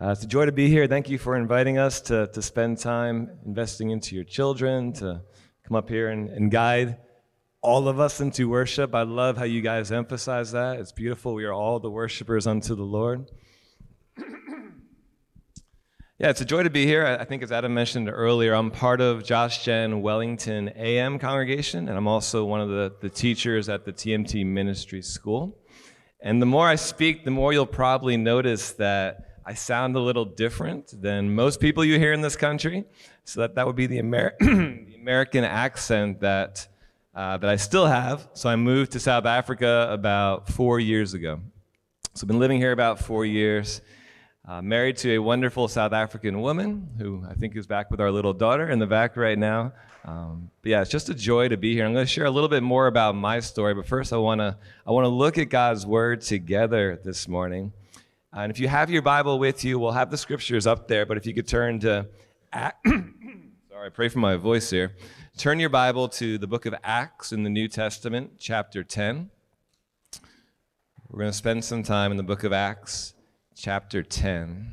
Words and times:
Uh, 0.00 0.08
it's 0.08 0.24
a 0.24 0.26
joy 0.26 0.44
to 0.44 0.50
be 0.50 0.68
here. 0.68 0.88
Thank 0.88 1.08
you 1.08 1.18
for 1.18 1.36
inviting 1.36 1.78
us 1.78 2.00
to, 2.00 2.26
to 2.26 2.42
spend 2.42 2.78
time 2.78 3.30
investing 3.46 3.90
into 3.90 4.16
your 4.16 4.24
children, 4.24 4.92
to 4.94 5.22
come 5.62 5.76
up 5.76 5.88
here 5.88 6.08
and, 6.08 6.28
and 6.30 6.50
guide 6.50 6.96
all 7.62 7.86
of 7.86 8.00
us 8.00 8.20
into 8.20 8.48
worship. 8.48 8.92
I 8.92 9.02
love 9.02 9.36
how 9.36 9.44
you 9.44 9.60
guys 9.60 9.92
emphasize 9.92 10.50
that. 10.50 10.80
It's 10.80 10.90
beautiful. 10.90 11.32
We 11.34 11.44
are 11.44 11.52
all 11.52 11.78
the 11.78 11.92
worshipers 11.92 12.44
unto 12.48 12.74
the 12.74 12.82
Lord. 12.82 13.30
yeah, 16.18 16.28
it's 16.28 16.40
a 16.40 16.44
joy 16.44 16.64
to 16.64 16.70
be 16.70 16.86
here. 16.86 17.06
I 17.06 17.24
think, 17.24 17.44
as 17.44 17.52
Adam 17.52 17.72
mentioned 17.72 18.10
earlier, 18.10 18.52
I'm 18.52 18.72
part 18.72 19.00
of 19.00 19.22
Josh 19.22 19.64
Gen 19.64 20.02
Wellington 20.02 20.72
AM 20.74 21.20
congregation, 21.20 21.88
and 21.88 21.96
I'm 21.96 22.08
also 22.08 22.44
one 22.44 22.60
of 22.60 22.68
the, 22.68 22.96
the 23.00 23.10
teachers 23.10 23.68
at 23.68 23.84
the 23.84 23.92
TMT 23.92 24.44
Ministry 24.44 25.02
School. 25.02 25.56
And 26.20 26.42
the 26.42 26.46
more 26.46 26.66
I 26.66 26.74
speak, 26.74 27.24
the 27.24 27.30
more 27.30 27.52
you'll 27.52 27.64
probably 27.64 28.16
notice 28.16 28.72
that 28.72 29.33
I 29.46 29.54
sound 29.54 29.94
a 29.94 30.00
little 30.00 30.24
different 30.24 31.00
than 31.02 31.34
most 31.34 31.60
people 31.60 31.84
you 31.84 31.98
hear 31.98 32.12
in 32.12 32.22
this 32.22 32.36
country. 32.36 32.84
So 33.24 33.40
that, 33.40 33.54
that 33.56 33.66
would 33.66 33.76
be 33.76 33.86
the, 33.86 33.98
Amer- 33.98 34.34
the 34.40 34.96
American 34.98 35.44
accent 35.44 36.20
that, 36.20 36.66
uh, 37.14 37.36
that 37.36 37.50
I 37.50 37.56
still 37.56 37.86
have. 37.86 38.28
So 38.32 38.48
I 38.48 38.56
moved 38.56 38.92
to 38.92 39.00
South 39.00 39.26
Africa 39.26 39.88
about 39.90 40.48
four 40.48 40.80
years 40.80 41.12
ago. 41.12 41.40
So 42.14 42.24
I've 42.24 42.28
been 42.28 42.38
living 42.38 42.58
here 42.58 42.72
about 42.72 43.00
four 43.00 43.26
years. 43.26 43.82
Uh, 44.46 44.62
married 44.62 44.96
to 44.98 45.12
a 45.14 45.18
wonderful 45.18 45.68
South 45.68 45.92
African 45.92 46.40
woman 46.40 46.88
who 46.98 47.24
I 47.28 47.34
think 47.34 47.56
is 47.56 47.66
back 47.66 47.90
with 47.90 48.00
our 48.00 48.10
little 48.10 48.34
daughter 48.34 48.68
in 48.68 48.78
the 48.78 48.86
back 48.86 49.16
right 49.16 49.38
now. 49.38 49.72
Um, 50.04 50.50
but 50.62 50.70
yeah, 50.70 50.82
it's 50.82 50.90
just 50.90 51.08
a 51.08 51.14
joy 51.14 51.48
to 51.48 51.56
be 51.56 51.74
here. 51.74 51.86
I'm 51.86 51.94
going 51.94 52.04
to 52.04 52.10
share 52.10 52.26
a 52.26 52.30
little 52.30 52.50
bit 52.50 52.62
more 52.62 52.86
about 52.86 53.14
my 53.14 53.40
story, 53.40 53.74
but 53.74 53.86
first 53.86 54.12
I 54.12 54.18
want 54.18 54.40
to 54.40 54.56
I 54.86 54.90
want 54.90 55.04
to 55.04 55.08
look 55.08 55.38
at 55.38 55.48
God's 55.48 55.86
word 55.86 56.20
together 56.20 57.00
this 57.02 57.26
morning. 57.26 57.72
Uh, 58.34 58.40
and 58.40 58.50
if 58.50 58.58
you 58.58 58.66
have 58.66 58.90
your 58.90 59.02
Bible 59.02 59.38
with 59.38 59.64
you, 59.64 59.78
we'll 59.78 59.92
have 59.92 60.10
the 60.10 60.16
scriptures 60.16 60.66
up 60.66 60.88
there. 60.88 61.06
But 61.06 61.16
if 61.16 61.24
you 61.24 61.32
could 61.32 61.46
turn 61.46 61.78
to, 61.80 62.08
sorry, 62.52 62.72
I 63.86 63.88
pray 63.92 64.08
for 64.08 64.18
my 64.18 64.34
voice 64.34 64.70
here. 64.70 64.96
Turn 65.36 65.60
your 65.60 65.68
Bible 65.68 66.08
to 66.08 66.36
the 66.36 66.48
book 66.48 66.66
of 66.66 66.74
Acts 66.82 67.32
in 67.32 67.44
the 67.44 67.50
New 67.50 67.68
Testament, 67.68 68.32
chapter 68.36 68.82
10. 68.82 69.30
We're 71.08 71.18
going 71.20 71.30
to 71.30 71.36
spend 71.36 71.64
some 71.64 71.84
time 71.84 72.10
in 72.10 72.16
the 72.16 72.24
book 72.24 72.42
of 72.42 72.52
Acts, 72.52 73.14
chapter 73.54 74.02
10. 74.02 74.72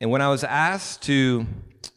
And 0.00 0.10
when 0.10 0.22
I 0.22 0.30
was 0.30 0.42
asked 0.42 1.02
to, 1.02 1.46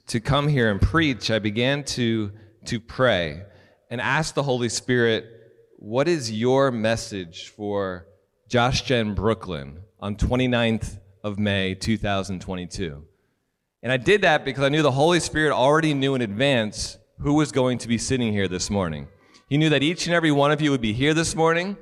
to 0.08 0.20
come 0.20 0.50
here 0.50 0.70
and 0.70 0.82
preach, 0.82 1.32
I 1.32 1.40
began 1.40 1.86
to, 1.86 2.34
to 2.66 2.82
pray 2.82 3.44
and 3.90 4.02
ask 4.02 4.34
the 4.34 4.44
Holy 4.44 4.68
Spirit 4.68 5.36
what 5.80 6.08
is 6.08 6.32
your 6.32 6.72
message 6.72 7.50
for 7.50 8.08
Josh 8.50 8.82
Gen 8.82 9.14
Brooklyn 9.14 9.82
on 10.00 10.16
29th 10.16 11.00
of 11.24 11.38
May 11.38 11.76
2022? 11.76 13.06
And 13.84 13.92
I 13.92 13.98
did 13.98 14.24
that 14.24 14.44
because 14.44 14.64
I 14.64 14.70
knew 14.70 14.82
the 14.82 14.92
Holy 14.92 15.20
Spirit 15.20 15.54
already 15.54 15.94
knew 15.94 16.16
in 16.16 16.22
advance 16.24 16.98
who 17.20 17.36
was 17.36 17.52
going 17.52 17.78
to 17.78 17.88
be 17.88 18.00
sitting 18.00 18.34
here 18.34 18.48
this 18.48 18.72
morning. 18.72 19.08
He 19.50 19.58
knew 19.58 19.70
that 19.70 19.84
each 19.84 20.08
and 20.08 20.16
every 20.16 20.32
one 20.32 20.52
of 20.52 20.62
you 20.62 20.72
would 20.72 20.82
be 20.82 20.94
here 20.94 21.14
this 21.14 21.36
morning. 21.36 21.78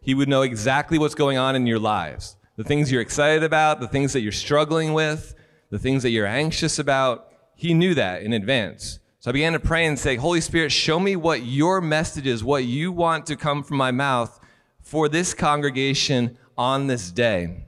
He 0.00 0.14
would 0.14 0.28
know 0.28 0.42
exactly 0.42 0.96
what's 0.96 1.16
going 1.16 1.36
on 1.36 1.56
in 1.56 1.66
your 1.66 1.80
lives 1.80 2.36
the 2.56 2.64
things 2.64 2.92
you're 2.92 3.02
excited 3.02 3.42
about, 3.42 3.80
the 3.80 3.88
things 3.88 4.12
that 4.12 4.20
you're 4.20 4.30
struggling 4.30 4.92
with, 4.92 5.34
the 5.70 5.78
things 5.78 6.04
that 6.04 6.10
you're 6.10 6.26
anxious 6.26 6.78
about. 6.78 7.26
He 7.56 7.74
knew 7.74 7.94
that 7.94 8.22
in 8.22 8.32
advance. 8.32 8.99
So 9.22 9.30
I 9.30 9.32
began 9.32 9.52
to 9.52 9.60
pray 9.60 9.84
and 9.84 9.98
say, 9.98 10.16
Holy 10.16 10.40
Spirit, 10.40 10.72
show 10.72 10.98
me 10.98 11.14
what 11.14 11.42
your 11.42 11.82
message 11.82 12.26
is, 12.26 12.42
what 12.42 12.64
you 12.64 12.90
want 12.90 13.26
to 13.26 13.36
come 13.36 13.62
from 13.62 13.76
my 13.76 13.90
mouth 13.90 14.40
for 14.80 15.10
this 15.10 15.34
congregation 15.34 16.38
on 16.56 16.86
this 16.86 17.10
day. 17.10 17.44
And 17.44 17.66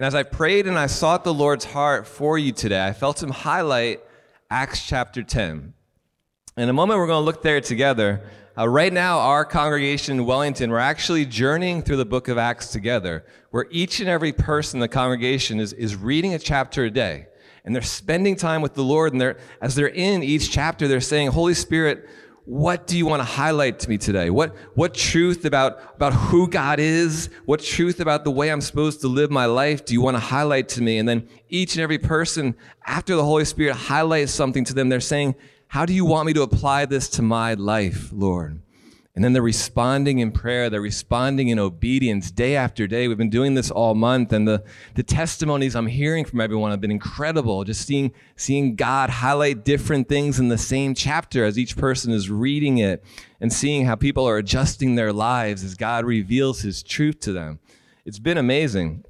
as 0.00 0.12
I 0.12 0.24
prayed 0.24 0.66
and 0.66 0.76
I 0.76 0.86
sought 0.86 1.22
the 1.22 1.32
Lord's 1.32 1.66
heart 1.66 2.08
for 2.08 2.36
you 2.36 2.50
today, 2.50 2.84
I 2.84 2.92
felt 2.92 3.22
him 3.22 3.30
highlight 3.30 4.00
Acts 4.50 4.84
chapter 4.84 5.22
10. 5.22 5.72
In 6.56 6.68
a 6.68 6.72
moment, 6.72 6.98
we're 6.98 7.06
going 7.06 7.20
to 7.20 7.24
look 7.24 7.42
there 7.42 7.60
together. 7.60 8.28
Uh, 8.58 8.68
right 8.68 8.92
now, 8.92 9.20
our 9.20 9.44
congregation 9.44 10.18
in 10.18 10.26
Wellington, 10.26 10.68
we're 10.68 10.78
actually 10.78 11.26
journeying 11.26 11.82
through 11.82 11.98
the 11.98 12.04
book 12.04 12.26
of 12.26 12.38
Acts 12.38 12.72
together, 12.72 13.24
where 13.52 13.66
each 13.70 14.00
and 14.00 14.08
every 14.08 14.32
person 14.32 14.78
in 14.78 14.80
the 14.80 14.88
congregation 14.88 15.60
is, 15.60 15.72
is 15.72 15.94
reading 15.94 16.34
a 16.34 16.40
chapter 16.40 16.86
a 16.86 16.90
day 16.90 17.28
and 17.64 17.74
they're 17.74 17.82
spending 17.82 18.36
time 18.36 18.62
with 18.62 18.74
the 18.74 18.84
Lord. 18.84 19.12
And 19.12 19.20
they're, 19.20 19.38
as 19.60 19.74
they're 19.74 19.86
in 19.86 20.22
each 20.22 20.50
chapter, 20.50 20.86
they're 20.86 21.00
saying, 21.00 21.28
Holy 21.28 21.54
Spirit, 21.54 22.08
what 22.44 22.86
do 22.86 22.98
you 22.98 23.06
want 23.06 23.20
to 23.20 23.24
highlight 23.24 23.78
to 23.80 23.88
me 23.88 23.96
today? 23.96 24.28
What, 24.28 24.54
what 24.74 24.92
truth 24.92 25.46
about, 25.46 25.78
about 25.94 26.12
who 26.12 26.46
God 26.46 26.78
is? 26.78 27.30
What 27.46 27.62
truth 27.62 28.00
about 28.00 28.24
the 28.24 28.30
way 28.30 28.50
I'm 28.50 28.60
supposed 28.60 29.00
to 29.00 29.08
live 29.08 29.30
my 29.30 29.46
life 29.46 29.86
do 29.86 29.94
you 29.94 30.02
want 30.02 30.16
to 30.16 30.20
highlight 30.20 30.68
to 30.70 30.82
me? 30.82 30.98
And 30.98 31.08
then 31.08 31.26
each 31.48 31.74
and 31.74 31.82
every 31.82 31.98
person, 31.98 32.54
after 32.84 33.16
the 33.16 33.24
Holy 33.24 33.46
Spirit 33.46 33.74
highlights 33.74 34.32
something 34.32 34.64
to 34.66 34.74
them, 34.74 34.90
they're 34.90 35.00
saying, 35.00 35.36
How 35.68 35.86
do 35.86 35.94
you 35.94 36.04
want 36.04 36.26
me 36.26 36.34
to 36.34 36.42
apply 36.42 36.84
this 36.84 37.08
to 37.10 37.22
my 37.22 37.54
life, 37.54 38.10
Lord? 38.12 38.60
And 39.14 39.22
then 39.22 39.32
they're 39.32 39.42
responding 39.42 40.18
in 40.18 40.32
prayer, 40.32 40.68
they're 40.68 40.80
responding 40.80 41.46
in 41.46 41.60
obedience 41.60 42.32
day 42.32 42.56
after 42.56 42.88
day. 42.88 43.06
We've 43.06 43.16
been 43.16 43.30
doing 43.30 43.54
this 43.54 43.70
all 43.70 43.94
month, 43.94 44.32
and 44.32 44.48
the, 44.48 44.64
the 44.96 45.04
testimonies 45.04 45.76
I'm 45.76 45.86
hearing 45.86 46.24
from 46.24 46.40
everyone 46.40 46.72
have 46.72 46.80
been 46.80 46.90
incredible. 46.90 47.62
Just 47.62 47.86
seeing, 47.86 48.12
seeing 48.34 48.74
God 48.74 49.10
highlight 49.10 49.64
different 49.64 50.08
things 50.08 50.40
in 50.40 50.48
the 50.48 50.58
same 50.58 50.96
chapter 50.96 51.44
as 51.44 51.56
each 51.56 51.76
person 51.76 52.12
is 52.12 52.28
reading 52.28 52.78
it, 52.78 53.04
and 53.40 53.52
seeing 53.52 53.84
how 53.84 53.94
people 53.94 54.28
are 54.28 54.36
adjusting 54.36 54.96
their 54.96 55.12
lives 55.12 55.62
as 55.62 55.76
God 55.76 56.04
reveals 56.04 56.62
his 56.62 56.82
truth 56.82 57.20
to 57.20 57.32
them. 57.32 57.60
It's 58.04 58.18
been 58.18 58.36
amazing. 58.36 59.04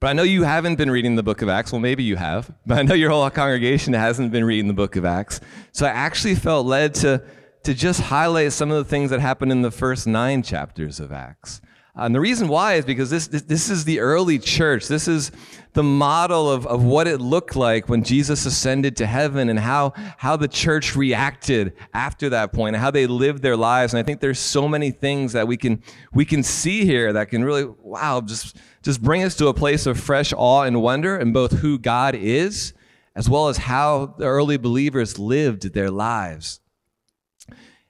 But 0.00 0.08
I 0.08 0.12
know 0.14 0.24
you 0.24 0.42
haven't 0.42 0.76
been 0.76 0.90
reading 0.90 1.14
the 1.14 1.22
book 1.22 1.42
of 1.42 1.48
Acts. 1.48 1.70
Well, 1.70 1.80
maybe 1.80 2.02
you 2.02 2.16
have, 2.16 2.52
but 2.66 2.78
I 2.78 2.82
know 2.82 2.94
your 2.94 3.10
whole 3.10 3.30
congregation 3.30 3.94
hasn't 3.94 4.32
been 4.32 4.44
reading 4.44 4.66
the 4.66 4.74
book 4.74 4.96
of 4.96 5.04
Acts. 5.04 5.40
So 5.70 5.86
I 5.86 5.90
actually 5.90 6.34
felt 6.34 6.66
led 6.66 6.94
to 6.96 7.22
to 7.66 7.74
just 7.74 8.00
highlight 8.00 8.52
some 8.52 8.70
of 8.70 8.76
the 8.76 8.88
things 8.88 9.10
that 9.10 9.18
happened 9.18 9.50
in 9.50 9.60
the 9.60 9.72
first 9.72 10.06
nine 10.06 10.40
chapters 10.40 11.00
of 11.00 11.10
Acts. 11.10 11.60
Uh, 11.98 12.02
and 12.02 12.14
the 12.14 12.20
reason 12.20 12.46
why 12.46 12.74
is 12.74 12.84
because 12.84 13.10
this, 13.10 13.26
this, 13.26 13.42
this, 13.42 13.68
is 13.70 13.84
the 13.84 13.98
early 13.98 14.38
church. 14.38 14.86
This 14.86 15.08
is 15.08 15.32
the 15.72 15.82
model 15.82 16.48
of, 16.48 16.64
of 16.64 16.84
what 16.84 17.08
it 17.08 17.20
looked 17.20 17.56
like 17.56 17.88
when 17.88 18.04
Jesus 18.04 18.46
ascended 18.46 18.96
to 18.98 19.06
heaven 19.06 19.48
and 19.48 19.58
how, 19.58 19.94
how 20.16 20.36
the 20.36 20.46
church 20.46 20.94
reacted 20.94 21.72
after 21.92 22.28
that 22.28 22.52
point 22.52 22.76
and 22.76 22.82
how 22.84 22.92
they 22.92 23.08
lived 23.08 23.42
their 23.42 23.56
lives. 23.56 23.92
And 23.92 23.98
I 23.98 24.04
think 24.04 24.20
there's 24.20 24.38
so 24.38 24.68
many 24.68 24.92
things 24.92 25.32
that 25.32 25.48
we 25.48 25.56
can, 25.56 25.82
we 26.12 26.24
can 26.24 26.44
see 26.44 26.84
here 26.84 27.12
that 27.14 27.30
can 27.30 27.42
really, 27.44 27.64
wow, 27.64 28.20
just, 28.20 28.58
just 28.82 29.02
bring 29.02 29.24
us 29.24 29.34
to 29.38 29.48
a 29.48 29.54
place 29.54 29.86
of 29.86 29.98
fresh 29.98 30.32
awe 30.36 30.62
and 30.62 30.82
wonder 30.82 31.18
in 31.18 31.32
both 31.32 31.50
who 31.50 31.80
God 31.80 32.14
is 32.14 32.74
as 33.16 33.28
well 33.28 33.48
as 33.48 33.56
how 33.56 34.14
the 34.18 34.26
early 34.26 34.56
believers 34.56 35.18
lived 35.18 35.72
their 35.72 35.90
lives. 35.90 36.60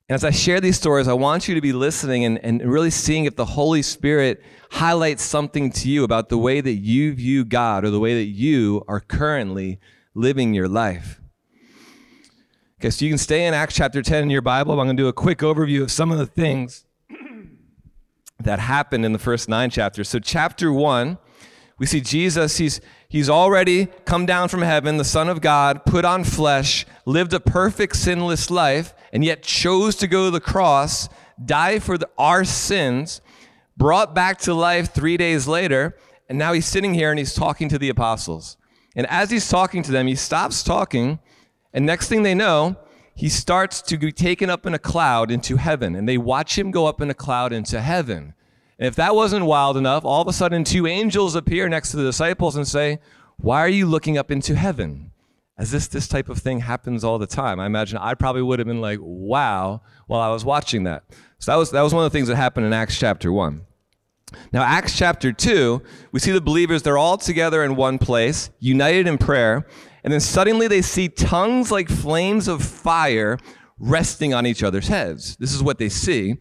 And 0.08 0.14
as 0.14 0.22
I 0.22 0.30
share 0.30 0.60
these 0.60 0.76
stories, 0.76 1.08
I 1.08 1.14
want 1.14 1.48
you 1.48 1.56
to 1.56 1.60
be 1.60 1.72
listening 1.72 2.24
and, 2.24 2.38
and 2.44 2.62
really 2.62 2.90
seeing 2.90 3.24
if 3.24 3.34
the 3.34 3.44
Holy 3.44 3.82
Spirit 3.82 4.40
highlights 4.70 5.24
something 5.24 5.70
to 5.72 5.88
you 5.88 6.04
about 6.04 6.28
the 6.28 6.38
way 6.38 6.60
that 6.60 6.74
you 6.74 7.12
view 7.12 7.44
God 7.44 7.84
or 7.84 7.90
the 7.90 7.98
way 7.98 8.14
that 8.14 8.28
you 8.28 8.84
are 8.86 9.00
currently 9.00 9.80
living 10.14 10.54
your 10.54 10.68
life. 10.68 11.20
Okay, 12.78 12.90
so 12.90 13.04
you 13.04 13.10
can 13.10 13.18
stay 13.18 13.46
in 13.46 13.54
Acts 13.54 13.74
chapter 13.74 14.00
10 14.00 14.22
in 14.22 14.30
your 14.30 14.42
Bible. 14.42 14.78
I'm 14.78 14.86
going 14.86 14.96
to 14.96 15.02
do 15.02 15.08
a 15.08 15.12
quick 15.12 15.38
overview 15.38 15.82
of 15.82 15.90
some 15.90 16.12
of 16.12 16.18
the 16.18 16.26
things 16.26 16.84
that 18.38 18.60
happened 18.60 19.04
in 19.04 19.12
the 19.12 19.18
first 19.18 19.48
nine 19.48 19.70
chapters. 19.70 20.08
So, 20.08 20.20
chapter 20.20 20.72
1, 20.72 21.18
we 21.78 21.86
see 21.86 22.00
Jesus, 22.00 22.58
he's, 22.58 22.80
he's 23.08 23.28
already 23.28 23.86
come 24.04 24.24
down 24.24 24.48
from 24.50 24.62
heaven, 24.62 24.98
the 24.98 25.04
Son 25.04 25.28
of 25.28 25.40
God, 25.40 25.84
put 25.84 26.04
on 26.04 26.22
flesh, 26.22 26.86
lived 27.06 27.32
a 27.32 27.40
perfect, 27.40 27.96
sinless 27.96 28.50
life 28.50 28.94
and 29.12 29.24
yet 29.24 29.42
chose 29.42 29.96
to 29.96 30.06
go 30.06 30.26
to 30.26 30.30
the 30.30 30.40
cross, 30.40 31.08
die 31.44 31.78
for 31.78 31.98
the, 31.98 32.08
our 32.18 32.44
sins, 32.44 33.20
brought 33.76 34.14
back 34.14 34.38
to 34.38 34.54
life 34.54 34.92
three 34.92 35.16
days 35.16 35.46
later, 35.46 35.96
and 36.28 36.38
now 36.38 36.52
he's 36.52 36.66
sitting 36.66 36.94
here 36.94 37.10
and 37.10 37.18
he's 37.18 37.34
talking 37.34 37.68
to 37.68 37.78
the 37.78 37.88
apostles. 37.88 38.56
And 38.94 39.06
as 39.08 39.30
he's 39.30 39.48
talking 39.48 39.82
to 39.82 39.92
them, 39.92 40.06
he 40.06 40.14
stops 40.14 40.62
talking, 40.62 41.18
and 41.72 41.84
next 41.84 42.08
thing 42.08 42.22
they 42.22 42.34
know, 42.34 42.76
he 43.14 43.28
starts 43.28 43.80
to 43.82 43.96
be 43.96 44.12
taken 44.12 44.50
up 44.50 44.66
in 44.66 44.74
a 44.74 44.78
cloud 44.78 45.30
into 45.30 45.56
heaven, 45.56 45.94
and 45.94 46.08
they 46.08 46.18
watch 46.18 46.58
him 46.58 46.70
go 46.70 46.86
up 46.86 47.00
in 47.00 47.10
a 47.10 47.14
cloud 47.14 47.52
into 47.52 47.80
heaven. 47.80 48.34
And 48.78 48.86
if 48.86 48.94
that 48.96 49.14
wasn't 49.14 49.46
wild 49.46 49.76
enough, 49.76 50.04
all 50.04 50.20
of 50.20 50.28
a 50.28 50.32
sudden 50.32 50.64
two 50.64 50.86
angels 50.86 51.34
appear 51.34 51.68
next 51.68 51.90
to 51.90 51.96
the 51.96 52.04
disciples 52.04 52.56
and 52.56 52.68
say, 52.68 53.00
Why 53.38 53.60
are 53.60 53.68
you 53.68 53.86
looking 53.86 54.18
up 54.18 54.30
into 54.30 54.54
heaven? 54.54 55.12
As 55.58 55.70
this 55.70 55.86
this 55.86 56.06
type 56.06 56.28
of 56.28 56.38
thing 56.38 56.60
happens 56.60 57.02
all 57.02 57.18
the 57.18 57.26
time. 57.26 57.58
I 57.60 57.66
imagine 57.66 57.98
I 57.98 58.14
probably 58.14 58.42
would 58.42 58.58
have 58.58 58.68
been 58.68 58.80
like, 58.80 58.98
wow, 59.02 59.82
while 60.06 60.20
I 60.20 60.30
was 60.30 60.44
watching 60.44 60.84
that. 60.84 61.04
So 61.38 61.52
that 61.52 61.56
was, 61.56 61.70
that 61.70 61.82
was 61.82 61.94
one 61.94 62.04
of 62.04 62.10
the 62.10 62.16
things 62.16 62.28
that 62.28 62.36
happened 62.36 62.66
in 62.66 62.72
Acts 62.72 62.98
chapter 62.98 63.32
1. 63.32 63.62
Now, 64.52 64.62
Acts 64.62 64.96
chapter 64.96 65.32
2, 65.32 65.82
we 66.12 66.20
see 66.20 66.32
the 66.32 66.40
believers, 66.40 66.82
they're 66.82 66.98
all 66.98 67.16
together 67.16 67.62
in 67.62 67.76
one 67.76 67.98
place, 67.98 68.50
united 68.58 69.06
in 69.06 69.18
prayer, 69.18 69.66
and 70.02 70.12
then 70.12 70.20
suddenly 70.20 70.66
they 70.68 70.82
see 70.82 71.08
tongues 71.08 71.70
like 71.70 71.88
flames 71.88 72.48
of 72.48 72.62
fire 72.62 73.38
resting 73.78 74.34
on 74.34 74.46
each 74.46 74.62
other's 74.62 74.88
heads. 74.88 75.36
This 75.36 75.52
is 75.52 75.62
what 75.62 75.78
they 75.78 75.88
see. 75.88 76.36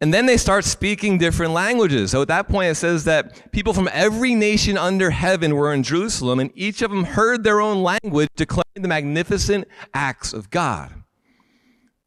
And 0.00 0.14
then 0.14 0.26
they 0.26 0.36
start 0.36 0.64
speaking 0.64 1.18
different 1.18 1.52
languages. 1.52 2.12
So 2.12 2.22
at 2.22 2.28
that 2.28 2.48
point, 2.48 2.70
it 2.70 2.76
says 2.76 3.04
that 3.04 3.50
people 3.50 3.72
from 3.72 3.88
every 3.92 4.34
nation 4.34 4.78
under 4.78 5.10
heaven 5.10 5.56
were 5.56 5.72
in 5.72 5.82
Jerusalem, 5.82 6.38
and 6.38 6.52
each 6.54 6.82
of 6.82 6.90
them 6.90 7.02
heard 7.02 7.42
their 7.42 7.60
own 7.60 7.82
language 7.82 8.28
declaring 8.36 8.64
the 8.74 8.88
magnificent 8.88 9.66
acts 9.92 10.32
of 10.32 10.50
God. 10.50 10.92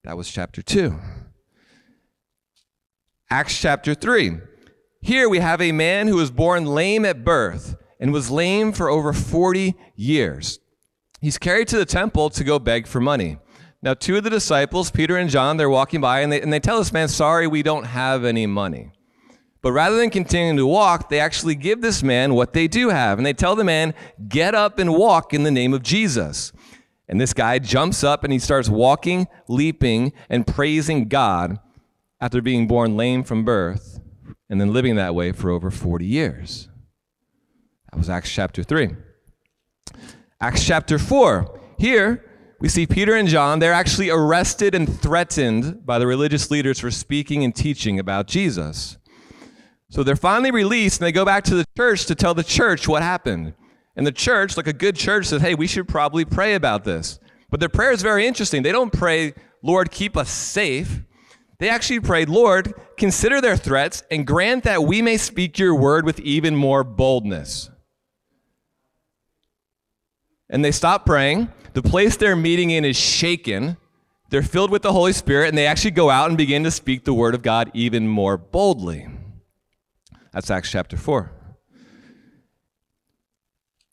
That 0.06 0.16
was 0.16 0.32
chapter 0.32 0.62
2. 0.62 0.98
Acts 3.30 3.60
chapter 3.60 3.94
3. 3.94 4.38
Here 5.02 5.28
we 5.28 5.40
have 5.40 5.62
a 5.62 5.72
man 5.72 6.08
who 6.08 6.16
was 6.16 6.32
born 6.32 6.66
lame 6.66 7.06
at 7.06 7.26
birth 7.26 7.76
and 8.00 8.14
was 8.14 8.32
lame 8.32 8.72
for 8.72 8.90
over 8.90 9.14
40 9.14 9.76
years. 9.96 10.60
He's 11.20 11.38
carried 11.38 11.68
to 11.70 11.78
the 11.78 11.86
temple 11.86 12.30
to 12.32 12.44
go 12.44 12.58
beg 12.58 12.88
for 12.88 13.02
money. 13.02 13.38
Now, 13.84 13.96
two 13.96 14.16
of 14.18 14.24
the 14.24 14.30
disciples, 14.30 14.92
Peter 14.92 15.18
and 15.18 15.30
John, 15.30 15.58
they're 15.58 15.70
walking 15.70 16.02
by 16.02 16.22
and 16.22 16.32
they, 16.32 16.42
and 16.42 16.54
they 16.54 16.60
tell 16.60 16.78
this 16.78 16.94
man, 16.94 17.08
Sorry, 17.08 17.48
we 17.48 17.64
don't 17.64 17.86
have 17.86 18.24
any 18.24 18.46
money. 18.46 18.92
But 19.62 19.72
rather 19.74 19.98
than 19.98 20.10
continuing 20.10 20.58
to 20.58 20.66
walk, 20.66 21.10
they 21.10 21.20
actually 21.20 21.56
give 21.56 21.82
this 21.82 22.02
man 22.02 22.34
what 22.34 22.54
they 22.54 22.68
do 22.68 22.90
have. 22.90 23.18
And 23.18 23.26
they 23.26 23.34
tell 23.34 23.56
the 23.56 23.64
man, 23.64 23.94
Get 24.28 24.54
up 24.54 24.78
and 24.78 24.94
walk 24.94 25.34
in 25.34 25.44
the 25.44 25.52
name 25.52 25.74
of 25.74 25.82
Jesus. 25.82 26.52
And 27.08 27.20
this 27.20 27.34
guy 27.34 27.60
jumps 27.60 28.04
up 28.04 28.24
and 28.24 28.32
he 28.32 28.40
starts 28.40 28.70
walking, 28.70 29.28
leaping, 29.48 30.14
and 30.30 30.48
praising 30.48 31.10
God 31.10 31.60
after 32.22 32.42
being 32.42 32.68
born 32.68 32.96
lame 32.96 33.24
from 33.24 33.44
birth 33.44 34.00
and 34.50 34.62
then 34.62 34.72
living 34.72 34.96
that 34.96 35.16
way 35.16 35.32
for 35.32 35.50
over 35.50 35.72
40 35.72 36.06
years. 36.06 36.70
That 37.92 37.98
was 37.98 38.10
Acts 38.10 38.32
chapter 38.32 38.64
3. 38.64 38.96
Acts 40.40 40.66
chapter 40.66 40.98
4. 40.98 41.60
Here, 41.78 42.31
we 42.62 42.70
see 42.70 42.86
Peter 42.86 43.16
and 43.16 43.28
John, 43.28 43.58
they're 43.58 43.74
actually 43.74 44.12
arrested 44.12 44.76
and 44.76 44.88
threatened 45.02 45.84
by 45.84 45.98
the 45.98 46.06
religious 46.06 46.52
leaders 46.52 46.80
for 46.80 46.92
speaking 46.92 47.44
and 47.44 47.56
teaching 47.56 47.98
about 47.98 48.28
Jesus. 48.28 48.98
So 49.90 50.04
they're 50.04 50.16
finally 50.16 50.52
released 50.52 51.02
and 51.02 51.08
they 51.08 51.12
go 51.12 51.26
back 51.26 51.44
to 51.46 51.56
the 51.56 51.66
church 51.76 52.06
to 52.06 52.14
tell 52.14 52.36
the 52.36 52.44
church 52.44 52.88
what 52.88 53.02
happened. 53.02 53.56
And 53.96 54.06
the 54.06 54.12
church, 54.12 54.58
like 54.58 54.68
a 54.68 54.74
good 54.74 54.96
church, 54.96 55.26
says, 55.26 55.42
hey, 55.42 55.56
we 55.56 55.66
should 55.66 55.88
probably 55.88 56.24
pray 56.24 56.54
about 56.54 56.84
this. 56.84 57.20
But 57.50 57.60
their 57.60 57.68
prayer 57.68 57.92
is 57.92 58.04
very 58.04 58.28
interesting. 58.28 58.62
They 58.62 58.72
don't 58.72 58.94
pray, 58.94 59.34
Lord, 59.64 59.90
keep 59.90 60.16
us 60.16 60.30
safe. 60.30 61.02
They 61.58 61.68
actually 61.68 62.00
prayed, 62.00 62.30
Lord, 62.30 62.76
consider 62.96 63.42
their 63.42 63.58
threats 63.58 64.04
and 64.12 64.26
grant 64.26 64.66
that 64.66 64.84
we 64.84 65.02
may 65.02 65.18
speak 65.18 65.58
your 65.58 65.74
word 65.74 66.06
with 66.06 66.20
even 66.20 66.56
more 66.56 66.84
boldness. 66.84 67.71
And 70.52 70.64
they 70.64 70.72
stop 70.72 71.06
praying 71.06 71.50
the 71.74 71.82
place 71.82 72.18
they're 72.18 72.36
meeting 72.36 72.70
in 72.72 72.84
is 72.86 72.98
shaken. 72.98 73.78
They're 74.30 74.44
filled 74.44 74.72
with 74.72 74.82
the 74.82 74.92
Holy 74.92 75.14
Spirit, 75.14 75.50
and 75.50 75.58
they 75.58 75.66
actually 75.66 75.92
go 75.92 76.10
out 76.10 76.30
and 76.30 76.38
begin 76.38 76.64
to 76.64 76.72
speak 76.72 77.06
the 77.06 77.14
word 77.14 77.34
of 77.34 77.42
God 77.42 77.72
even 77.74 78.08
more 78.08 78.38
boldly. 78.38 79.08
That's 80.34 80.52
Acts 80.52 80.72
chapter 80.72 80.98
4. 80.98 81.32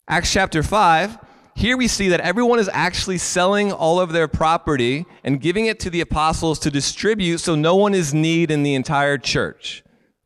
Acts 0.07 0.31
chapter 0.31 0.63
5, 0.63 1.19
here 1.55 1.77
we 1.77 1.87
see 1.87 2.09
that 2.09 2.21
everyone 2.21 2.57
is 2.57 2.69
actually 2.73 3.17
selling 3.17 3.71
all 3.71 3.99
of 3.99 4.11
their 4.11 4.27
property 4.27 5.05
and 5.23 5.41
giving 5.41 5.67
it 5.67 5.79
to 5.81 5.89
the 5.89 6.01
apostles 6.01 6.57
to 6.59 6.71
distribute 6.71 7.39
so 7.39 7.53
no 7.53 7.75
one 7.75 7.93
is 7.93 8.13
need 8.13 8.49
in 8.49 8.63
the 8.63 8.75
entire 8.75 9.17
church. 9.17 9.83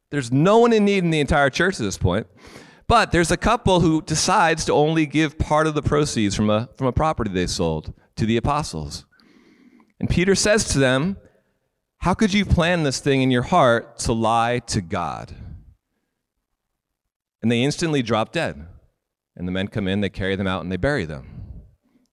There's 0.09 0.31
no 0.31 0.59
one 0.59 0.73
in 0.73 0.85
need 0.85 1.03
in 1.03 1.09
the 1.09 1.19
entire 1.19 1.49
church 1.49 1.79
at 1.79 1.83
this 1.83 1.97
point. 1.97 2.27
But 2.93 3.11
there's 3.11 3.31
a 3.31 3.37
couple 3.37 3.79
who 3.79 4.03
decides 4.03 4.65
to 4.65 4.71
only 4.71 5.07
give 5.07 5.39
part 5.39 5.65
of 5.65 5.73
the 5.73 5.81
proceeds 5.81 6.35
from 6.35 6.51
a, 6.51 6.69
from 6.77 6.85
a 6.85 6.91
property 6.91 7.31
they 7.31 7.47
sold 7.47 7.91
to 8.15 8.27
the 8.27 8.37
apostles. 8.37 9.05
And 9.99 10.07
Peter 10.07 10.35
says 10.35 10.65
to 10.65 10.77
them, 10.77 11.17
How 12.01 12.13
could 12.13 12.35
you 12.35 12.45
plan 12.45 12.83
this 12.83 12.99
thing 12.99 13.23
in 13.23 13.31
your 13.31 13.41
heart 13.41 13.97
to 14.01 14.13
lie 14.13 14.59
to 14.67 14.79
God? 14.79 15.33
And 17.41 17.51
they 17.51 17.63
instantly 17.63 18.03
drop 18.03 18.31
dead. 18.31 18.63
And 19.35 19.47
the 19.47 19.51
men 19.51 19.69
come 19.69 19.87
in, 19.87 20.01
they 20.01 20.09
carry 20.09 20.35
them 20.35 20.45
out, 20.45 20.61
and 20.61 20.71
they 20.71 20.77
bury 20.77 21.05
them. 21.05 21.63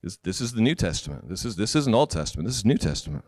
This, 0.02 0.16
this 0.24 0.40
is 0.40 0.52
the 0.52 0.62
New 0.62 0.74
Testament. 0.74 1.28
This, 1.28 1.44
is, 1.44 1.56
this 1.56 1.76
isn't 1.76 1.94
Old 1.94 2.08
Testament. 2.08 2.48
This 2.48 2.56
is 2.56 2.64
New 2.64 2.78
Testament. 2.78 3.26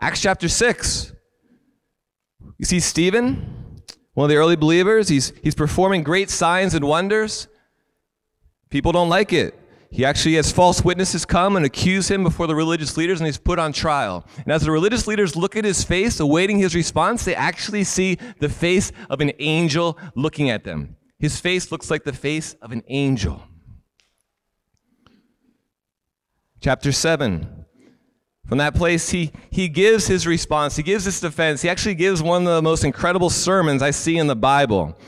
Acts 0.00 0.22
chapter 0.22 0.48
6. 0.48 1.12
You 2.56 2.64
see 2.64 2.80
Stephen? 2.80 3.61
One 4.14 4.26
of 4.26 4.30
the 4.30 4.36
early 4.36 4.56
believers, 4.56 5.08
he's, 5.08 5.32
he's 5.42 5.54
performing 5.54 6.02
great 6.02 6.28
signs 6.28 6.74
and 6.74 6.84
wonders. 6.84 7.48
People 8.68 8.92
don't 8.92 9.08
like 9.08 9.32
it. 9.32 9.58
He 9.90 10.04
actually 10.04 10.34
has 10.34 10.50
false 10.50 10.82
witnesses 10.82 11.26
come 11.26 11.54
and 11.54 11.66
accuse 11.66 12.10
him 12.10 12.22
before 12.22 12.46
the 12.46 12.54
religious 12.54 12.96
leaders, 12.96 13.20
and 13.20 13.26
he's 13.26 13.38
put 13.38 13.58
on 13.58 13.74
trial. 13.74 14.26
And 14.38 14.50
as 14.50 14.62
the 14.62 14.70
religious 14.70 15.06
leaders 15.06 15.36
look 15.36 15.54
at 15.54 15.66
his 15.66 15.84
face, 15.84 16.18
awaiting 16.18 16.58
his 16.58 16.74
response, 16.74 17.24
they 17.24 17.34
actually 17.34 17.84
see 17.84 18.16
the 18.38 18.48
face 18.48 18.90
of 19.10 19.20
an 19.20 19.32
angel 19.38 19.98
looking 20.14 20.48
at 20.48 20.64
them. 20.64 20.96
His 21.18 21.38
face 21.38 21.70
looks 21.70 21.90
like 21.90 22.04
the 22.04 22.12
face 22.12 22.54
of 22.62 22.72
an 22.72 22.82
angel. 22.88 23.42
Chapter 26.60 26.90
7 26.90 27.61
from 28.46 28.58
that 28.58 28.74
place, 28.74 29.10
he, 29.10 29.32
he 29.50 29.68
gives 29.68 30.06
his 30.06 30.26
response. 30.26 30.76
He 30.76 30.82
gives 30.82 31.04
his 31.04 31.20
defense. 31.20 31.62
He 31.62 31.68
actually 31.68 31.94
gives 31.94 32.22
one 32.22 32.46
of 32.46 32.54
the 32.54 32.62
most 32.62 32.84
incredible 32.84 33.30
sermons 33.30 33.82
I 33.82 33.92
see 33.92 34.18
in 34.18 34.26
the 34.26 34.36
Bible. 34.36 34.98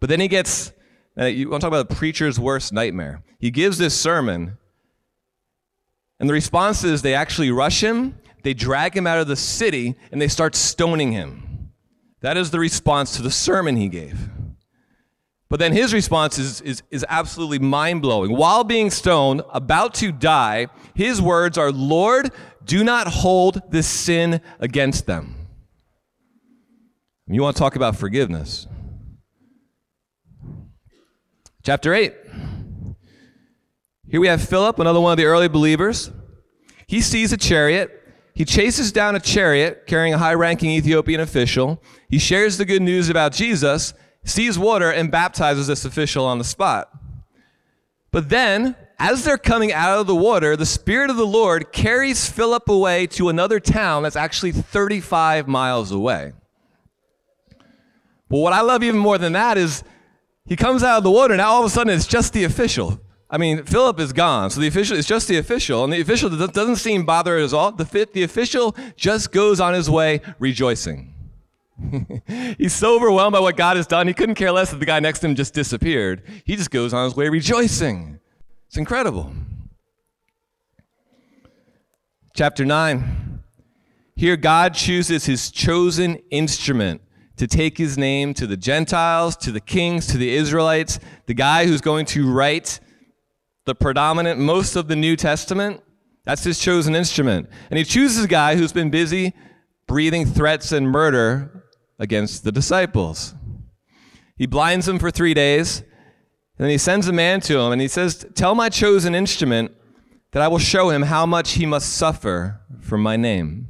But 0.00 0.08
then 0.08 0.20
he 0.20 0.28
gets, 0.28 0.72
uh, 1.18 1.24
you 1.24 1.50
want 1.50 1.60
to 1.60 1.66
talk 1.66 1.76
about 1.76 1.90
a 1.90 1.94
preacher's 1.94 2.38
worst 2.38 2.72
nightmare. 2.72 3.22
He 3.38 3.50
gives 3.50 3.78
this 3.78 3.98
sermon, 3.98 4.56
and 6.20 6.28
the 6.28 6.32
response 6.32 6.84
is 6.84 7.02
they 7.02 7.14
actually 7.14 7.50
rush 7.50 7.82
him, 7.82 8.18
they 8.42 8.54
drag 8.54 8.96
him 8.96 9.06
out 9.06 9.18
of 9.18 9.26
the 9.26 9.36
city, 9.36 9.96
and 10.12 10.22
they 10.22 10.28
start 10.28 10.54
stoning 10.54 11.12
him. 11.12 11.72
That 12.20 12.36
is 12.36 12.50
the 12.50 12.60
response 12.60 13.16
to 13.16 13.22
the 13.22 13.30
sermon 13.30 13.76
he 13.76 13.88
gave. 13.88 14.30
But 15.48 15.60
then 15.60 15.72
his 15.72 15.94
response 15.94 16.38
is, 16.38 16.60
is, 16.62 16.82
is 16.90 17.04
absolutely 17.08 17.60
mind 17.60 18.02
blowing. 18.02 18.36
While 18.36 18.64
being 18.64 18.90
stoned, 18.90 19.42
about 19.52 19.94
to 19.94 20.10
die, 20.10 20.66
his 20.94 21.22
words 21.22 21.56
are, 21.56 21.70
Lord, 21.70 22.32
do 22.66 22.84
not 22.84 23.06
hold 23.08 23.62
this 23.70 23.86
sin 23.86 24.40
against 24.58 25.06
them. 25.06 25.34
You 27.28 27.42
want 27.42 27.56
to 27.56 27.60
talk 27.60 27.76
about 27.76 27.96
forgiveness. 27.96 28.66
Chapter 31.64 31.94
8. 31.94 32.14
Here 34.08 34.20
we 34.20 34.28
have 34.28 34.42
Philip, 34.42 34.78
another 34.78 35.00
one 35.00 35.12
of 35.12 35.18
the 35.18 35.24
early 35.24 35.48
believers. 35.48 36.10
He 36.86 37.00
sees 37.00 37.32
a 37.32 37.36
chariot. 37.36 37.90
He 38.34 38.44
chases 38.44 38.92
down 38.92 39.16
a 39.16 39.20
chariot 39.20 39.84
carrying 39.86 40.14
a 40.14 40.18
high 40.18 40.34
ranking 40.34 40.70
Ethiopian 40.70 41.20
official. 41.20 41.82
He 42.08 42.18
shares 42.18 42.58
the 42.58 42.64
good 42.64 42.82
news 42.82 43.08
about 43.08 43.32
Jesus, 43.32 43.94
sees 44.24 44.58
water, 44.58 44.90
and 44.90 45.10
baptizes 45.10 45.66
this 45.66 45.84
official 45.84 46.24
on 46.24 46.38
the 46.38 46.44
spot. 46.44 46.90
But 48.12 48.28
then 48.28 48.76
as 48.98 49.24
they're 49.24 49.38
coming 49.38 49.72
out 49.72 49.98
of 49.98 50.06
the 50.06 50.14
water, 50.14 50.56
the 50.56 50.66
Spirit 50.66 51.10
of 51.10 51.16
the 51.16 51.26
Lord 51.26 51.72
carries 51.72 52.28
Philip 52.28 52.68
away 52.68 53.06
to 53.08 53.28
another 53.28 53.60
town 53.60 54.02
that's 54.02 54.16
actually 54.16 54.52
35 54.52 55.46
miles 55.46 55.90
away. 55.90 56.32
But 58.28 58.38
what 58.38 58.52
I 58.52 58.62
love 58.62 58.82
even 58.82 58.98
more 58.98 59.18
than 59.18 59.34
that 59.34 59.58
is 59.58 59.84
he 60.46 60.56
comes 60.56 60.82
out 60.82 60.98
of 60.98 61.04
the 61.04 61.10
water, 61.10 61.36
now 61.36 61.50
all 61.50 61.60
of 61.60 61.66
a 61.66 61.70
sudden 61.70 61.94
it's 61.94 62.06
just 62.06 62.32
the 62.32 62.44
official. 62.44 63.00
I 63.28 63.38
mean, 63.38 63.64
Philip 63.64 63.98
is 63.98 64.12
gone, 64.12 64.50
so 64.50 64.60
the 64.60 64.68
official 64.68 64.96
is 64.96 65.06
just 65.06 65.26
the 65.28 65.36
official, 65.36 65.82
and 65.82 65.92
the 65.92 66.00
official 66.00 66.30
doesn't 66.30 66.76
seem 66.76 67.04
bothered 67.04 67.42
at 67.42 67.52
all. 67.52 67.72
The, 67.72 68.08
the 68.12 68.22
official 68.22 68.74
just 68.96 69.32
goes 69.32 69.60
on 69.60 69.74
his 69.74 69.90
way 69.90 70.20
rejoicing. 70.38 71.12
He's 72.58 72.72
so 72.72 72.94
overwhelmed 72.96 73.32
by 73.32 73.40
what 73.40 73.56
God 73.56 73.76
has 73.76 73.86
done, 73.86 74.06
he 74.06 74.14
couldn't 74.14 74.36
care 74.36 74.52
less 74.52 74.70
that 74.70 74.80
the 74.80 74.86
guy 74.86 75.00
next 75.00 75.18
to 75.20 75.26
him 75.26 75.34
just 75.34 75.52
disappeared. 75.52 76.22
He 76.44 76.56
just 76.56 76.70
goes 76.70 76.94
on 76.94 77.04
his 77.04 77.14
way 77.14 77.28
rejoicing. 77.28 78.20
It's 78.68 78.76
incredible. 78.76 79.32
Chapter 82.34 82.64
9. 82.64 83.42
Here, 84.16 84.36
God 84.36 84.74
chooses 84.74 85.26
his 85.26 85.50
chosen 85.50 86.16
instrument 86.30 87.00
to 87.36 87.46
take 87.46 87.78
his 87.78 87.98
name 87.98 88.34
to 88.34 88.46
the 88.46 88.56
Gentiles, 88.56 89.36
to 89.36 89.52
the 89.52 89.60
kings, 89.60 90.06
to 90.08 90.18
the 90.18 90.34
Israelites, 90.34 90.98
the 91.26 91.34
guy 91.34 91.66
who's 91.66 91.80
going 91.80 92.06
to 92.06 92.30
write 92.30 92.80
the 93.66 93.74
predominant, 93.74 94.40
most 94.40 94.76
of 94.76 94.88
the 94.88 94.96
New 94.96 95.16
Testament. 95.16 95.82
That's 96.24 96.44
his 96.44 96.58
chosen 96.58 96.94
instrument. 96.94 97.48
And 97.70 97.78
he 97.78 97.84
chooses 97.84 98.24
a 98.24 98.28
guy 98.28 98.56
who's 98.56 98.72
been 98.72 98.90
busy 98.90 99.34
breathing 99.86 100.26
threats 100.26 100.72
and 100.72 100.90
murder 100.90 101.64
against 101.98 102.44
the 102.44 102.52
disciples. 102.52 103.34
He 104.36 104.46
blinds 104.46 104.86
them 104.86 104.98
for 104.98 105.10
three 105.10 105.34
days, 105.34 105.82
and 106.58 106.64
then 106.64 106.70
he 106.70 106.78
sends 106.78 107.06
a 107.06 107.12
man 107.12 107.40
to 107.42 107.58
him 107.58 107.72
and 107.72 107.80
he 107.80 107.88
says, 107.88 108.26
Tell 108.34 108.54
my 108.54 108.68
chosen 108.68 109.14
instrument 109.14 109.72
that 110.32 110.42
I 110.42 110.48
will 110.48 110.58
show 110.58 110.90
him 110.90 111.02
how 111.02 111.26
much 111.26 111.52
he 111.52 111.66
must 111.66 111.92
suffer 111.92 112.60
for 112.80 112.96
my 112.96 113.16
name. 113.16 113.68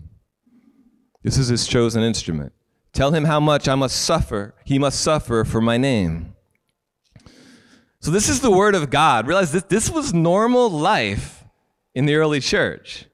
This 1.23 1.37
is 1.37 1.49
his 1.49 1.67
chosen 1.67 2.03
instrument. 2.03 2.53
Tell 2.93 3.11
him 3.11 3.25
how 3.25 3.41
much 3.41 3.69
I 3.69 3.75
must 3.75 4.01
suffer, 4.03 4.55
he 4.65 4.79
must 4.79 5.01
suffer 5.01 5.45
for 5.45 5.61
my 5.61 5.77
name. 5.77 6.35
So, 8.01 8.13
this 8.13 8.29
is 8.29 8.41
the 8.41 8.51
word 8.51 8.77
of 8.77 8.89
God. 8.89 9.27
Realize 9.27 9.51
this, 9.51 9.65
this 9.65 9.91
was 9.91 10.15
normal 10.15 10.71
life 10.71 11.45
in 11.95 12.07
the 12.07 12.15
early 12.15 12.39
church. 12.39 13.07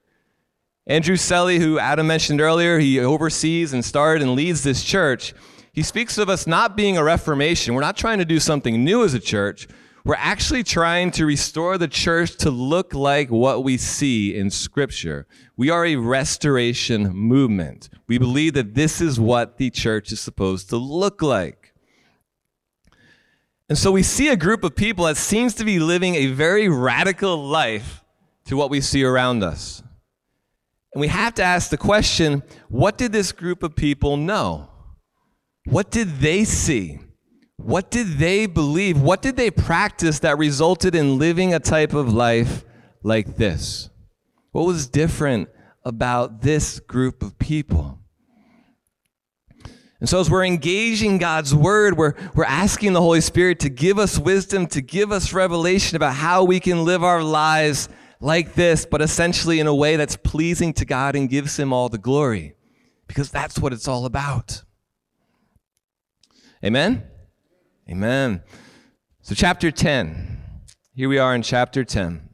Andrew 0.86 1.16
Selley, 1.16 1.58
who 1.58 1.78
Adam 1.78 2.06
mentioned 2.06 2.40
earlier, 2.40 2.78
he 2.78 3.00
oversees 3.00 3.72
and 3.72 3.84
started 3.84 4.22
and 4.22 4.34
leads 4.34 4.62
this 4.62 4.84
church. 4.84 5.32
He 5.72 5.82
speaks 5.82 6.18
of 6.18 6.28
us 6.28 6.46
not 6.46 6.76
being 6.76 6.98
a 6.98 7.04
reformation. 7.04 7.74
We're 7.74 7.80
not 7.80 7.96
trying 7.96 8.18
to 8.18 8.26
do 8.26 8.38
something 8.38 8.84
new 8.84 9.04
as 9.04 9.14
a 9.14 9.20
church. 9.20 9.66
We're 10.04 10.16
actually 10.16 10.64
trying 10.64 11.12
to 11.12 11.24
restore 11.24 11.78
the 11.78 11.88
church 11.88 12.36
to 12.38 12.50
look 12.50 12.92
like 12.92 13.30
what 13.30 13.64
we 13.64 13.78
see 13.78 14.36
in 14.36 14.50
Scripture. 14.50 15.26
We 15.56 15.70
are 15.70 15.86
a 15.86 15.96
restoration 15.96 17.14
movement. 17.14 17.88
We 18.06 18.18
believe 18.18 18.54
that 18.54 18.74
this 18.74 19.00
is 19.00 19.18
what 19.18 19.56
the 19.56 19.70
church 19.70 20.12
is 20.12 20.20
supposed 20.20 20.68
to 20.70 20.76
look 20.76 21.22
like. 21.22 21.72
And 23.68 23.78
so 23.78 23.92
we 23.92 24.02
see 24.02 24.28
a 24.28 24.36
group 24.36 24.64
of 24.64 24.76
people 24.76 25.06
that 25.06 25.16
seems 25.16 25.54
to 25.54 25.64
be 25.64 25.78
living 25.78 26.16
a 26.16 26.26
very 26.26 26.68
radical 26.68 27.42
life 27.42 28.04
to 28.46 28.56
what 28.56 28.68
we 28.68 28.82
see 28.82 29.04
around 29.04 29.42
us. 29.42 29.82
And 30.92 31.00
we 31.00 31.08
have 31.08 31.32
to 31.34 31.42
ask 31.42 31.70
the 31.70 31.78
question 31.78 32.42
what 32.68 32.98
did 32.98 33.12
this 33.12 33.32
group 33.32 33.62
of 33.62 33.74
people 33.74 34.18
know? 34.18 34.68
What 35.64 35.90
did 35.90 36.18
they 36.18 36.44
see? 36.44 36.98
What 37.56 37.90
did 37.90 38.18
they 38.18 38.46
believe? 38.46 39.00
What 39.00 39.22
did 39.22 39.36
they 39.36 39.50
practice 39.50 40.18
that 40.20 40.38
resulted 40.38 40.94
in 40.94 41.18
living 41.18 41.54
a 41.54 41.60
type 41.60 41.94
of 41.94 42.12
life 42.12 42.64
like 43.02 43.36
this? 43.36 43.88
What 44.50 44.66
was 44.66 44.88
different 44.88 45.48
about 45.84 46.42
this 46.42 46.80
group 46.80 47.22
of 47.22 47.38
people? 47.38 48.00
And 50.00 50.08
so, 50.08 50.18
as 50.18 50.28
we're 50.28 50.44
engaging 50.44 51.18
God's 51.18 51.54
word, 51.54 51.96
we're, 51.96 52.14
we're 52.34 52.44
asking 52.44 52.92
the 52.92 53.00
Holy 53.00 53.20
Spirit 53.20 53.60
to 53.60 53.68
give 53.68 54.00
us 54.00 54.18
wisdom, 54.18 54.66
to 54.68 54.80
give 54.80 55.12
us 55.12 55.32
revelation 55.32 55.94
about 55.94 56.14
how 56.14 56.42
we 56.42 56.58
can 56.58 56.84
live 56.84 57.04
our 57.04 57.22
lives 57.22 57.88
like 58.20 58.54
this, 58.54 58.84
but 58.84 59.00
essentially 59.00 59.60
in 59.60 59.68
a 59.68 59.74
way 59.74 59.94
that's 59.94 60.16
pleasing 60.16 60.72
to 60.74 60.84
God 60.84 61.14
and 61.14 61.28
gives 61.28 61.56
Him 61.56 61.72
all 61.72 61.88
the 61.88 61.98
glory, 61.98 62.56
because 63.06 63.30
that's 63.30 63.60
what 63.60 63.72
it's 63.72 63.86
all 63.86 64.04
about. 64.04 64.64
Amen? 66.64 67.02
Amen. 67.90 68.42
So, 69.20 69.34
chapter 69.34 69.72
10. 69.72 70.40
Here 70.94 71.08
we 71.08 71.18
are 71.18 71.34
in 71.34 71.42
chapter 71.42 71.84
10. 71.84 72.28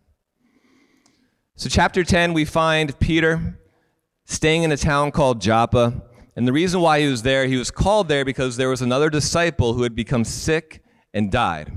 So, 1.57 1.71
chapter 1.71 2.05
10, 2.05 2.35
we 2.35 2.45
find 2.45 2.99
Peter 2.99 3.59
staying 4.27 4.65
in 4.65 4.73
a 4.73 4.77
town 4.77 5.13
called 5.13 5.41
Joppa. 5.41 6.03
And 6.37 6.47
the 6.47 6.53
reason 6.53 6.83
why 6.83 7.01
he 7.01 7.09
was 7.09 7.23
there, 7.23 7.47
he 7.47 7.57
was 7.57 7.71
called 7.71 8.09
there 8.09 8.25
because 8.25 8.59
there 8.59 8.69
was 8.69 8.83
another 8.83 9.09
disciple 9.09 9.73
who 9.73 9.83
had 9.83 9.95
become 9.95 10.25
sick 10.25 10.83
and 11.15 11.33
died. 11.33 11.73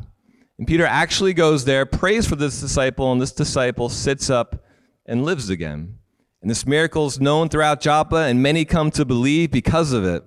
And 0.58 0.68
Peter 0.68 0.86
actually 0.86 1.34
goes 1.34 1.64
there, 1.64 1.86
prays 1.86 2.28
for 2.28 2.36
this 2.36 2.60
disciple, 2.60 3.14
and 3.14 3.22
this 3.22 3.32
disciple 3.32 3.88
sits 3.88 4.30
up 4.30 4.66
and 5.06 5.24
lives 5.24 5.50
again. 5.50 6.00
And 6.42 6.52
this 6.52 6.68
miracle 6.68 7.08
is 7.08 7.22
known 7.22 7.48
throughout 7.48 7.80
Joppa, 7.80 8.18
and 8.18 8.44
many 8.44 8.66
come 8.66 8.92
to 8.92 9.06
believe 9.06 9.52
because 9.52 9.94
of 9.94 10.04
it. 10.04 10.26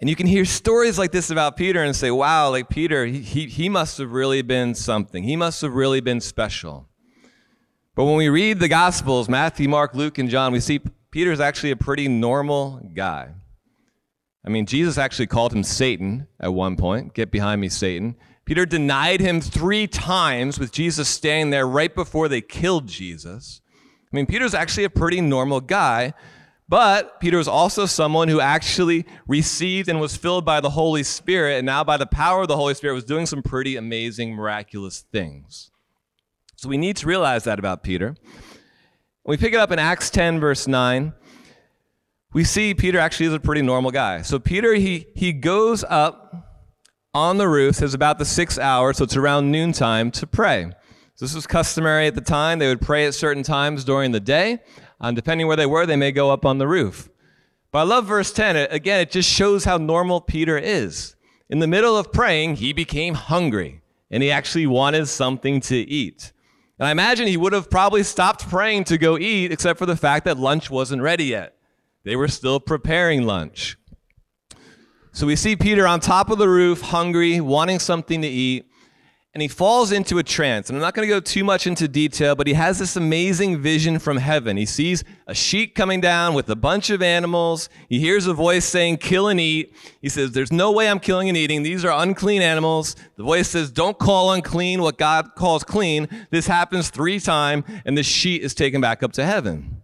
And 0.00 0.10
you 0.10 0.16
can 0.16 0.26
hear 0.26 0.44
stories 0.44 0.98
like 0.98 1.10
this 1.10 1.30
about 1.30 1.56
Peter 1.56 1.82
and 1.82 1.96
say, 1.96 2.10
wow, 2.10 2.50
like 2.50 2.68
Peter, 2.68 3.06
he, 3.06 3.20
he, 3.20 3.46
he 3.46 3.68
must 3.68 3.96
have 3.98 4.12
really 4.12 4.42
been 4.42 4.74
something. 4.74 5.24
He 5.24 5.36
must 5.36 5.62
have 5.62 5.72
really 5.72 6.00
been 6.00 6.20
special. 6.20 6.88
But 7.94 8.04
when 8.04 8.16
we 8.16 8.28
read 8.28 8.60
the 8.60 8.68
Gospels, 8.68 9.26
Matthew, 9.26 9.70
Mark, 9.70 9.94
Luke, 9.94 10.18
and 10.18 10.28
John, 10.28 10.52
we 10.52 10.60
see 10.60 10.80
Peter's 11.10 11.40
actually 11.40 11.70
a 11.70 11.76
pretty 11.76 12.08
normal 12.08 12.82
guy. 12.94 13.30
I 14.44 14.50
mean, 14.50 14.66
Jesus 14.66 14.98
actually 14.98 15.28
called 15.28 15.54
him 15.54 15.64
Satan 15.64 16.28
at 16.38 16.52
one 16.52 16.76
point. 16.76 17.14
Get 17.14 17.30
behind 17.30 17.62
me, 17.62 17.70
Satan. 17.70 18.16
Peter 18.44 18.66
denied 18.66 19.20
him 19.20 19.40
three 19.40 19.86
times 19.86 20.60
with 20.60 20.72
Jesus 20.72 21.08
standing 21.08 21.50
there 21.50 21.66
right 21.66 21.92
before 21.92 22.28
they 22.28 22.42
killed 22.42 22.86
Jesus. 22.86 23.62
I 24.12 24.14
mean, 24.14 24.26
Peter's 24.26 24.54
actually 24.54 24.84
a 24.84 24.90
pretty 24.90 25.20
normal 25.20 25.60
guy, 25.60 26.12
but 26.68 27.20
Peter 27.20 27.38
was 27.38 27.48
also 27.48 27.86
someone 27.86 28.28
who 28.28 28.40
actually 28.40 29.06
received 29.26 29.88
and 29.88 30.00
was 30.00 30.16
filled 30.16 30.44
by 30.44 30.60
the 30.60 30.70
Holy 30.70 31.02
Spirit, 31.02 31.58
and 31.58 31.66
now 31.66 31.84
by 31.84 31.96
the 31.96 32.06
power 32.06 32.42
of 32.42 32.48
the 32.48 32.56
Holy 32.56 32.74
Spirit 32.74 32.94
was 32.94 33.04
doing 33.04 33.26
some 33.26 33.42
pretty 33.42 33.76
amazing, 33.76 34.34
miraculous 34.34 35.04
things. 35.12 35.70
So 36.56 36.68
we 36.68 36.78
need 36.78 36.96
to 36.96 37.06
realize 37.06 37.44
that 37.44 37.58
about 37.58 37.82
Peter. 37.82 38.16
We 39.24 39.36
pick 39.36 39.52
it 39.52 39.58
up 39.58 39.70
in 39.70 39.78
Acts 39.78 40.10
10, 40.10 40.40
verse 40.40 40.66
9, 40.66 41.12
we 42.36 42.44
see 42.44 42.74
Peter 42.74 42.98
actually 42.98 43.26
is 43.26 43.32
a 43.32 43.40
pretty 43.40 43.62
normal 43.62 43.90
guy. 43.90 44.20
So 44.20 44.38
Peter, 44.38 44.74
he, 44.74 45.06
he 45.14 45.32
goes 45.32 45.84
up 45.84 46.68
on 47.14 47.38
the 47.38 47.48
roof, 47.48 47.76
says 47.76 47.94
about 47.94 48.18
the 48.18 48.26
sixth 48.26 48.58
hour, 48.58 48.92
so 48.92 49.04
it's 49.04 49.16
around 49.16 49.50
noontime, 49.50 50.10
to 50.10 50.26
pray. 50.26 50.70
So 51.14 51.24
this 51.24 51.34
was 51.34 51.46
customary 51.46 52.06
at 52.06 52.14
the 52.14 52.20
time. 52.20 52.58
They 52.58 52.68
would 52.68 52.82
pray 52.82 53.06
at 53.06 53.14
certain 53.14 53.42
times 53.42 53.84
during 53.84 54.12
the 54.12 54.20
day. 54.20 54.58
Um, 55.00 55.14
depending 55.14 55.46
where 55.46 55.56
they 55.56 55.66
were, 55.66 55.86
they 55.86 55.96
may 55.96 56.12
go 56.12 56.30
up 56.30 56.44
on 56.44 56.58
the 56.58 56.68
roof. 56.68 57.08
But 57.70 57.80
I 57.80 57.82
love 57.82 58.06
verse 58.06 58.32
10. 58.32 58.56
It, 58.56 58.72
again, 58.72 59.00
it 59.00 59.10
just 59.10 59.28
shows 59.28 59.64
how 59.64 59.76
normal 59.76 60.20
Peter 60.20 60.56
is. 60.56 61.16
In 61.48 61.58
the 61.58 61.66
middle 61.66 61.96
of 61.96 62.12
praying, 62.12 62.56
he 62.56 62.72
became 62.72 63.14
hungry 63.14 63.82
and 64.10 64.22
he 64.22 64.30
actually 64.30 64.66
wanted 64.66 65.06
something 65.06 65.60
to 65.60 65.76
eat. 65.76 66.32
And 66.78 66.86
I 66.86 66.90
imagine 66.90 67.26
he 67.26 67.36
would 67.36 67.52
have 67.52 67.70
probably 67.70 68.02
stopped 68.02 68.48
praying 68.48 68.84
to 68.84 68.98
go 68.98 69.18
eat, 69.18 69.52
except 69.52 69.78
for 69.78 69.86
the 69.86 69.96
fact 69.96 70.24
that 70.24 70.38
lunch 70.38 70.70
wasn't 70.70 71.02
ready 71.02 71.24
yet. 71.24 71.56
They 72.04 72.16
were 72.16 72.28
still 72.28 72.60
preparing 72.60 73.22
lunch. 73.24 73.76
So 75.12 75.26
we 75.26 75.36
see 75.36 75.56
Peter 75.56 75.86
on 75.86 76.00
top 76.00 76.30
of 76.30 76.38
the 76.38 76.48
roof, 76.48 76.82
hungry, 76.82 77.40
wanting 77.40 77.78
something 77.78 78.20
to 78.20 78.28
eat, 78.28 78.70
and 79.36 79.42
he 79.42 79.48
falls 79.48 79.92
into 79.92 80.16
a 80.16 80.22
trance. 80.22 80.70
And 80.70 80.78
I'm 80.78 80.80
not 80.80 80.94
going 80.94 81.06
to 81.06 81.14
go 81.14 81.20
too 81.20 81.44
much 81.44 81.66
into 81.66 81.86
detail, 81.88 82.34
but 82.34 82.46
he 82.46 82.54
has 82.54 82.78
this 82.78 82.96
amazing 82.96 83.60
vision 83.60 83.98
from 83.98 84.16
heaven. 84.16 84.56
He 84.56 84.64
sees 84.64 85.04
a 85.26 85.34
sheet 85.34 85.74
coming 85.74 86.00
down 86.00 86.32
with 86.32 86.48
a 86.48 86.56
bunch 86.56 86.88
of 86.88 87.02
animals. 87.02 87.68
He 87.90 88.00
hears 88.00 88.26
a 88.26 88.32
voice 88.32 88.64
saying, 88.64 88.96
Kill 88.96 89.28
and 89.28 89.38
eat. 89.38 89.74
He 90.00 90.08
says, 90.08 90.32
There's 90.32 90.50
no 90.50 90.72
way 90.72 90.88
I'm 90.88 90.98
killing 90.98 91.28
and 91.28 91.36
eating. 91.36 91.62
These 91.62 91.84
are 91.84 92.02
unclean 92.02 92.40
animals. 92.40 92.96
The 93.16 93.24
voice 93.24 93.50
says, 93.50 93.70
Don't 93.70 93.98
call 93.98 94.32
unclean 94.32 94.80
what 94.80 94.96
God 94.96 95.34
calls 95.36 95.64
clean. 95.64 96.08
This 96.30 96.46
happens 96.46 96.88
three 96.88 97.20
times, 97.20 97.64
and 97.84 97.94
the 97.94 98.02
sheet 98.02 98.40
is 98.40 98.54
taken 98.54 98.80
back 98.80 99.02
up 99.02 99.12
to 99.12 99.26
heaven. 99.26 99.82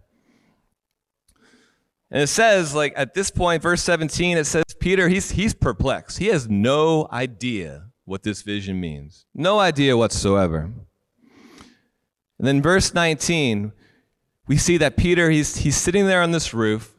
And 2.09 2.23
it 2.23 2.27
says, 2.27 2.73
like 2.73 2.93
at 2.95 3.13
this 3.13 3.29
point, 3.29 3.61
verse 3.61 3.83
17, 3.83 4.35
it 4.35 4.45
says, 4.45 4.63
Peter, 4.79 5.09
he's, 5.09 5.29
he's 5.29 5.53
perplexed. 5.53 6.17
He 6.17 6.29
has 6.29 6.49
no 6.49 7.07
idea 7.11 7.92
what 8.05 8.23
this 8.23 8.41
vision 8.41 8.79
means. 8.79 9.25
No 9.33 9.59
idea 9.59 9.95
whatsoever. 9.95 10.71
And 12.37 12.47
then 12.47 12.61
verse 12.61 12.93
19, 12.93 13.71
we 14.47 14.57
see 14.57 14.77
that 14.77 14.97
Peter, 14.97 15.29
he's, 15.29 15.57
he's 15.57 15.77
sitting 15.77 16.07
there 16.07 16.21
on 16.21 16.31
this 16.31 16.53
roof. 16.53 16.93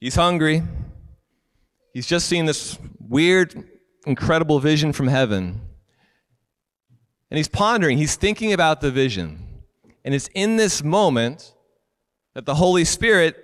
He's 0.00 0.14
hungry. 0.14 0.62
He's 1.92 2.06
just 2.06 2.26
seen 2.26 2.46
this 2.46 2.78
weird, 2.98 3.64
incredible 4.06 4.60
vision 4.60 4.92
from 4.92 5.08
heaven. 5.08 5.60
And 7.30 7.36
he's 7.36 7.48
pondering, 7.48 7.98
he's 7.98 8.16
thinking 8.16 8.52
about 8.52 8.80
the 8.80 8.90
vision. 8.90 9.46
And 10.04 10.14
it's 10.14 10.28
in 10.34 10.56
this 10.56 10.84
moment 10.84 11.52
that 12.34 12.46
the 12.46 12.54
Holy 12.54 12.84
Spirit 12.84 13.36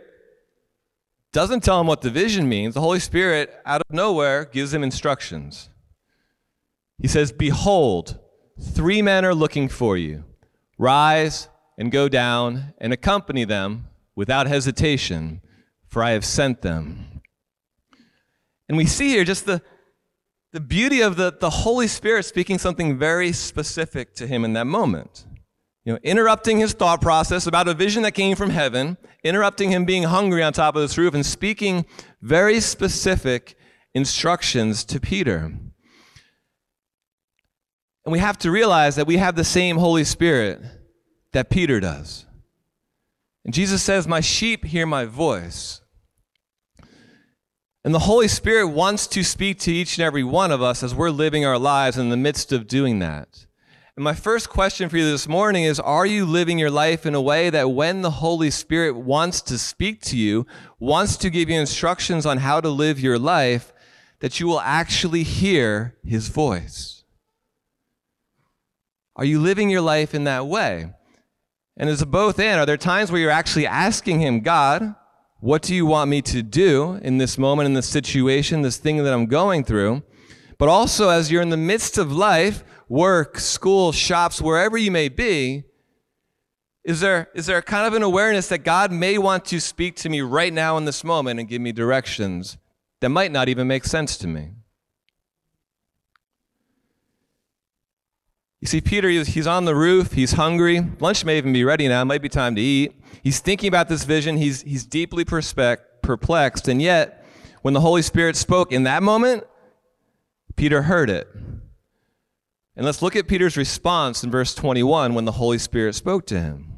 doesn't 1.32 1.64
tell 1.64 1.80
him 1.80 1.86
what 1.86 2.02
the 2.02 2.10
vision 2.10 2.48
means. 2.48 2.74
The 2.74 2.80
Holy 2.80 3.00
Spirit, 3.00 3.52
out 3.66 3.80
of 3.80 3.92
nowhere, 3.92 4.44
gives 4.44 4.72
him 4.72 4.84
instructions. 4.84 5.70
He 7.02 7.08
says, 7.08 7.32
Behold, 7.32 8.18
three 8.58 9.02
men 9.02 9.26
are 9.26 9.34
looking 9.34 9.68
for 9.68 9.98
you. 9.98 10.24
Rise 10.78 11.48
and 11.76 11.92
go 11.92 12.08
down 12.08 12.72
and 12.78 12.92
accompany 12.92 13.44
them 13.44 13.88
without 14.16 14.46
hesitation, 14.46 15.42
for 15.86 16.02
I 16.02 16.12
have 16.12 16.24
sent 16.24 16.62
them. 16.62 17.20
And 18.68 18.78
we 18.78 18.86
see 18.86 19.08
here 19.08 19.24
just 19.24 19.44
the, 19.44 19.60
the 20.52 20.60
beauty 20.60 21.02
of 21.02 21.16
the, 21.16 21.36
the 21.38 21.50
Holy 21.50 21.88
Spirit 21.88 22.24
speaking 22.24 22.56
something 22.56 22.98
very 22.98 23.32
specific 23.32 24.14
to 24.14 24.26
him 24.26 24.44
in 24.44 24.54
that 24.54 24.66
moment 24.66 25.26
you 25.84 25.92
know, 25.92 25.98
interrupting 26.02 26.58
his 26.58 26.72
thought 26.72 27.00
process 27.00 27.46
about 27.46 27.66
a 27.66 27.74
vision 27.74 28.02
that 28.04 28.12
came 28.12 28.36
from 28.36 28.50
heaven, 28.50 28.96
interrupting 29.24 29.70
him 29.70 29.84
being 29.84 30.04
hungry 30.04 30.42
on 30.42 30.52
top 30.52 30.76
of 30.76 30.82
this 30.82 30.96
roof, 30.96 31.14
and 31.14 31.26
speaking 31.26 31.84
very 32.20 32.60
specific 32.60 33.56
instructions 33.94 34.84
to 34.84 35.00
Peter. 35.00 35.52
And 38.04 38.12
we 38.12 38.18
have 38.18 38.38
to 38.38 38.50
realize 38.50 38.96
that 38.96 39.06
we 39.06 39.18
have 39.18 39.36
the 39.36 39.44
same 39.44 39.76
Holy 39.76 40.04
Spirit 40.04 40.60
that 41.32 41.50
Peter 41.50 41.80
does. 41.80 42.26
And 43.44 43.54
Jesus 43.54 43.82
says, 43.82 44.08
My 44.08 44.20
sheep 44.20 44.64
hear 44.64 44.86
my 44.86 45.04
voice. 45.04 45.80
And 47.84 47.92
the 47.92 48.00
Holy 48.00 48.28
Spirit 48.28 48.68
wants 48.68 49.08
to 49.08 49.24
speak 49.24 49.58
to 49.60 49.72
each 49.72 49.98
and 49.98 50.04
every 50.04 50.22
one 50.22 50.52
of 50.52 50.62
us 50.62 50.82
as 50.82 50.94
we're 50.94 51.10
living 51.10 51.44
our 51.44 51.58
lives 51.58 51.98
in 51.98 52.10
the 52.10 52.16
midst 52.16 52.52
of 52.52 52.68
doing 52.68 53.00
that. 53.00 53.46
And 53.96 54.04
my 54.04 54.14
first 54.14 54.48
question 54.48 54.88
for 54.88 54.96
you 54.96 55.04
this 55.04 55.28
morning 55.28 55.64
is 55.64 55.80
Are 55.80 56.06
you 56.06 56.24
living 56.24 56.58
your 56.58 56.70
life 56.70 57.04
in 57.04 57.14
a 57.14 57.20
way 57.20 57.50
that 57.50 57.70
when 57.70 58.02
the 58.02 58.10
Holy 58.10 58.50
Spirit 58.50 58.96
wants 58.96 59.42
to 59.42 59.58
speak 59.58 60.00
to 60.02 60.16
you, 60.16 60.46
wants 60.78 61.16
to 61.18 61.30
give 61.30 61.50
you 61.50 61.60
instructions 61.60 62.24
on 62.24 62.38
how 62.38 62.60
to 62.60 62.68
live 62.68 63.00
your 63.00 63.18
life, 63.18 63.72
that 64.20 64.38
you 64.38 64.46
will 64.46 64.60
actually 64.60 65.24
hear 65.24 65.96
his 66.04 66.28
voice? 66.28 67.01
Are 69.16 69.24
you 69.24 69.40
living 69.40 69.68
your 69.68 69.80
life 69.80 70.14
in 70.14 70.24
that 70.24 70.46
way? 70.46 70.90
And 71.76 71.90
it's 71.90 72.02
a 72.02 72.06
both 72.06 72.38
and. 72.38 72.60
Are 72.60 72.66
there 72.66 72.76
times 72.76 73.10
where 73.10 73.20
you're 73.20 73.30
actually 73.30 73.66
asking 73.66 74.20
Him, 74.20 74.40
God, 74.40 74.94
what 75.40 75.62
do 75.62 75.74
you 75.74 75.86
want 75.86 76.10
me 76.10 76.22
to 76.22 76.42
do 76.42 76.94
in 77.02 77.18
this 77.18 77.36
moment, 77.36 77.66
in 77.66 77.74
this 77.74 77.88
situation, 77.88 78.62
this 78.62 78.76
thing 78.76 79.02
that 79.02 79.12
I'm 79.12 79.26
going 79.26 79.64
through? 79.64 80.02
But 80.58 80.68
also, 80.68 81.08
as 81.08 81.30
you're 81.30 81.42
in 81.42 81.50
the 81.50 81.56
midst 81.56 81.98
of 81.98 82.12
life, 82.12 82.62
work, 82.88 83.38
school, 83.38 83.90
shops, 83.90 84.40
wherever 84.40 84.76
you 84.78 84.90
may 84.90 85.08
be, 85.08 85.64
is 86.84 87.00
there, 87.00 87.28
is 87.34 87.46
there 87.46 87.62
kind 87.62 87.86
of 87.86 87.94
an 87.94 88.02
awareness 88.02 88.48
that 88.48 88.58
God 88.58 88.92
may 88.92 89.18
want 89.18 89.44
to 89.46 89.60
speak 89.60 89.96
to 89.96 90.08
me 90.08 90.20
right 90.20 90.52
now 90.52 90.76
in 90.76 90.84
this 90.84 91.04
moment 91.04 91.38
and 91.38 91.48
give 91.48 91.60
me 91.60 91.72
directions 91.72 92.58
that 93.00 93.08
might 93.08 93.32
not 93.32 93.48
even 93.48 93.66
make 93.66 93.84
sense 93.84 94.16
to 94.18 94.26
me? 94.26 94.52
You 98.62 98.68
see, 98.68 98.80
Peter, 98.80 99.08
he's 99.10 99.48
on 99.48 99.64
the 99.64 99.74
roof, 99.74 100.12
he's 100.12 100.34
hungry. 100.34 100.86
Lunch 101.00 101.24
may 101.24 101.36
even 101.36 101.52
be 101.52 101.64
ready 101.64 101.88
now, 101.88 102.00
it 102.00 102.04
might 102.04 102.22
be 102.22 102.28
time 102.28 102.54
to 102.54 102.60
eat. 102.60 102.94
He's 103.24 103.40
thinking 103.40 103.66
about 103.66 103.88
this 103.88 104.04
vision, 104.04 104.36
he's, 104.36 104.62
he's 104.62 104.86
deeply 104.86 105.24
perplexed, 105.24 106.68
and 106.68 106.80
yet, 106.80 107.26
when 107.62 107.74
the 107.74 107.80
Holy 107.80 108.02
Spirit 108.02 108.36
spoke 108.36 108.70
in 108.70 108.84
that 108.84 109.02
moment, 109.02 109.42
Peter 110.54 110.82
heard 110.82 111.10
it. 111.10 111.28
And 112.76 112.86
let's 112.86 113.02
look 113.02 113.16
at 113.16 113.26
Peter's 113.26 113.56
response 113.56 114.22
in 114.22 114.30
verse 114.30 114.54
21 114.54 115.12
when 115.14 115.24
the 115.24 115.32
Holy 115.32 115.58
Spirit 115.58 115.96
spoke 115.96 116.24
to 116.28 116.38
him. 116.38 116.72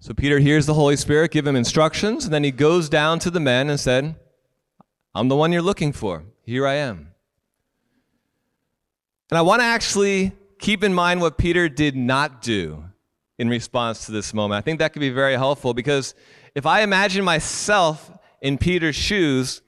So 0.00 0.14
Peter 0.14 0.40
hears 0.40 0.66
the 0.66 0.74
Holy 0.74 0.96
Spirit 0.96 1.30
give 1.30 1.46
him 1.46 1.54
instructions, 1.54 2.24
and 2.24 2.34
then 2.34 2.42
he 2.42 2.50
goes 2.50 2.88
down 2.88 3.20
to 3.20 3.30
the 3.30 3.40
men 3.40 3.70
and 3.70 3.78
said, 3.78 4.16
I'm 5.14 5.28
the 5.28 5.36
one 5.36 5.52
you're 5.52 5.62
looking 5.62 5.92
for. 5.92 6.24
Here 6.42 6.66
I 6.66 6.74
am. 6.74 7.12
And 9.30 9.38
I 9.38 9.42
want 9.42 9.60
to 9.60 9.66
actually 9.66 10.32
keep 10.58 10.82
in 10.82 10.94
mind 10.94 11.20
what 11.20 11.38
Peter 11.38 11.68
did 11.68 11.96
not 11.96 12.42
do 12.42 12.84
in 13.38 13.48
response 13.48 14.06
to 14.06 14.12
this 14.12 14.34
moment. 14.34 14.58
I 14.58 14.62
think 14.62 14.78
that 14.80 14.92
could 14.92 15.00
be 15.00 15.10
very 15.10 15.34
helpful 15.34 15.74
because 15.74 16.14
if 16.54 16.66
I 16.66 16.80
imagine 16.80 17.24
myself 17.24 18.10
in 18.40 18.58
Peter's 18.58 18.96
shoes, 18.96 19.62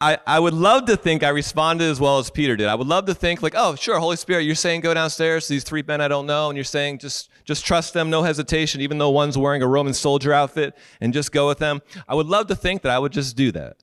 I, 0.00 0.18
I 0.26 0.40
would 0.40 0.54
love 0.54 0.86
to 0.86 0.96
think 0.96 1.22
I 1.22 1.28
responded 1.28 1.84
as 1.84 2.00
well 2.00 2.18
as 2.18 2.28
Peter 2.28 2.56
did. 2.56 2.66
I 2.66 2.74
would 2.74 2.88
love 2.88 3.06
to 3.06 3.14
think 3.14 3.40
like, 3.40 3.54
oh, 3.56 3.76
sure, 3.76 4.00
Holy 4.00 4.16
Spirit, 4.16 4.42
you're 4.42 4.56
saying 4.56 4.80
go 4.80 4.92
downstairs 4.92 5.46
to 5.46 5.52
these 5.52 5.62
three 5.62 5.84
men 5.86 6.00
I 6.00 6.08
don't 6.08 6.26
know, 6.26 6.48
and 6.48 6.56
you're 6.56 6.64
saying 6.64 6.98
just 6.98 7.30
just 7.44 7.64
trust 7.64 7.94
them, 7.94 8.10
no 8.10 8.22
hesitation, 8.22 8.80
even 8.80 8.98
though 8.98 9.10
one's 9.10 9.38
wearing 9.38 9.62
a 9.62 9.66
Roman 9.66 9.94
soldier 9.94 10.32
outfit, 10.32 10.76
and 11.00 11.12
just 11.12 11.30
go 11.30 11.46
with 11.46 11.58
them. 11.58 11.82
I 12.08 12.14
would 12.14 12.26
love 12.26 12.48
to 12.48 12.56
think 12.56 12.82
that 12.82 12.90
I 12.90 12.98
would 12.98 13.12
just 13.12 13.36
do 13.36 13.52
that. 13.52 13.76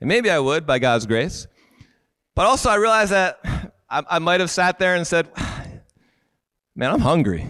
And 0.00 0.08
maybe 0.08 0.30
I 0.30 0.38
would 0.38 0.66
by 0.66 0.78
God's 0.78 1.06
grace. 1.06 1.46
But 2.34 2.46
also 2.46 2.70
I 2.70 2.76
realize 2.76 3.10
that 3.10 3.38
I, 3.90 4.02
I 4.08 4.18
might 4.18 4.40
have 4.40 4.50
sat 4.50 4.78
there 4.78 4.94
and 4.94 5.06
said, 5.06 5.28
man, 6.74 6.92
I'm 6.92 7.00
hungry. 7.00 7.46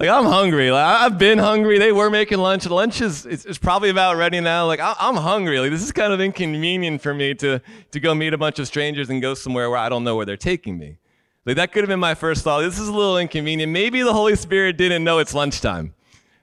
Like 0.00 0.08
I'm 0.08 0.24
hungry. 0.24 0.70
Like 0.70 0.84
I've 0.84 1.18
been 1.18 1.38
hungry. 1.38 1.78
They 1.78 1.92
were 1.92 2.10
making 2.10 2.38
lunch. 2.38 2.66
Lunch 2.66 3.00
is, 3.00 3.26
is, 3.26 3.44
is 3.44 3.58
probably 3.58 3.90
about 3.90 4.16
ready 4.16 4.40
now. 4.40 4.66
Like 4.66 4.80
I, 4.80 4.94
am 4.98 5.16
hungry. 5.16 5.60
Like 5.60 5.70
this 5.70 5.82
is 5.82 5.92
kind 5.92 6.12
of 6.12 6.20
inconvenient 6.20 7.02
for 7.02 7.12
me 7.12 7.34
to 7.34 7.60
to 7.90 8.00
go 8.00 8.14
meet 8.14 8.32
a 8.32 8.38
bunch 8.38 8.58
of 8.58 8.66
strangers 8.66 9.10
and 9.10 9.20
go 9.20 9.34
somewhere 9.34 9.68
where 9.68 9.78
I 9.78 9.88
don't 9.88 10.02
know 10.02 10.16
where 10.16 10.24
they're 10.24 10.36
taking 10.36 10.78
me. 10.78 10.96
Like 11.44 11.56
that 11.56 11.72
could 11.72 11.82
have 11.82 11.88
been 11.88 12.00
my 12.00 12.14
first 12.14 12.42
thought. 12.42 12.62
This 12.62 12.78
is 12.78 12.88
a 12.88 12.92
little 12.92 13.18
inconvenient. 13.18 13.70
Maybe 13.70 14.02
the 14.02 14.12
Holy 14.14 14.34
Spirit 14.34 14.78
didn't 14.78 15.04
know 15.04 15.18
it's 15.18 15.34
lunchtime. 15.34 15.94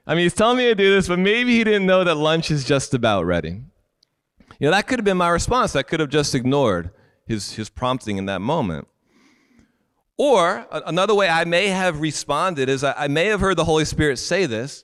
I 0.06 0.14
mean, 0.14 0.24
he's 0.24 0.34
telling 0.34 0.58
me 0.58 0.66
to 0.66 0.76
do 0.76 0.94
this, 0.94 1.08
but 1.08 1.20
maybe 1.20 1.58
he 1.58 1.64
didn't 1.64 1.86
know 1.86 2.04
that 2.04 2.16
lunch 2.16 2.52
is 2.52 2.64
just 2.64 2.94
about 2.94 3.26
ready. 3.26 3.62
You 4.60 4.68
know, 4.68 4.72
that 4.72 4.88
could 4.88 5.00
have 5.00 5.06
been 5.06 5.18
my 5.18 5.30
response. 5.30 5.76
I 5.76 5.84
could 5.84 6.00
have 6.00 6.10
just 6.10 6.36
ignored 6.36 6.92
his, 7.30 7.54
his 7.54 7.70
prompting 7.70 8.18
in 8.18 8.26
that 8.26 8.42
moment. 8.42 8.88
Or 10.18 10.68
another 10.72 11.14
way 11.14 11.30
I 11.30 11.46
may 11.46 11.68
have 11.68 12.02
responded 12.02 12.68
is 12.68 12.84
I, 12.84 12.94
I 12.98 13.08
may 13.08 13.28
have 13.28 13.40
heard 13.40 13.56
the 13.56 13.64
Holy 13.64 13.86
Spirit 13.86 14.18
say 14.18 14.48
this, 14.48 14.84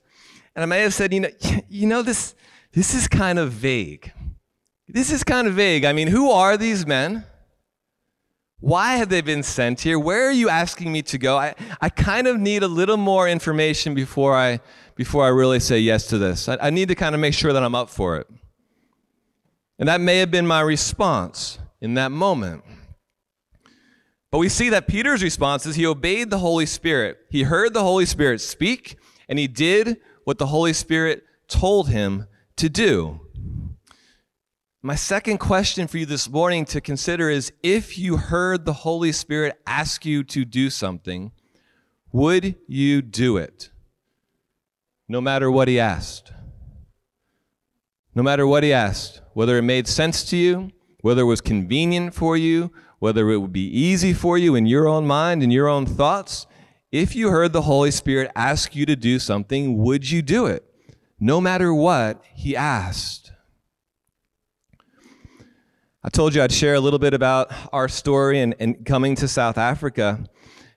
and 0.56 0.62
I 0.62 0.66
may 0.68 0.82
have 0.82 0.94
said, 0.94 1.12
you 1.12 1.22
know, 1.22 1.30
you 1.70 1.88
know 1.88 2.04
this, 2.04 2.36
this 2.72 2.94
is 2.94 3.08
kind 3.08 3.40
of 3.40 3.52
vague. 3.52 4.14
This 4.88 5.12
is 5.12 5.24
kind 5.24 5.48
of 5.48 5.56
vague. 5.56 5.84
I 5.84 5.92
mean, 5.92 6.08
who 6.08 6.30
are 6.30 6.56
these 6.56 6.86
men? 6.86 7.26
Why 8.60 8.96
have 8.98 9.10
they 9.10 9.22
been 9.22 9.44
sent 9.44 9.82
here? 9.82 9.98
Where 9.98 10.28
are 10.28 10.32
you 10.32 10.48
asking 10.48 10.92
me 10.92 11.02
to 11.02 11.18
go? 11.18 11.38
I, 11.38 11.56
I 11.82 11.90
kind 11.90 12.28
of 12.28 12.40
need 12.40 12.62
a 12.62 12.68
little 12.68 12.98
more 12.98 13.28
information 13.28 13.96
before 13.96 14.36
I, 14.36 14.60
before 14.96 15.26
I 15.26 15.30
really 15.30 15.60
say 15.60 15.80
yes 15.80 16.06
to 16.08 16.20
this. 16.20 16.48
I, 16.48 16.58
I 16.62 16.70
need 16.70 16.90
to 16.90 16.96
kind 16.96 17.16
of 17.16 17.22
make 17.22 17.34
sure 17.34 17.52
that 17.52 17.64
I'm 17.64 17.76
up 17.76 17.90
for 17.90 18.18
it. 18.18 18.28
And 19.80 19.90
that 19.90 20.00
may 20.00 20.20
have 20.20 20.30
been 20.30 20.46
my 20.46 20.62
response 20.62 21.58
in 21.82 21.94
that 21.96 22.12
moment. 22.12 22.64
But 24.32 24.40
we 24.40 24.50
see 24.50 24.70
that 24.70 24.88
Peter's 24.88 25.24
response 25.24 25.66
is 25.66 25.76
he 25.76 25.86
obeyed 25.86 26.30
the 26.30 26.40
Holy 26.40 26.66
Spirit. 26.66 27.20
He 27.30 27.44
heard 27.44 27.74
the 27.74 27.84
Holy 27.84 28.06
Spirit 28.06 28.42
speak, 28.42 28.98
and 29.30 29.40
he 29.40 29.48
did 29.48 29.98
what 30.26 30.40
the 30.40 30.48
Holy 30.48 30.74
Spirit 30.74 31.24
told 31.48 31.90
him 31.90 32.28
to 32.58 32.68
do. 32.68 33.22
My 34.82 34.96
second 34.96 35.40
question 35.40 35.88
for 35.88 35.98
you 35.98 36.06
this 36.06 36.30
morning 36.30 36.66
to 36.66 36.80
consider 36.80 37.30
is 37.30 37.52
if 37.64 37.98
you 37.98 38.18
heard 38.18 38.66
the 38.66 38.74
Holy 38.74 39.12
Spirit 39.12 39.60
ask 39.66 40.06
you 40.06 40.24
to 40.26 40.46
do 40.46 40.70
something, 40.70 41.32
would 42.12 42.56
you 42.68 43.02
do 43.02 43.38
it? 43.38 43.72
No 45.08 45.22
matter 45.22 45.50
what 45.50 45.68
he 45.68 45.80
asked. 45.80 46.32
No 48.14 48.22
matter 48.22 48.46
what 48.46 48.64
he 48.64 48.72
asked, 48.72 49.22
whether 49.34 49.58
it 49.58 49.64
made 49.64 49.88
sense 49.88 50.24
to 50.26 50.38
you, 50.38 50.72
whether 51.06 51.22
it 51.22 51.26
was 51.26 51.40
convenient 51.40 52.16
for 52.16 52.36
you, 52.36 52.72
whether 52.98 53.30
it 53.30 53.38
would 53.38 53.54
be 53.54 53.68
easy 53.68 54.12
for 54.12 54.40
you 54.40 54.56
in 54.56 54.66
your 54.66 54.88
own 54.88 55.06
mind 55.06 55.44
in 55.44 55.52
your 55.52 55.68
own 55.68 55.86
thoughts, 55.86 56.48
if 56.92 57.16
you 57.16 57.30
heard 57.30 57.54
the 57.54 57.62
Holy 57.62 57.92
Spirit 57.92 58.32
ask 58.36 58.76
you 58.76 58.88
to 58.88 58.96
do 58.96 59.20
something, 59.20 59.78
would 59.78 60.10
you 60.10 60.24
do 60.24 60.48
it? 60.48 60.66
No 61.20 61.40
matter 61.40 61.72
what 61.72 62.24
he 62.34 62.56
asked. 62.56 63.32
I 66.04 66.10
told 66.10 66.34
you 66.34 66.42
I'd 66.42 66.52
share 66.52 66.74
a 66.74 66.80
little 66.80 66.98
bit 66.98 67.14
about 67.14 67.54
our 67.72 67.88
story 67.88 68.40
and, 68.40 68.56
and 68.60 68.84
coming 68.84 69.14
to 69.18 69.28
South 69.28 69.60
Africa. 69.60 70.16
And 70.18 70.28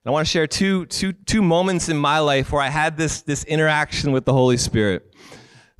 I 0.04 0.10
want 0.10 0.26
to 0.26 0.30
share 0.30 0.46
two, 0.46 0.84
two, 0.84 1.14
two 1.14 1.40
moments 1.40 1.88
in 1.88 1.96
my 1.96 2.18
life 2.18 2.52
where 2.52 2.60
I 2.60 2.68
had 2.68 2.98
this, 2.98 3.22
this 3.22 3.44
interaction 3.44 4.12
with 4.12 4.26
the 4.26 4.34
Holy 4.34 4.58
Spirit. 4.58 5.10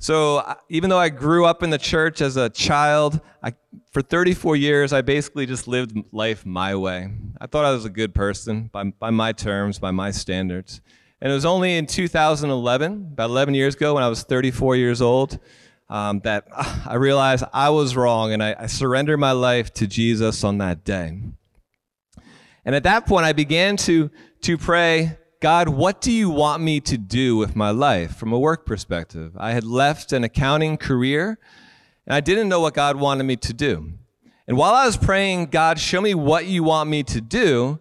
So 0.01 0.55
even 0.69 0.89
though 0.89 0.97
I 0.97 1.09
grew 1.09 1.45
up 1.45 1.61
in 1.61 1.71
the 1.71 1.77
church 1.77 2.21
as 2.21 2.37
a 2.37 2.49
child, 2.49 3.19
I, 3.43 3.53
for 3.91 4.01
34 4.01 4.55
years, 4.55 4.93
I 4.93 5.01
basically 5.01 5.45
just 5.45 5.67
lived 5.67 5.95
life 6.13 6.45
my 6.45 6.73
way. 6.73 7.11
I 7.39 7.47
thought 7.47 7.65
I 7.65 7.71
was 7.71 7.83
a 7.83 7.89
good 7.89 8.15
person 8.15 8.69
by, 8.71 8.85
by 8.85 9.09
my 9.09 9.33
terms, 9.33 9.77
by 9.77 9.91
my 9.91 10.11
standards. 10.11 10.79
And 11.19 11.29
it 11.29 11.35
was 11.35 11.45
only 11.45 11.75
in 11.77 11.85
2011, 11.85 13.09
about 13.11 13.29
11 13.29 13.53
years 13.53 13.75
ago, 13.75 13.93
when 13.93 14.03
I 14.03 14.07
was 14.07 14.23
34 14.23 14.77
years 14.77 15.01
old, 15.01 15.37
um, 15.89 16.21
that 16.21 16.47
I 16.87 16.95
realized 16.95 17.43
I 17.51 17.69
was 17.69 17.97
wrong 17.97 18.31
and 18.31 18.41
I, 18.41 18.55
I 18.57 18.65
surrendered 18.67 19.19
my 19.19 19.33
life 19.33 19.73
to 19.75 19.87
Jesus 19.87 20.45
on 20.45 20.59
that 20.59 20.85
day. 20.85 21.19
And 22.63 22.75
at 22.75 22.83
that 22.83 23.05
point, 23.05 23.25
I 23.25 23.33
began 23.33 23.75
to, 23.77 24.09
to 24.43 24.57
pray 24.57 25.17
God, 25.41 25.69
what 25.69 26.01
do 26.01 26.11
you 26.11 26.29
want 26.29 26.61
me 26.61 26.81
to 26.81 26.97
do 26.97 27.37
with 27.37 27.55
my 27.55 27.69
life 27.69 28.17
from 28.17 28.33
a 28.33 28.39
work 28.39 28.65
perspective? 28.65 29.37
I 29.37 29.53
had 29.53 29.63
left 29.63 30.11
an 30.11 30.25
accounting 30.25 30.75
career 30.75 31.39
and 32.05 32.13
I 32.13 32.19
didn't 32.19 32.49
know 32.49 32.59
what 32.59 32.73
God 32.73 32.97
wanted 32.97 33.23
me 33.23 33.37
to 33.37 33.53
do. 33.53 33.93
And 34.49 34.57
while 34.57 34.73
I 34.73 34.85
was 34.85 34.97
praying, 34.97 35.45
God, 35.45 35.79
show 35.79 36.01
me 36.01 36.13
what 36.13 36.47
you 36.47 36.63
want 36.63 36.89
me 36.89 37.03
to 37.03 37.21
do, 37.21 37.79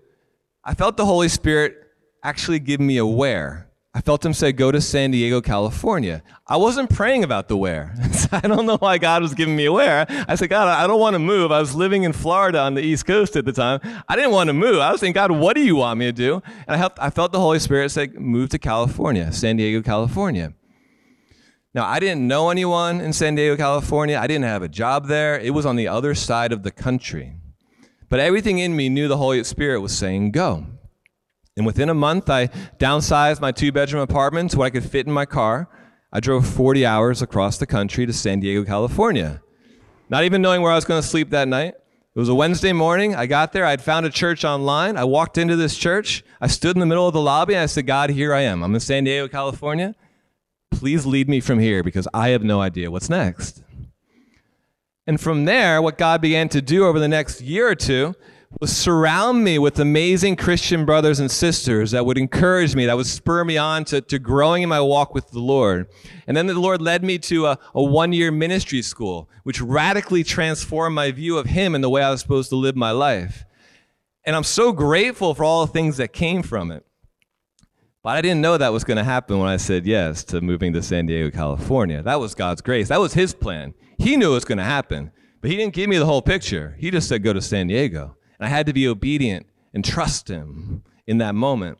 I 0.63 0.75
felt 0.75 0.97
the 0.97 1.07
Holy 1.07 1.29
Spirit 1.29 1.75
actually 2.23 2.61
give 2.61 2.79
me 2.79 2.97
a 2.97 3.07
where. 3.07 3.68
I 3.99 4.01
felt 4.01 4.25
him 4.25 4.33
say, 4.33 4.53
Go 4.53 4.71
to 4.71 4.81
San 4.81 5.11
Diego, 5.11 5.41
California. 5.41 6.23
I 6.47 6.57
wasn't 6.57 6.89
praying 6.89 7.25
about 7.25 7.49
the 7.49 7.57
where. 7.57 7.97
I 8.31 8.43
don't 8.43 8.65
know 8.65 8.77
why 8.77 8.97
God 8.97 9.23
was 9.23 9.35
giving 9.35 9.57
me 9.57 9.65
a 9.65 9.73
where. 9.73 10.07
I 10.29 10.37
said, 10.37 10.51
God, 10.51 10.69
I 10.69 10.87
don't 10.87 11.01
want 11.01 11.15
to 11.15 11.19
move. 11.19 11.51
I 11.51 11.59
was 11.59 11.75
living 11.75 12.05
in 12.05 12.13
Florida 12.13 12.61
on 12.61 12.75
the 12.75 12.81
East 12.81 13.07
Coast 13.07 13.35
at 13.35 13.45
the 13.45 13.53
time. 13.53 13.81
I 14.09 14.15
didn't 14.15 14.31
want 14.31 14.51
to 14.51 14.53
move. 14.53 14.79
I 14.79 14.93
was 14.93 15.01
saying, 15.01 15.15
God, 15.15 15.33
what 15.33 15.57
do 15.57 15.65
you 15.65 15.75
want 15.75 15.99
me 15.99 16.07
to 16.07 16.13
do? 16.13 16.35
And 16.45 16.69
I, 16.69 16.77
helped, 16.77 17.01
I 17.01 17.11
felt 17.11 17.33
the 17.33 17.41
Holy 17.41 17.59
Spirit 17.59 17.91
say, 17.91 18.07
Move 18.07 18.51
to 18.51 18.59
California, 18.61 19.33
San 19.33 19.57
Diego, 19.57 19.83
California. 19.83 20.55
Now, 21.75 21.85
I 21.85 21.99
didn't 21.99 22.29
know 22.29 22.51
anyone 22.51 23.01
in 23.01 23.13
San 23.13 23.35
Diego, 23.35 23.57
California. 23.57 24.17
I 24.17 24.29
didn't 24.29 24.45
have 24.45 24.63
a 24.63 24.69
job 24.69 25.09
there. 25.09 25.41
It 25.41 25.55
was 25.55 25.67
on 25.67 25.75
the 25.75 25.89
other 25.89 26.15
side 26.15 26.53
of 26.53 26.63
the 26.63 26.71
country. 26.71 27.35
But 28.09 28.21
everything 28.21 28.61
in 28.61 28.77
me 28.77 28.91
knew 28.91 29.09
the 29.09 29.17
Holy 29.17 29.43
Spirit 29.43 29.81
was 29.81 29.99
saying, 29.99 30.31
Go. 30.31 30.67
And 31.59 31.67
within 31.67 31.89
a 31.89 31.95
month, 31.95 32.31
I 32.31 32.47
downsized 32.79 33.41
my 33.41 33.51
two 33.51 33.73
bedroom 33.73 34.01
apartment 34.01 34.53
to 34.53 34.59
what 34.59 34.67
I 34.67 34.71
could 34.71 34.85
fit 34.85 35.07
in 35.09 35.13
my 35.13 35.27
car. 35.27 35.69
I 36.13 36.21
drove 36.21 36.47
40 36.47 36.87
hours 36.87 37.21
across 37.21 37.59
the 37.59 37.67
country 37.67 38.07
to 38.07 38.13
San 38.13 38.39
Diego, 38.39 38.65
California. 38.65 39.43
Not 40.09 40.23
even 40.23 40.41
knowing 40.41 40.63
where 40.63 40.71
I 40.71 40.77
was 40.77 40.85
going 40.85 41.03
to 41.03 41.07
sleep 41.07 41.31
that 41.31 41.49
night. 41.49 41.75
It 41.75 42.19
was 42.19 42.29
a 42.29 42.35
Wednesday 42.35 42.73
morning. 42.73 43.17
I 43.17 43.27
got 43.27 43.53
there. 43.53 43.67
I'd 43.67 43.83
found 43.83 44.07
a 44.07 44.11
church 44.11 44.45
online. 44.45 44.97
I 44.97 45.03
walked 45.03 45.37
into 45.37 45.57
this 45.57 45.77
church. 45.77 46.25
I 46.41 46.47
stood 46.47 46.77
in 46.77 46.81
the 46.81 46.87
middle 46.87 47.09
of 47.09 47.13
the 47.13 47.21
lobby. 47.21 47.57
I 47.57 47.67
said, 47.67 47.89
God, 47.89 48.11
here 48.11 48.33
I 48.33 48.43
am. 48.43 48.63
I'm 48.63 48.73
in 48.73 48.81
San 48.81 49.03
Diego, 49.03 49.27
California. 49.27 49.97
Please 50.71 51.07
lead 51.07 51.29
me 51.29 51.41
from 51.41 51.59
here 51.59 51.83
because 51.83 52.07
I 52.15 52.29
have 52.29 52.45
no 52.45 52.61
idea 52.61 52.89
what's 52.89 53.11
next. 53.11 53.65
And 55.09 55.21
from 55.21 55.45
there, 55.45 55.83
what 55.83 55.99
God 55.99 56.21
began 56.21 56.49
to 56.51 56.63
do 56.63 56.87
over 56.87 57.01
the 57.01 57.09
next 57.09 57.41
year 57.41 57.69
or 57.69 57.75
two 57.75 58.15
was 58.61 58.75
surround 58.75 59.45
me 59.45 59.59
with 59.59 59.79
amazing 59.79 60.35
Christian 60.35 60.87
brothers 60.87 61.21
and 61.21 61.31
sisters 61.31 61.91
that 61.91 62.07
would 62.07 62.17
encourage 62.17 62.75
me, 62.75 62.87
that 62.87 62.97
would 62.97 63.07
spur 63.07 63.45
me 63.45 63.59
on 63.59 63.85
to, 63.85 64.01
to 64.01 64.19
growing 64.19 64.63
in 64.63 64.69
my 64.69 64.81
walk 64.81 65.15
with 65.15 65.31
the 65.31 65.39
Lord. 65.39 65.87
And 66.27 66.37
then 66.37 66.47
the 66.47 66.59
Lord 66.59 66.81
led 66.81 67.05
me 67.05 67.19
to 67.19 67.47
a, 67.47 67.59
a 67.75 67.83
one 67.83 68.13
year 68.13 68.31
ministry 68.31 68.81
school, 68.83 69.29
which 69.43 69.61
radically 69.61 70.25
transformed 70.25 70.95
my 70.95 71.11
view 71.11 71.37
of 71.37 71.47
Him 71.47 71.75
and 71.75 71.85
the 71.85 71.91
way 71.91 72.03
I 72.03 72.11
was 72.11 72.21
supposed 72.21 72.49
to 72.51 72.57
live 72.57 72.75
my 72.75 72.91
life. 72.91 73.45
And 74.25 74.35
I'm 74.35 74.45
so 74.45 74.73
grateful 74.73 75.35
for 75.35 75.45
all 75.45 75.67
the 75.67 75.73
things 75.73 75.99
that 75.99 76.13
came 76.13 76.43
from 76.43 76.71
it. 76.71 76.85
But 78.03 78.17
I 78.17 78.23
didn't 78.23 78.41
know 78.41 78.57
that 78.57 78.73
was 78.73 78.85
going 78.85 78.97
to 78.97 79.05
happen 79.05 79.39
when 79.39 79.49
I 79.49 79.59
said 79.59 79.85
yes 79.85 80.25
to 80.25 80.41
moving 80.41 80.73
to 80.73 80.83
San 80.83 81.07
Diego, 81.07 81.31
California. 81.31 82.03
That 82.03 82.21
was 82.21 82.35
God's 82.35 82.63
grace. 82.63 82.89
That 82.89 83.01
was 83.01 83.13
His 83.13 83.35
plan. 83.35 83.75
He 83.99 84.17
knew 84.17 84.31
it 84.31 84.35
was 84.35 84.45
going 84.45 84.59
to 84.59 84.65
happen, 84.65 85.13
but 85.41 85.51
He 85.51 85.57
didn't 85.57 85.75
give 85.75 85.91
me 85.91 85.99
the 85.99 86.07
whole 86.07 86.23
picture. 86.23 86.77
He 86.79 86.91
just 86.91 87.09
said, 87.09 87.23
go 87.23 87.33
to 87.33 87.43
San 87.43 87.67
Diego. 87.67 88.17
And 88.39 88.47
I 88.47 88.49
had 88.49 88.67
to 88.67 88.73
be 88.73 88.87
obedient 88.89 89.47
and 89.75 89.85
trust 89.85 90.29
Him 90.29 90.83
in 91.07 91.19
that 91.19 91.35
moment. 91.35 91.79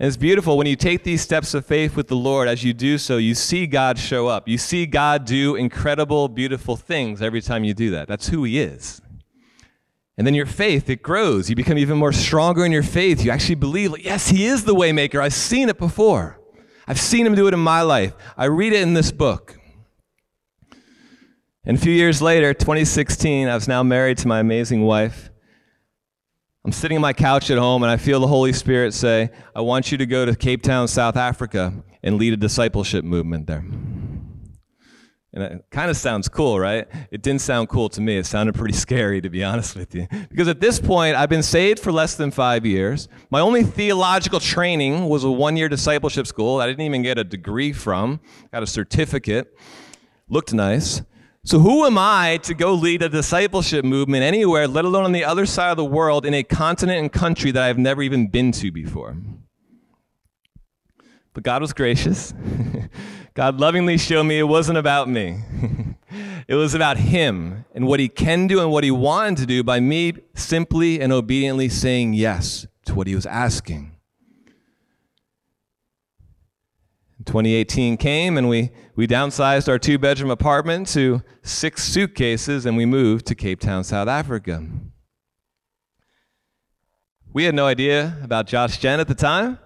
And 0.00 0.06
it's 0.06 0.16
beautiful 0.16 0.56
when 0.56 0.68
you 0.68 0.76
take 0.76 1.02
these 1.02 1.22
steps 1.22 1.54
of 1.54 1.66
faith 1.66 1.96
with 1.96 2.06
the 2.06 2.16
Lord. 2.16 2.46
As 2.46 2.62
you 2.62 2.72
do 2.72 2.98
so, 2.98 3.16
you 3.16 3.34
see 3.34 3.66
God 3.66 3.98
show 3.98 4.28
up. 4.28 4.46
You 4.46 4.56
see 4.56 4.86
God 4.86 5.24
do 5.24 5.56
incredible, 5.56 6.28
beautiful 6.28 6.76
things 6.76 7.20
every 7.20 7.40
time 7.40 7.64
you 7.64 7.74
do 7.74 7.90
that. 7.90 8.06
That's 8.06 8.28
who 8.28 8.44
He 8.44 8.60
is. 8.60 9.00
And 10.16 10.26
then 10.26 10.34
your 10.34 10.46
faith, 10.46 10.88
it 10.88 11.02
grows. 11.02 11.50
You 11.50 11.56
become 11.56 11.78
even 11.78 11.98
more 11.98 12.12
stronger 12.12 12.64
in 12.64 12.70
your 12.70 12.82
faith. 12.84 13.24
You 13.24 13.32
actually 13.32 13.56
believe, 13.56 13.98
yes, 13.98 14.28
He 14.28 14.46
is 14.46 14.64
the 14.64 14.74
waymaker. 14.74 15.20
I've 15.20 15.34
seen 15.34 15.68
it 15.68 15.78
before. 15.78 16.38
I've 16.86 17.00
seen 17.00 17.26
Him 17.26 17.34
do 17.34 17.48
it 17.48 17.54
in 17.54 17.60
my 17.60 17.82
life. 17.82 18.14
I 18.36 18.44
read 18.44 18.72
it 18.72 18.82
in 18.82 18.94
this 18.94 19.10
book. 19.10 19.57
And 21.68 21.76
a 21.76 21.80
few 21.80 21.92
years 21.92 22.22
later, 22.22 22.54
2016, 22.54 23.46
I 23.46 23.54
was 23.54 23.68
now 23.68 23.82
married 23.82 24.16
to 24.18 24.26
my 24.26 24.40
amazing 24.40 24.84
wife. 24.84 25.28
I'm 26.64 26.72
sitting 26.72 26.96
on 26.96 27.02
my 27.02 27.12
couch 27.12 27.50
at 27.50 27.58
home 27.58 27.82
and 27.82 27.92
I 27.92 27.98
feel 27.98 28.20
the 28.20 28.26
Holy 28.26 28.54
Spirit 28.54 28.94
say, 28.94 29.28
I 29.54 29.60
want 29.60 29.92
you 29.92 29.98
to 29.98 30.06
go 30.06 30.24
to 30.24 30.34
Cape 30.34 30.62
Town, 30.62 30.88
South 30.88 31.14
Africa, 31.14 31.74
and 32.02 32.16
lead 32.16 32.32
a 32.32 32.38
discipleship 32.38 33.04
movement 33.04 33.48
there. 33.48 33.58
And 35.34 35.42
it 35.42 35.66
kind 35.70 35.90
of 35.90 35.98
sounds 35.98 36.26
cool, 36.26 36.58
right? 36.58 36.88
It 37.10 37.20
didn't 37.20 37.42
sound 37.42 37.68
cool 37.68 37.90
to 37.90 38.00
me. 38.00 38.16
It 38.16 38.24
sounded 38.24 38.54
pretty 38.54 38.72
scary, 38.72 39.20
to 39.20 39.28
be 39.28 39.44
honest 39.44 39.76
with 39.76 39.94
you. 39.94 40.08
Because 40.30 40.48
at 40.48 40.60
this 40.60 40.80
point, 40.80 41.16
I've 41.16 41.28
been 41.28 41.42
saved 41.42 41.80
for 41.80 41.92
less 41.92 42.14
than 42.14 42.30
five 42.30 42.64
years. 42.64 43.08
My 43.28 43.40
only 43.40 43.62
theological 43.62 44.40
training 44.40 45.06
was 45.06 45.22
a 45.22 45.30
one 45.30 45.58
year 45.58 45.68
discipleship 45.68 46.26
school. 46.26 46.62
I 46.62 46.66
didn't 46.66 46.80
even 46.80 47.02
get 47.02 47.18
a 47.18 47.24
degree 47.24 47.74
from, 47.74 48.20
got 48.54 48.62
a 48.62 48.66
certificate. 48.66 49.54
Looked 50.30 50.54
nice. 50.54 51.02
So, 51.48 51.60
who 51.60 51.86
am 51.86 51.96
I 51.96 52.40
to 52.42 52.52
go 52.52 52.74
lead 52.74 53.00
a 53.00 53.08
discipleship 53.08 53.82
movement 53.82 54.22
anywhere, 54.22 54.68
let 54.68 54.84
alone 54.84 55.04
on 55.04 55.12
the 55.12 55.24
other 55.24 55.46
side 55.46 55.70
of 55.70 55.78
the 55.78 55.84
world, 55.86 56.26
in 56.26 56.34
a 56.34 56.42
continent 56.42 56.98
and 56.98 57.10
country 57.10 57.50
that 57.52 57.62
I've 57.62 57.78
never 57.78 58.02
even 58.02 58.26
been 58.26 58.52
to 58.52 58.70
before? 58.70 59.16
But 61.32 61.44
God 61.44 61.62
was 61.62 61.72
gracious. 61.72 62.34
God 63.34 63.60
lovingly 63.60 63.96
showed 63.96 64.24
me 64.24 64.38
it 64.38 64.42
wasn't 64.42 64.76
about 64.76 65.08
me. 65.08 65.38
it 66.48 66.54
was 66.54 66.74
about 66.74 66.98
Him 66.98 67.64
and 67.74 67.86
what 67.86 67.98
He 67.98 68.10
can 68.10 68.46
do 68.46 68.60
and 68.60 68.70
what 68.70 68.84
He 68.84 68.90
wanted 68.90 69.38
to 69.38 69.46
do 69.46 69.64
by 69.64 69.80
me 69.80 70.12
simply 70.34 71.00
and 71.00 71.14
obediently 71.14 71.70
saying 71.70 72.12
yes 72.12 72.66
to 72.84 72.94
what 72.94 73.06
He 73.06 73.14
was 73.14 73.24
asking. 73.24 73.98
2018 77.24 77.96
came 77.96 78.36
and 78.36 78.48
we, 78.48 78.70
we 78.98 79.06
downsized 79.06 79.68
our 79.68 79.78
two 79.78 79.96
bedroom 79.96 80.28
apartment 80.28 80.88
to 80.88 81.22
six 81.44 81.84
suitcases 81.84 82.66
and 82.66 82.76
we 82.76 82.84
moved 82.84 83.26
to 83.26 83.36
Cape 83.36 83.60
Town, 83.60 83.84
South 83.84 84.08
Africa. 84.08 84.66
We 87.32 87.44
had 87.44 87.54
no 87.54 87.64
idea 87.66 88.18
about 88.24 88.48
Josh 88.48 88.78
Gen 88.78 88.98
at 88.98 89.06
the 89.06 89.14
time. 89.14 89.60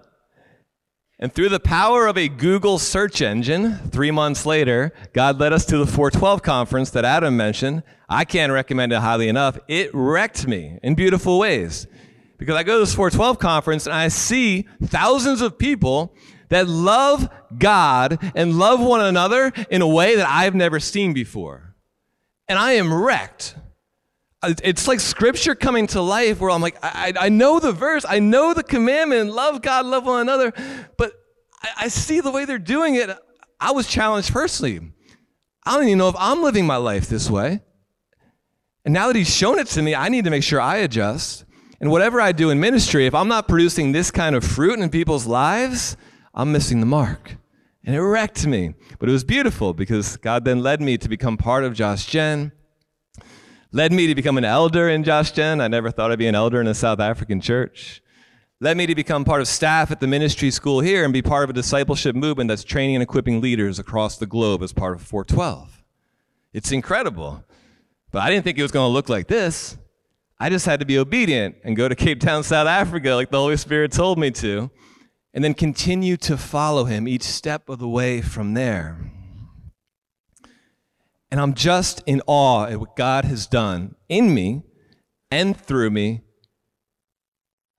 And 1.18 1.32
through 1.32 1.48
the 1.48 1.60
power 1.60 2.06
of 2.06 2.18
a 2.18 2.28
Google 2.28 2.78
search 2.78 3.22
engine, 3.22 3.78
three 3.88 4.10
months 4.10 4.44
later, 4.44 4.92
God 5.14 5.40
led 5.40 5.54
us 5.54 5.64
to 5.64 5.78
the 5.78 5.86
412 5.86 6.42
conference 6.42 6.90
that 6.90 7.06
Adam 7.06 7.34
mentioned. 7.34 7.84
I 8.10 8.26
can't 8.26 8.52
recommend 8.52 8.92
it 8.92 8.98
highly 8.98 9.28
enough. 9.28 9.58
It 9.66 9.88
wrecked 9.94 10.46
me 10.46 10.78
in 10.82 10.94
beautiful 10.94 11.38
ways. 11.38 11.86
Because 12.36 12.56
I 12.56 12.64
go 12.64 12.74
to 12.74 12.80
this 12.80 12.94
412 12.94 13.38
conference 13.38 13.86
and 13.86 13.94
I 13.94 14.08
see 14.08 14.68
thousands 14.82 15.40
of 15.40 15.56
people 15.56 16.14
that 16.52 16.68
love 16.68 17.30
God 17.56 18.18
and 18.34 18.58
love 18.58 18.80
one 18.80 19.00
another 19.00 19.52
in 19.70 19.80
a 19.80 19.88
way 19.88 20.16
that 20.16 20.28
I've 20.28 20.54
never 20.54 20.80
seen 20.80 21.14
before. 21.14 21.74
And 22.46 22.58
I 22.58 22.72
am 22.72 22.92
wrecked. 22.92 23.56
Uh, 24.42 24.52
it's 24.62 24.86
like 24.86 25.00
scripture 25.00 25.54
coming 25.54 25.86
to 25.88 26.02
life 26.02 26.40
where 26.40 26.50
I'm 26.50 26.60
like, 26.60 26.76
I, 26.82 27.14
I 27.18 27.28
know 27.30 27.58
the 27.58 27.72
verse, 27.72 28.04
I 28.06 28.18
know 28.18 28.52
the 28.52 28.62
commandment, 28.62 29.32
love 29.32 29.62
God, 29.62 29.86
love 29.86 30.04
one 30.04 30.20
another, 30.20 30.52
but 30.98 31.12
I, 31.62 31.84
I 31.84 31.88
see 31.88 32.20
the 32.20 32.30
way 32.30 32.44
they're 32.44 32.58
doing 32.58 32.96
it. 32.96 33.08
I 33.58 33.70
was 33.70 33.86
challenged 33.86 34.30
personally. 34.30 34.80
I 35.64 35.74
don't 35.74 35.86
even 35.86 35.98
know 35.98 36.08
if 36.08 36.16
I'm 36.18 36.42
living 36.42 36.66
my 36.66 36.76
life 36.76 37.08
this 37.08 37.30
way. 37.30 37.62
And 38.84 38.92
now 38.92 39.06
that 39.06 39.16
he's 39.16 39.34
shown 39.34 39.58
it 39.58 39.68
to 39.68 39.80
me, 39.80 39.94
I 39.94 40.10
need 40.10 40.24
to 40.24 40.30
make 40.30 40.42
sure 40.42 40.60
I 40.60 40.78
adjust. 40.78 41.46
And 41.80 41.90
whatever 41.90 42.20
I 42.20 42.32
do 42.32 42.50
in 42.50 42.60
ministry, 42.60 43.06
if 43.06 43.14
I'm 43.14 43.28
not 43.28 43.48
producing 43.48 43.92
this 43.92 44.10
kind 44.10 44.36
of 44.36 44.44
fruit 44.44 44.78
in 44.78 44.90
people's 44.90 45.26
lives, 45.26 45.96
I'm 46.34 46.52
missing 46.52 46.80
the 46.80 46.86
mark. 46.86 47.36
And 47.84 47.94
it 47.94 48.00
wrecked 48.00 48.46
me. 48.46 48.74
But 48.98 49.08
it 49.08 49.12
was 49.12 49.24
beautiful 49.24 49.74
because 49.74 50.16
God 50.16 50.44
then 50.44 50.62
led 50.62 50.80
me 50.80 50.96
to 50.98 51.08
become 51.08 51.36
part 51.36 51.64
of 51.64 51.74
Josh 51.74 52.06
Gen, 52.06 52.52
led 53.72 53.92
me 53.92 54.06
to 54.06 54.14
become 54.14 54.38
an 54.38 54.44
elder 54.44 54.88
in 54.88 55.02
Josh 55.02 55.32
Gen. 55.32 55.60
I 55.60 55.68
never 55.68 55.90
thought 55.90 56.12
I'd 56.12 56.18
be 56.18 56.26
an 56.26 56.34
elder 56.34 56.60
in 56.60 56.66
a 56.66 56.74
South 56.74 57.00
African 57.00 57.40
church. 57.40 58.02
Led 58.60 58.76
me 58.76 58.86
to 58.86 58.94
become 58.94 59.24
part 59.24 59.40
of 59.40 59.48
staff 59.48 59.90
at 59.90 59.98
the 59.98 60.06
ministry 60.06 60.50
school 60.50 60.80
here 60.80 61.02
and 61.02 61.12
be 61.12 61.22
part 61.22 61.42
of 61.44 61.50
a 61.50 61.52
discipleship 61.52 62.14
movement 62.14 62.46
that's 62.46 62.62
training 62.62 62.94
and 62.94 63.02
equipping 63.02 63.40
leaders 63.40 63.80
across 63.80 64.18
the 64.18 64.26
globe 64.26 64.62
as 64.62 64.72
part 64.72 64.94
of 64.94 65.02
412. 65.02 65.82
It's 66.52 66.70
incredible. 66.70 67.44
But 68.12 68.22
I 68.22 68.30
didn't 68.30 68.44
think 68.44 68.58
it 68.58 68.62
was 68.62 68.70
going 68.70 68.88
to 68.88 68.92
look 68.92 69.08
like 69.08 69.26
this. 69.26 69.76
I 70.38 70.50
just 70.50 70.66
had 70.66 70.78
to 70.80 70.86
be 70.86 70.98
obedient 70.98 71.56
and 71.64 71.74
go 71.74 71.88
to 71.88 71.96
Cape 71.96 72.20
Town, 72.20 72.44
South 72.44 72.68
Africa, 72.68 73.14
like 73.14 73.30
the 73.30 73.38
Holy 73.38 73.56
Spirit 73.56 73.90
told 73.90 74.18
me 74.18 74.30
to 74.32 74.70
and 75.34 75.42
then 75.42 75.54
continue 75.54 76.16
to 76.18 76.36
follow 76.36 76.84
him 76.84 77.08
each 77.08 77.22
step 77.22 77.68
of 77.68 77.78
the 77.78 77.88
way 77.88 78.20
from 78.20 78.54
there. 78.54 78.98
And 81.30 81.40
I'm 81.40 81.54
just 81.54 82.02
in 82.04 82.20
awe 82.26 82.66
at 82.66 82.78
what 82.78 82.96
God 82.96 83.24
has 83.24 83.46
done 83.46 83.94
in 84.08 84.34
me 84.34 84.62
and 85.30 85.56
through 85.56 85.90
me 85.90 86.20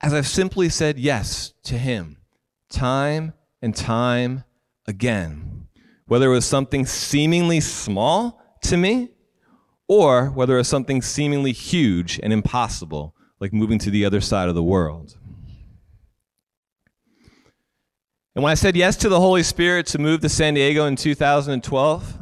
as 0.00 0.12
I've 0.12 0.26
simply 0.26 0.68
said 0.68 0.98
yes 0.98 1.54
to 1.62 1.78
him 1.78 2.18
time 2.68 3.32
and 3.62 3.74
time 3.74 4.44
again. 4.86 5.68
Whether 6.06 6.26
it 6.26 6.34
was 6.34 6.44
something 6.44 6.84
seemingly 6.84 7.60
small 7.60 8.42
to 8.64 8.76
me 8.76 9.10
or 9.88 10.26
whether 10.30 10.54
it 10.54 10.58
was 10.58 10.68
something 10.68 11.00
seemingly 11.00 11.52
huge 11.52 12.20
and 12.22 12.32
impossible, 12.32 13.14
like 13.40 13.52
moving 13.52 13.78
to 13.78 13.90
the 13.90 14.04
other 14.04 14.20
side 14.20 14.48
of 14.48 14.54
the 14.54 14.62
world. 14.62 15.16
And 18.34 18.42
when 18.42 18.50
I 18.50 18.54
said 18.54 18.76
yes 18.76 18.96
to 18.96 19.08
the 19.08 19.20
Holy 19.20 19.44
Spirit 19.44 19.86
to 19.88 19.98
move 19.98 20.20
to 20.22 20.28
San 20.28 20.54
Diego 20.54 20.86
in 20.86 20.96
2012, 20.96 22.18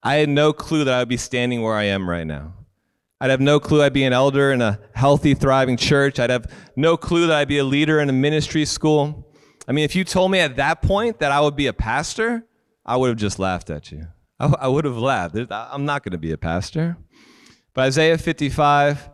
I 0.00 0.14
had 0.14 0.28
no 0.28 0.52
clue 0.52 0.84
that 0.84 0.94
I 0.94 1.00
would 1.00 1.08
be 1.08 1.16
standing 1.16 1.60
where 1.60 1.74
I 1.74 1.84
am 1.84 2.08
right 2.08 2.26
now. 2.26 2.54
I'd 3.20 3.30
have 3.30 3.40
no 3.40 3.58
clue 3.58 3.82
I'd 3.82 3.92
be 3.92 4.04
an 4.04 4.12
elder 4.12 4.52
in 4.52 4.62
a 4.62 4.78
healthy, 4.94 5.34
thriving 5.34 5.76
church. 5.76 6.20
I'd 6.20 6.30
have 6.30 6.46
no 6.76 6.96
clue 6.96 7.26
that 7.26 7.36
I'd 7.36 7.48
be 7.48 7.58
a 7.58 7.64
leader 7.64 7.98
in 7.98 8.08
a 8.08 8.12
ministry 8.12 8.64
school. 8.64 9.32
I 9.66 9.72
mean, 9.72 9.84
if 9.84 9.96
you 9.96 10.04
told 10.04 10.30
me 10.30 10.38
at 10.38 10.54
that 10.56 10.82
point 10.82 11.18
that 11.18 11.32
I 11.32 11.40
would 11.40 11.56
be 11.56 11.66
a 11.66 11.72
pastor, 11.72 12.46
I 12.86 12.96
would 12.96 13.08
have 13.08 13.16
just 13.16 13.40
laughed 13.40 13.70
at 13.70 13.90
you. 13.90 14.06
I, 14.38 14.54
I 14.60 14.68
would 14.68 14.84
have 14.84 14.98
laughed. 14.98 15.36
I'm 15.50 15.84
not 15.84 16.04
going 16.04 16.12
to 16.12 16.18
be 16.18 16.30
a 16.30 16.38
pastor. 16.38 16.96
But 17.72 17.86
Isaiah 17.86 18.18
55, 18.18 19.10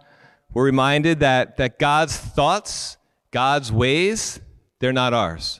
we're 0.52 0.64
reminded 0.64 1.20
that, 1.20 1.56
that 1.56 1.78
God's 1.78 2.16
thoughts, 2.16 2.98
God's 3.30 3.72
ways, 3.72 4.40
they're 4.80 4.92
not 4.92 5.14
ours. 5.14 5.59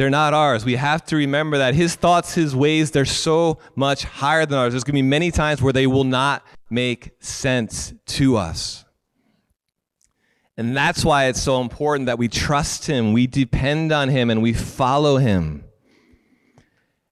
They're 0.00 0.08
not 0.08 0.32
ours. 0.32 0.64
We 0.64 0.76
have 0.76 1.04
to 1.08 1.16
remember 1.16 1.58
that 1.58 1.74
his 1.74 1.94
thoughts, 1.94 2.32
his 2.32 2.56
ways, 2.56 2.90
they're 2.90 3.04
so 3.04 3.58
much 3.76 4.04
higher 4.04 4.46
than 4.46 4.58
ours. 4.58 4.72
There's 4.72 4.82
going 4.82 4.94
to 4.94 5.02
be 5.02 5.06
many 5.06 5.30
times 5.30 5.60
where 5.60 5.74
they 5.74 5.86
will 5.86 6.04
not 6.04 6.42
make 6.70 7.10
sense 7.20 7.92
to 8.06 8.38
us. 8.38 8.86
And 10.56 10.74
that's 10.74 11.04
why 11.04 11.26
it's 11.26 11.42
so 11.42 11.60
important 11.60 12.06
that 12.06 12.18
we 12.18 12.28
trust 12.28 12.86
him, 12.86 13.12
we 13.12 13.26
depend 13.26 13.92
on 13.92 14.08
him, 14.08 14.30
and 14.30 14.40
we 14.40 14.54
follow 14.54 15.18
him. 15.18 15.64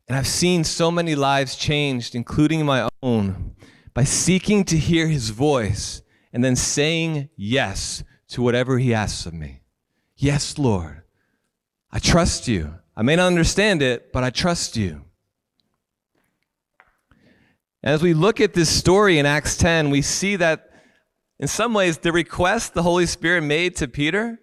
And 0.08 0.16
I've 0.16 0.26
seen 0.26 0.64
so 0.64 0.90
many 0.90 1.14
lives 1.14 1.56
changed, 1.56 2.14
including 2.14 2.64
my 2.64 2.88
own, 3.02 3.54
by 3.92 4.04
seeking 4.04 4.64
to 4.64 4.78
hear 4.78 5.08
his 5.08 5.28
voice 5.28 6.00
and 6.32 6.42
then 6.42 6.56
saying 6.56 7.28
yes 7.36 8.02
to 8.28 8.40
whatever 8.40 8.78
he 8.78 8.94
asks 8.94 9.26
of 9.26 9.34
me. 9.34 9.60
Yes, 10.16 10.56
Lord. 10.56 11.02
I 11.90 11.98
trust 11.98 12.48
you. 12.48 12.74
I 12.96 13.02
may 13.02 13.16
not 13.16 13.26
understand 13.26 13.82
it, 13.82 14.12
but 14.12 14.24
I 14.24 14.30
trust 14.30 14.76
you. 14.76 15.04
As 17.82 18.02
we 18.02 18.12
look 18.12 18.40
at 18.40 18.54
this 18.54 18.68
story 18.68 19.18
in 19.18 19.26
Acts 19.26 19.56
10, 19.56 19.90
we 19.90 20.02
see 20.02 20.36
that 20.36 20.70
in 21.38 21.46
some 21.46 21.72
ways 21.72 21.98
the 21.98 22.12
request 22.12 22.74
the 22.74 22.82
Holy 22.82 23.06
Spirit 23.06 23.42
made 23.42 23.76
to 23.76 23.86
Peter, 23.86 24.40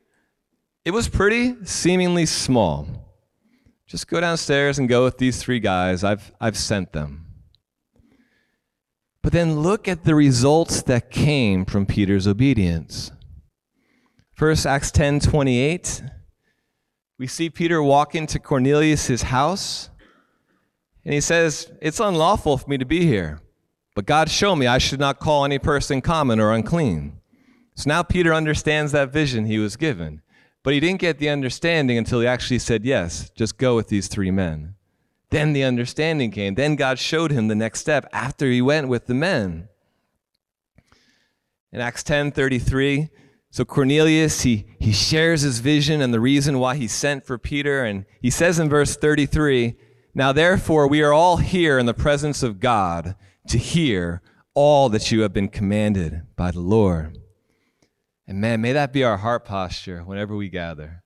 it 0.86 0.92
was 0.92 1.10
pretty 1.10 1.66
seemingly 1.66 2.26
small. 2.26 2.88
Just 3.88 4.08
go 4.08 4.22
downstairs 4.22 4.80
and 4.80 4.88
go 4.88 5.04
with 5.04 5.18
these 5.18 5.42
three 5.42 5.60
guys. 5.60 6.04
I've, 6.04 6.32
I've 6.40 6.58
sent 6.58 6.94
them. 6.94 7.26
But 9.22 9.34
then 9.34 9.60
look 9.60 9.88
at 9.88 10.04
the 10.04 10.16
results 10.16 10.84
that 10.84 11.12
came 11.12 11.66
from 11.66 11.86
Peter's 11.86 12.28
obedience. 12.28 13.12
First, 14.34 14.66
Acts 14.66 14.92
10 14.92 15.20
28, 15.20 16.04
we 17.18 17.28
see 17.28 17.50
Peter 17.50 17.82
walk 17.82 18.16
into 18.16 18.40
Cornelius' 18.40 19.24
house, 19.24 19.90
and 21.04 21.14
he 21.14 21.22
says, 21.22 21.72
It's 21.82 22.00
unlawful 22.00 22.58
for 22.58 22.70
me 22.70 22.78
to 22.78 22.86
be 22.86 23.06
here, 23.06 23.40
but 23.96 24.06
God 24.06 24.30
showed 24.30 24.58
me 24.58 24.68
I 24.68 24.78
should 24.78 25.00
not 25.00 25.20
call 25.20 25.46
any 25.46 25.60
person 25.60 26.02
common 26.02 26.40
or 26.40 26.52
unclean. 26.52 27.20
So 27.76 27.90
now 27.90 28.04
Peter 28.04 28.34
understands 28.34 28.92
that 28.92 29.12
vision 29.12 29.46
he 29.46 29.60
was 29.60 29.76
given. 29.76 30.22
But 30.64 30.74
he 30.74 30.80
didn't 30.80 31.00
get 31.00 31.20
the 31.20 31.30
understanding 31.30 31.98
until 31.98 32.22
he 32.22 32.28
actually 32.28 32.60
said, 32.60 32.86
Yes, 32.86 33.30
just 33.30 33.58
go 33.58 33.76
with 33.76 33.88
these 33.88 34.08
three 34.08 34.32
men. 34.32 34.76
Then 35.30 35.54
the 35.54 35.64
understanding 35.64 36.32
came. 36.32 36.56
Then 36.56 36.76
God 36.76 36.98
showed 36.98 37.32
him 37.32 37.48
the 37.48 37.56
next 37.56 37.82
step 37.82 38.08
after 38.12 38.50
he 38.50 38.62
went 38.62 38.88
with 38.88 39.06
the 39.06 39.14
men. 39.14 39.70
In 41.72 41.82
Acts 41.82 42.04
10 42.04 42.32
33, 42.32 43.10
so 43.56 43.64
Cornelius, 43.64 44.42
he, 44.42 44.66
he 44.80 44.92
shares 44.92 45.44
his 45.44 45.60
vision 45.60 46.02
and 46.02 46.14
the 46.14 46.20
reason 46.20 46.60
why 46.60 46.76
he 46.76 46.90
sent 46.90 47.26
for 47.26 47.38
Peter. 47.38 47.86
And 47.86 48.04
he 48.22 48.30
says 48.30 48.60
in 48.60 48.68
verse 48.68 48.98
33, 48.98 49.76
Now 50.14 50.34
therefore 50.34 50.90
we 50.90 51.02
are 51.02 51.14
all 51.14 51.38
here 51.38 51.80
in 51.80 51.86
the 51.86 51.94
presence 51.94 52.44
of 52.44 52.60
God 52.60 53.16
to 53.48 53.58
hear 53.58 54.22
all 54.56 54.90
that 54.90 55.10
you 55.10 55.22
have 55.22 55.32
been 55.32 55.48
commanded 55.48 56.24
by 56.36 56.52
the 56.52 56.60
Lord. 56.60 57.18
And 58.28 58.42
man, 58.42 58.60
may 58.60 58.74
that 58.74 58.92
be 58.92 59.06
our 59.06 59.16
heart 59.16 59.46
posture 59.46 60.02
whenever 60.04 60.36
we 60.36 60.50
gather. 60.50 61.02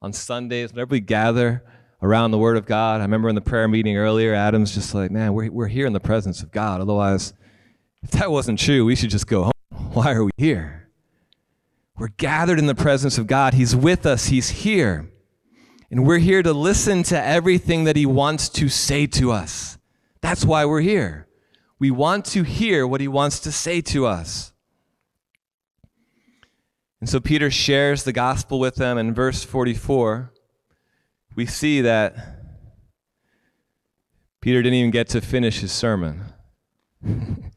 On 0.00 0.14
Sundays, 0.14 0.72
whenever 0.72 0.92
we 0.92 1.00
gather 1.00 1.62
around 2.00 2.30
the 2.30 2.38
Word 2.38 2.56
of 2.56 2.64
God, 2.64 3.00
I 3.00 3.04
remember 3.04 3.28
in 3.28 3.34
the 3.34 3.42
prayer 3.42 3.68
meeting 3.68 3.98
earlier, 3.98 4.32
Adam's 4.32 4.72
just 4.72 4.94
like, 4.94 5.10
man, 5.10 5.34
we're, 5.34 5.52
we're 5.52 5.68
here 5.68 5.84
in 5.84 5.92
the 5.92 6.00
presence 6.00 6.42
of 6.42 6.50
God. 6.50 6.80
Otherwise, 6.80 7.34
if 8.02 8.10
that 8.12 8.30
wasn't 8.30 8.58
true, 8.58 8.86
we 8.86 8.96
should 8.96 9.10
just 9.10 9.26
go 9.26 9.42
home. 9.42 9.52
Why 9.92 10.14
are 10.14 10.24
we 10.24 10.30
here? 10.38 10.83
We're 11.96 12.08
gathered 12.08 12.58
in 12.58 12.66
the 12.66 12.74
presence 12.74 13.18
of 13.18 13.26
God. 13.26 13.54
He's 13.54 13.74
with 13.76 14.04
us, 14.04 14.26
He's 14.26 14.50
here. 14.50 15.10
And 15.90 16.06
we're 16.06 16.18
here 16.18 16.42
to 16.42 16.52
listen 16.52 17.02
to 17.04 17.22
everything 17.22 17.84
that 17.84 17.96
He 17.96 18.06
wants 18.06 18.48
to 18.50 18.68
say 18.68 19.06
to 19.08 19.30
us. 19.30 19.78
That's 20.20 20.44
why 20.44 20.64
we're 20.64 20.80
here. 20.80 21.28
We 21.78 21.90
want 21.90 22.24
to 22.26 22.42
hear 22.42 22.86
what 22.86 23.00
He 23.00 23.08
wants 23.08 23.38
to 23.40 23.52
say 23.52 23.80
to 23.82 24.06
us. 24.06 24.52
And 27.00 27.08
so 27.08 27.20
Peter 27.20 27.50
shares 27.50 28.04
the 28.04 28.12
gospel 28.12 28.58
with 28.58 28.76
them. 28.76 28.96
In 28.96 29.12
verse 29.12 29.44
44, 29.44 30.32
we 31.36 31.46
see 31.46 31.82
that 31.82 32.16
Peter 34.40 34.62
didn't 34.62 34.78
even 34.78 34.90
get 34.90 35.08
to 35.10 35.20
finish 35.20 35.60
his 35.60 35.70
sermon. 35.72 36.22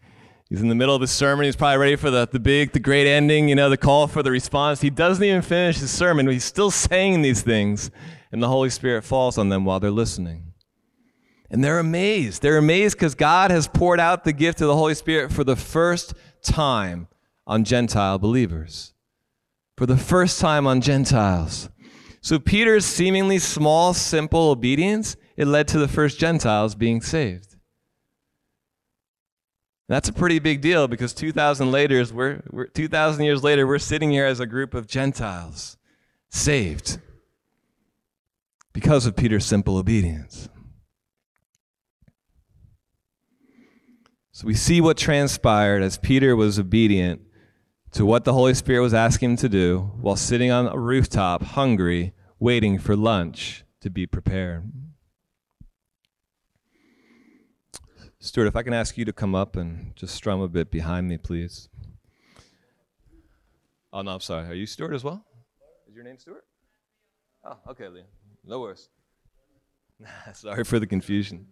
he's 0.50 0.62
in 0.62 0.68
the 0.68 0.76
middle 0.76 0.96
of 0.96 1.02
his 1.02 1.12
sermon. 1.12 1.46
He's 1.46 1.56
probably 1.56 1.78
ready 1.78 1.96
for 1.96 2.10
the, 2.10 2.28
the 2.32 2.40
big, 2.40 2.72
the 2.72 2.80
great 2.80 3.08
ending, 3.08 3.50
you 3.50 3.56
know, 3.56 3.70
the 3.70 3.78
call 3.78 4.08
for 4.08 4.24
the 4.24 4.32
response. 4.32 4.82
He 4.82 4.90
doesn't 4.90 5.24
even 5.24 5.42
finish 5.42 5.78
his 5.80 5.92
sermon. 5.92 6.28
He's 6.28 6.44
still 6.44 6.72
saying 6.72 7.22
these 7.22 7.42
things, 7.42 7.92
and 8.32 8.42
the 8.42 8.48
Holy 8.48 8.70
Spirit 8.70 9.04
falls 9.04 9.38
on 9.38 9.50
them 9.50 9.66
while 9.66 9.80
they're 9.80 9.92
listening. 9.92 10.54
And 11.50 11.64
they're 11.64 11.80
amazed. 11.80 12.42
They're 12.42 12.58
amazed 12.58 12.98
because 12.98 13.16
God 13.16 13.52
has 13.52 13.68
poured 13.68 14.00
out 14.00 14.26
the 14.26 14.34
gift 14.34 14.60
of 14.62 14.68
the 14.68 14.76
Holy 14.76 14.96
Spirit 14.96 15.32
for 15.32 15.44
the 15.44 15.56
first 15.56 16.14
time 16.42 17.08
on 17.46 17.64
Gentile 17.64 18.20
believers 18.20 18.94
for 19.78 19.86
the 19.86 19.96
first 19.96 20.40
time 20.40 20.66
on 20.66 20.82
Gentiles. 20.82 21.70
So 22.22 22.40
Peter's 22.40 22.86
seemingly 22.86 23.38
small, 23.38 23.94
simple 23.94 24.50
obedience, 24.50 25.16
it 25.38 25.46
led 25.46 25.68
to 25.70 25.78
the 25.78 25.88
first 25.88 26.20
Gentiles 26.20 26.74
being 26.74 27.00
saved. 27.00 27.47
That's 29.88 30.10
a 30.10 30.14
pretty 30.14 30.40
big 30.40 30.62
deal 30.62 30.88
because 30.88 31.14
2,000 31.14 31.72
later, 31.72 32.04
we're, 32.14 32.42
we're 32.50 32.68
2,000 32.68 33.24
years 33.24 33.44
later, 33.44 33.66
we're 33.66 33.80
sitting 33.80 34.12
here 34.12 34.26
as 34.26 34.40
a 34.40 34.46
group 34.46 34.74
of 34.74 34.86
Gentiles 34.86 35.78
saved 36.30 37.00
because 38.74 39.06
of 39.06 39.16
Peter's 39.16 39.46
simple 39.46 39.78
obedience. 39.78 40.50
So 44.32 44.46
we 44.46 44.54
see 44.54 44.82
what 44.82 44.98
transpired 44.98 45.82
as 45.82 45.98
Peter 45.98 46.36
was 46.36 46.60
obedient 46.60 47.22
to 47.94 48.06
what 48.06 48.26
the 48.26 48.34
Holy 48.34 48.54
Spirit 48.54 48.82
was 48.82 48.94
asking 48.94 49.32
him 49.32 49.38
to 49.38 49.50
do 49.50 49.92
while 50.00 50.16
sitting 50.16 50.52
on 50.52 50.68
a 50.68 50.78
rooftop, 50.78 51.42
hungry, 51.42 52.14
waiting 52.38 52.78
for 52.78 52.96
lunch 52.96 53.64
to 53.82 53.90
be 53.90 54.06
prepared. 54.06 54.72
Stuart, 58.28 58.48
if 58.48 58.58
I 58.58 58.62
can 58.62 58.74
ask 58.74 58.98
you 58.98 59.06
to 59.06 59.14
come 59.14 59.34
up 59.34 59.56
and 59.56 59.96
just 59.96 60.14
strum 60.14 60.42
a 60.42 60.50
bit 60.50 60.70
behind 60.70 61.08
me, 61.08 61.18
please. 61.18 61.70
Oh, 63.94 64.02
no, 64.02 64.12
I'm 64.12 64.20
sorry. 64.20 64.50
Are 64.50 64.54
you 64.54 64.66
Stuart 64.66 64.94
as 64.94 65.02
well? 65.02 65.26
Is 65.88 65.96
your 65.96 66.04
name 66.04 66.18
Stuart? 66.20 66.44
Oh, 67.46 67.58
okay, 67.70 67.86
Liam. 67.86 68.04
No 68.44 68.60
worries. 68.60 68.90
sorry 70.34 70.66
for 70.66 70.78
the 70.78 70.86
confusion. 70.86 71.48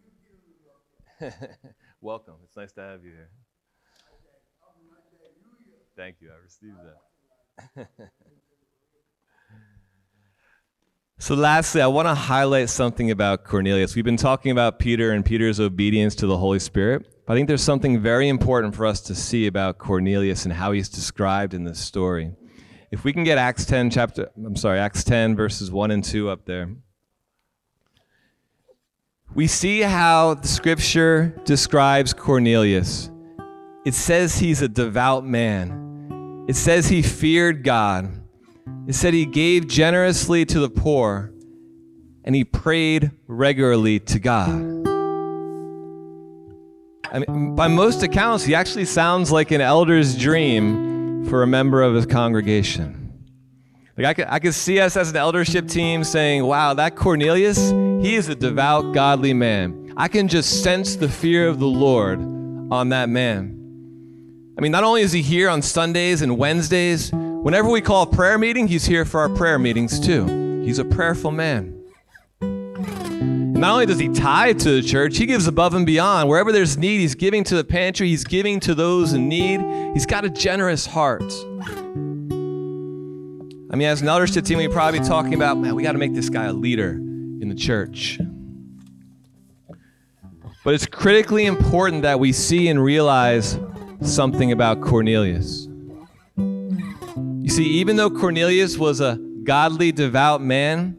Welcome. 2.02 2.36
It's 2.44 2.58
nice 2.58 2.74
to 2.74 2.82
have 2.82 3.06
you 3.06 3.12
here. 3.12 3.30
Thank 5.96 6.18
you. 6.20 6.30
I 6.30 6.44
received 6.44 6.76
that. 7.78 7.88
so, 11.18 11.34
lastly, 11.34 11.82
I 11.82 11.88
want 11.88 12.08
to 12.08 12.14
highlight 12.14 12.70
something 12.70 13.10
about 13.10 13.46
Cornelius. 13.46 13.96
We've 13.96 14.04
been 14.04 14.18
talking 14.18 14.52
about 14.52 14.80
Peter 14.80 15.12
and 15.12 15.26
Peter's 15.26 15.60
obedience 15.60 16.14
to 16.16 16.28
the 16.28 16.38
Holy 16.38 16.60
Spirit. 16.60 17.08
But 17.26 17.34
I 17.34 17.36
think 17.38 17.48
there's 17.48 17.64
something 17.64 18.00
very 18.00 18.28
important 18.28 18.76
for 18.76 18.86
us 18.86 19.02
to 19.02 19.16
see 19.16 19.48
about 19.48 19.78
Cornelius 19.78 20.46
and 20.46 20.54
how 20.54 20.74
he's 20.74 20.90
described 20.90 21.54
in 21.54 21.64
this 21.64 21.80
story. 21.80 22.32
If 22.92 23.04
we 23.04 23.14
can 23.14 23.24
get 23.24 23.38
Acts 23.38 23.66
10 23.66 23.90
chapter 23.90 24.30
I'm 24.38 24.56
sorry, 24.56 24.80
Acts 24.80 25.04
10 25.04 25.36
verses 25.36 25.72
1 25.72 25.92
and 25.92 26.04
2 26.04 26.30
up 26.30 26.46
there. 26.46 26.76
We 29.34 29.48
see 29.48 29.82
how 29.82 30.36
the 30.36 30.48
scripture 30.48 31.36
describes 31.46 32.14
Cornelius. 32.14 33.10
It 33.86 33.94
says 33.94 34.38
he's 34.38 34.62
a 34.62 34.68
devout 34.68 35.26
man. 35.26 36.46
It 36.48 36.56
says 36.56 36.88
he 36.88 37.02
feared 37.02 37.64
God. 37.64 38.25
It 38.88 38.94
said 38.94 39.14
he 39.14 39.26
gave 39.26 39.68
generously 39.68 40.46
to 40.46 40.60
the 40.60 40.70
poor 40.70 41.32
and 42.24 42.36
he 42.36 42.44
prayed 42.44 43.12
regularly 43.28 44.00
to 44.00 44.20
God. 44.20 44.86
I 47.12 47.20
mean, 47.20 47.56
by 47.56 47.68
most 47.68 48.04
accounts, 48.04 48.44
he 48.44 48.56
actually 48.56 48.86
sounds 48.86 49.32
like 49.32 49.52
an 49.52 49.62
elder's 49.62 50.18
dream 50.18 51.26
for 51.26 51.44
a 51.44 51.48
member 51.48 51.82
of 51.82 51.94
his 51.94 52.06
congregation. 52.06 53.14
Like 53.98 54.08
I 54.08 54.14
could, 54.14 54.26
I 54.28 54.40
could 54.40 54.54
see 54.54 54.80
us 54.80 54.98
as 54.98 55.12
an 55.12 55.16
eldership 55.16 55.68
team 55.68 56.04
saying, 56.04 56.44
wow, 56.44 56.74
that 56.74 56.96
Cornelius, 56.96 57.70
he 57.70 58.16
is 58.16 58.28
a 58.28 58.36
devout, 58.36 58.94
godly 58.94 59.34
man. 59.34 59.94
I 59.96 60.10
can 60.10 60.28
just 60.28 60.64
sense 60.64 60.96
the 60.98 61.08
fear 61.08 61.48
of 61.48 61.60
the 61.60 61.68
Lord 61.68 62.20
on 62.20 62.90
that 62.90 63.08
man. 63.08 63.52
I 64.58 64.62
mean, 64.62 64.72
not 64.72 64.84
only 64.84 65.02
is 65.02 65.12
he 65.12 65.22
here 65.22 65.50
on 65.50 65.62
Sundays 65.62 66.22
and 66.22 66.38
Wednesdays, 66.38 67.12
whenever 67.46 67.70
we 67.70 67.80
call 67.80 68.02
a 68.02 68.08
prayer 68.08 68.40
meeting, 68.40 68.68
he's 68.68 68.86
here 68.86 69.06
for 69.06 69.20
our 69.20 69.30
prayer 69.30 69.60
meetings 69.60 70.00
too. 70.00 70.64
He's 70.64 70.80
a 70.80 70.84
prayerful 70.84 71.30
man. 71.30 71.80
not 72.42 73.74
only 73.74 73.86
does 73.86 74.00
he 74.00 74.10
tithe 74.10 74.60
to 74.62 74.82
the 74.82 74.82
church, 74.82 75.16
he 75.16 75.28
gives 75.28 75.46
above 75.46 75.76
and 75.76 75.86
beyond. 75.86 76.28
Wherever 76.28 76.52
there's 76.52 76.76
need, 76.76 77.02
he's 77.02 77.14
giving 77.14 77.44
to 77.44 77.56
the 77.56 77.64
pantry, 77.64 78.08
he's 78.08 78.24
giving 78.24 78.60
to 78.62 78.74
those 78.74 79.14
in 79.14 79.30
need. 79.30 79.62
He's 79.94 80.08
got 80.08 80.26
a 80.26 80.30
generous 80.30 80.88
heart. 80.88 81.22
I 83.72 83.76
mean, 83.78 83.88
as 83.90 84.02
an 84.02 84.08
eldership 84.08 84.44
team, 84.44 84.58
we'd 84.58 84.72
probably 84.72 85.02
be 85.02 85.06
talking 85.06 85.36
about, 85.36 85.60
man, 85.60 85.76
we 85.76 85.84
got 85.84 85.92
to 85.92 86.00
make 86.00 86.16
this 86.16 86.30
guy 86.30 86.46
a 86.46 86.54
leader 86.54 86.94
in 86.94 87.48
the 87.48 87.54
church. 87.56 88.18
But 90.64 90.74
it's 90.74 90.88
critically 90.88 91.46
important 91.46 92.02
that 92.02 92.20
we 92.20 92.32
see 92.32 92.70
and 92.70 92.84
realize 92.84 93.60
something 94.02 94.52
about 94.52 94.82
Cornelius. 94.82 95.68
You 97.46 97.52
see, 97.52 97.68
even 97.74 97.96
though 97.96 98.10
Cornelius 98.10 98.76
was 98.76 99.02
a 99.02 99.20
godly, 99.44 99.92
devout 99.92 100.42
man, 100.42 100.98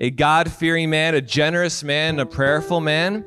a 0.00 0.08
God 0.08 0.50
fearing 0.50 0.88
man, 0.88 1.14
a 1.14 1.20
generous 1.20 1.84
man, 1.84 2.18
a 2.18 2.24
prayerful 2.24 2.80
man, 2.80 3.26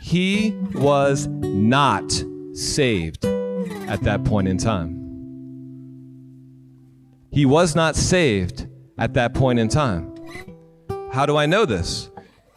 he 0.00 0.52
was 0.72 1.26
not 1.26 2.12
saved 2.52 3.24
at 3.24 4.04
that 4.04 4.22
point 4.22 4.46
in 4.46 4.56
time. 4.56 4.94
He 7.32 7.44
was 7.44 7.74
not 7.74 7.96
saved 7.96 8.68
at 8.96 9.14
that 9.14 9.34
point 9.34 9.58
in 9.58 9.66
time. 9.66 10.14
How 11.12 11.26
do 11.26 11.36
I 11.36 11.46
know 11.46 11.64
this? 11.64 12.08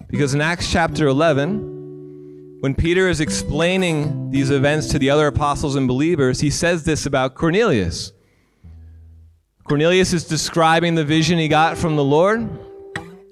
Because 0.10 0.36
in 0.36 0.42
Acts 0.42 0.72
chapter 0.72 1.08
11, 1.08 2.60
when 2.60 2.76
Peter 2.76 3.10
is 3.10 3.20
explaining 3.20 4.30
these 4.30 4.52
events 4.52 4.90
to 4.90 5.00
the 5.00 5.10
other 5.10 5.26
apostles 5.26 5.74
and 5.74 5.88
believers, 5.88 6.40
he 6.40 6.52
says 6.52 6.84
this 6.84 7.08
about 7.08 7.34
Cornelius. 7.34 8.14
Cornelius 9.70 10.14
is 10.14 10.24
describing 10.24 10.96
the 10.96 11.06
vision 11.06 11.38
he 11.38 11.48
got 11.48 11.78
from 11.78 11.96
the 11.96 12.04
Lord, 12.04 12.42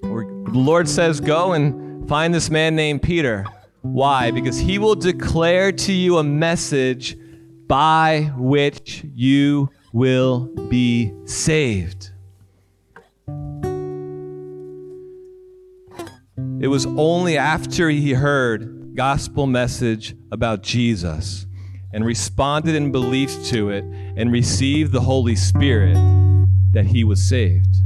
where 0.02 0.24
the 0.24 0.52
Lord 0.52 0.88
says, 0.88 1.18
Go 1.18 1.52
and 1.52 2.08
find 2.08 2.32
this 2.32 2.48
man 2.48 2.76
named 2.76 3.02
Peter. 3.02 3.44
Why? 3.82 4.30
Because 4.30 4.56
he 4.56 4.78
will 4.78 4.94
declare 4.94 5.72
to 5.72 5.92
you 5.92 6.18
a 6.18 6.22
message 6.22 7.18
by 7.66 8.30
which 8.36 9.04
you 9.16 9.68
will 9.92 10.46
be 10.68 11.12
saved. 11.24 12.12
It 16.60 16.68
was 16.68 16.86
only 16.86 17.36
after 17.36 17.90
he 17.90 18.12
heard 18.12 18.94
gospel 18.94 19.48
message 19.48 20.14
about 20.30 20.62
Jesus 20.62 21.46
and 21.92 22.04
responded 22.04 22.76
in 22.76 22.92
belief 22.92 23.44
to 23.46 23.70
it 23.70 23.82
and 23.82 24.30
received 24.30 24.92
the 24.92 25.00
Holy 25.00 25.34
Spirit 25.34 25.96
that 26.72 26.86
he 26.86 27.04
was 27.04 27.22
saved. 27.22 27.76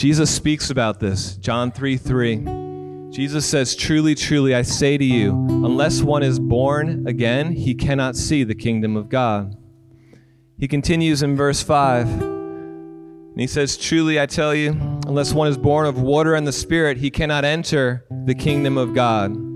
Jesus 0.00 0.34
speaks 0.34 0.70
about 0.70 0.98
this, 0.98 1.36
John 1.36 1.70
3 1.70 1.98
3. 1.98 3.10
Jesus 3.10 3.44
says, 3.44 3.76
Truly, 3.76 4.14
truly, 4.14 4.54
I 4.54 4.62
say 4.62 4.96
to 4.96 5.04
you, 5.04 5.32
unless 5.32 6.00
one 6.00 6.22
is 6.22 6.38
born 6.38 7.06
again, 7.06 7.52
he 7.52 7.74
cannot 7.74 8.16
see 8.16 8.42
the 8.42 8.54
kingdom 8.54 8.96
of 8.96 9.08
God. 9.08 9.56
He 10.58 10.68
continues 10.68 11.22
in 11.22 11.36
verse 11.36 11.62
5 11.62 12.06
and 12.08 13.40
he 13.40 13.46
says, 13.46 13.76
Truly 13.76 14.20
I 14.20 14.26
tell 14.26 14.54
you, 14.54 14.70
unless 15.06 15.32
one 15.32 15.48
is 15.48 15.58
born 15.58 15.86
of 15.86 16.00
water 16.00 16.34
and 16.34 16.46
the 16.46 16.52
Spirit, 16.52 16.96
he 16.96 17.10
cannot 17.10 17.44
enter 17.44 18.06
the 18.24 18.34
kingdom 18.34 18.78
of 18.78 18.94
God. 18.94 19.49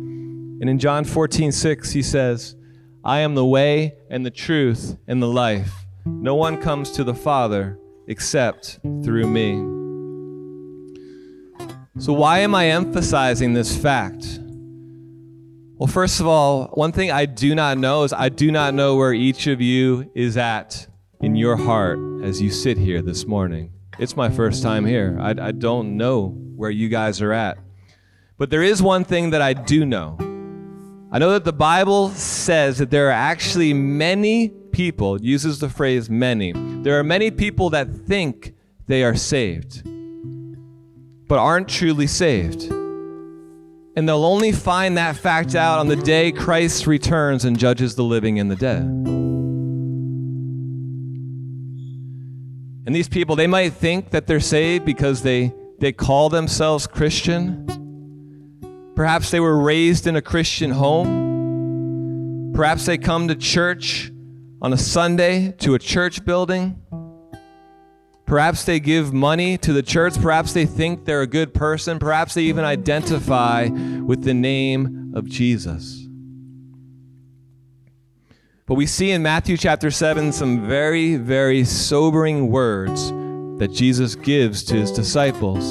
And 0.61 0.71
in 0.71 0.79
John 0.79 1.05
14, 1.05 1.53
6, 1.53 1.91
he 1.93 2.03
says, 2.03 2.57
I 3.05 3.21
am 3.21 3.35
the 3.35 3.45
way 3.45 3.95
and 4.09 4.25
the 4.25 4.31
truth 4.31 4.97
and 5.07 5.23
the 5.23 5.29
life. 5.29 5.85
No 6.07 6.35
one 6.35 6.61
comes 6.61 6.91
to 6.93 7.05
the 7.05 7.15
Father 7.15 7.79
except 8.07 8.79
through 9.03 9.27
me. 9.27 9.55
So, 11.99 12.13
why 12.13 12.41
am 12.41 12.55
I 12.55 12.69
emphasizing 12.69 13.53
this 13.53 13.77
fact? 13.77 14.41
Well, 15.77 15.87
first 15.87 16.21
of 16.21 16.27
all, 16.27 16.67
one 16.75 16.93
thing 16.93 17.11
I 17.11 17.27
do 17.27 17.55
not 17.55 17.79
know 17.79 18.05
is 18.05 18.13
I 18.13 18.29
do 18.29 18.51
not 18.51 18.75
know 18.75 18.97
where 18.97 19.13
each 19.13 19.47
of 19.47 19.61
you 19.61 20.11
is 20.15 20.37
at 20.37 20.87
in 21.21 21.37
your 21.37 21.57
heart 21.57 21.99
as 22.23 22.41
you 22.41 22.51
sit 22.51 22.79
here 22.79 23.03
this 23.03 23.27
morning. 23.27 23.73
It's 23.99 24.17
my 24.17 24.31
first 24.31 24.63
time 24.63 24.87
here. 24.87 25.17
I, 25.21 25.31
I 25.31 25.53
don't 25.53 25.97
know 25.97 26.29
where 26.57 26.71
you 26.71 26.89
guys 26.89 27.21
are 27.21 27.33
at. 27.33 27.59
But 28.39 28.51
there 28.51 28.63
is 28.63 28.83
one 28.83 29.05
thing 29.05 29.31
that 29.31 29.43
I 29.43 29.53
do 29.53 29.85
know. 29.85 30.19
I 31.15 31.19
know 31.19 31.31
that 31.31 31.45
the 31.45 31.53
Bible 31.53 32.09
says 32.11 32.79
that 32.79 32.91
there 32.91 33.07
are 33.07 33.13
actually 33.13 33.73
many 33.73 34.49
people, 34.49 35.23
uses 35.23 35.61
the 35.61 35.69
phrase 35.69 36.11
many. 36.11 36.53
There 36.83 36.99
are 36.99 37.05
many 37.05 37.31
people 37.31 37.71
that 37.71 37.89
think 37.89 38.53
they 38.89 39.05
are 39.05 39.15
saved, 39.15 39.85
but 41.29 41.39
aren't 41.39 41.69
truly 41.69 42.09
saved. 42.09 42.65
And 42.65 44.09
they'll 44.09 44.25
only 44.25 44.51
find 44.51 44.97
that 44.97 45.17
fact 45.17 45.55
out 45.55 45.79
on 45.79 45.87
the 45.87 45.95
day 45.95 46.33
Christ 46.33 46.89
returns 46.89 47.45
and 47.45 47.57
judges 47.57 47.95
the 47.95 48.03
living 48.03 48.41
and 48.41 48.51
the 48.51 48.57
dead. 48.57 48.83
And 52.87 52.93
these 52.93 53.09
people, 53.09 53.37
they 53.37 53.47
might 53.47 53.75
think 53.75 54.11
that 54.11 54.27
they're 54.27 54.41
saved 54.41 54.85
because 54.85 55.23
they, 55.23 55.55
they 55.79 55.93
call 55.93 56.29
themselves 56.29 56.89
Christian. 56.89 57.84
Perhaps 58.97 59.31
they 59.33 59.41
were 59.41 59.59
raised 59.59 60.07
in 60.07 60.15
a 60.15 60.23
Christian 60.23 60.71
home. 60.71 62.53
Perhaps 62.55 62.87
they 62.87 62.97
come 62.97 63.27
to 63.29 63.35
church 63.35 64.13
on 64.63 64.73
a 64.73 64.79
Sunday 64.79 65.53
to 65.59 65.75
a 65.75 65.79
church 65.79 66.25
building. 66.25 66.81
Perhaps 68.27 68.65
they 68.65 68.81
give 68.81 69.13
money 69.13 69.59
to 69.59 69.73
the 69.73 69.83
church. 69.83 70.21
Perhaps 70.21 70.53
they 70.53 70.65
think 70.65 71.05
they're 71.05 71.23
a 71.23 71.27
good 71.27 71.53
person. 71.53 71.99
Perhaps 71.99 72.35
they 72.35 72.43
even 72.45 72.65
identify 72.65 73.67
with 73.67 74.23
the 74.23 74.33
name 74.33 75.13
of 75.15 75.29
Jesus. 75.29 76.07
But 78.67 78.77
we 78.77 78.87
see 78.87 79.11
in 79.11 79.23
Matthew 79.23 79.57
chapter 79.59 79.91
7 79.91 80.33
some 80.33 80.67
very, 80.67 81.17
very 81.17 81.65
sobering 81.65 82.51
words 82.51 83.11
that 83.59 83.71
Jesus 83.73 84.15
gives 84.15 84.65
to 84.65 84.75
his 84.75 84.91
disciples. 84.91 85.65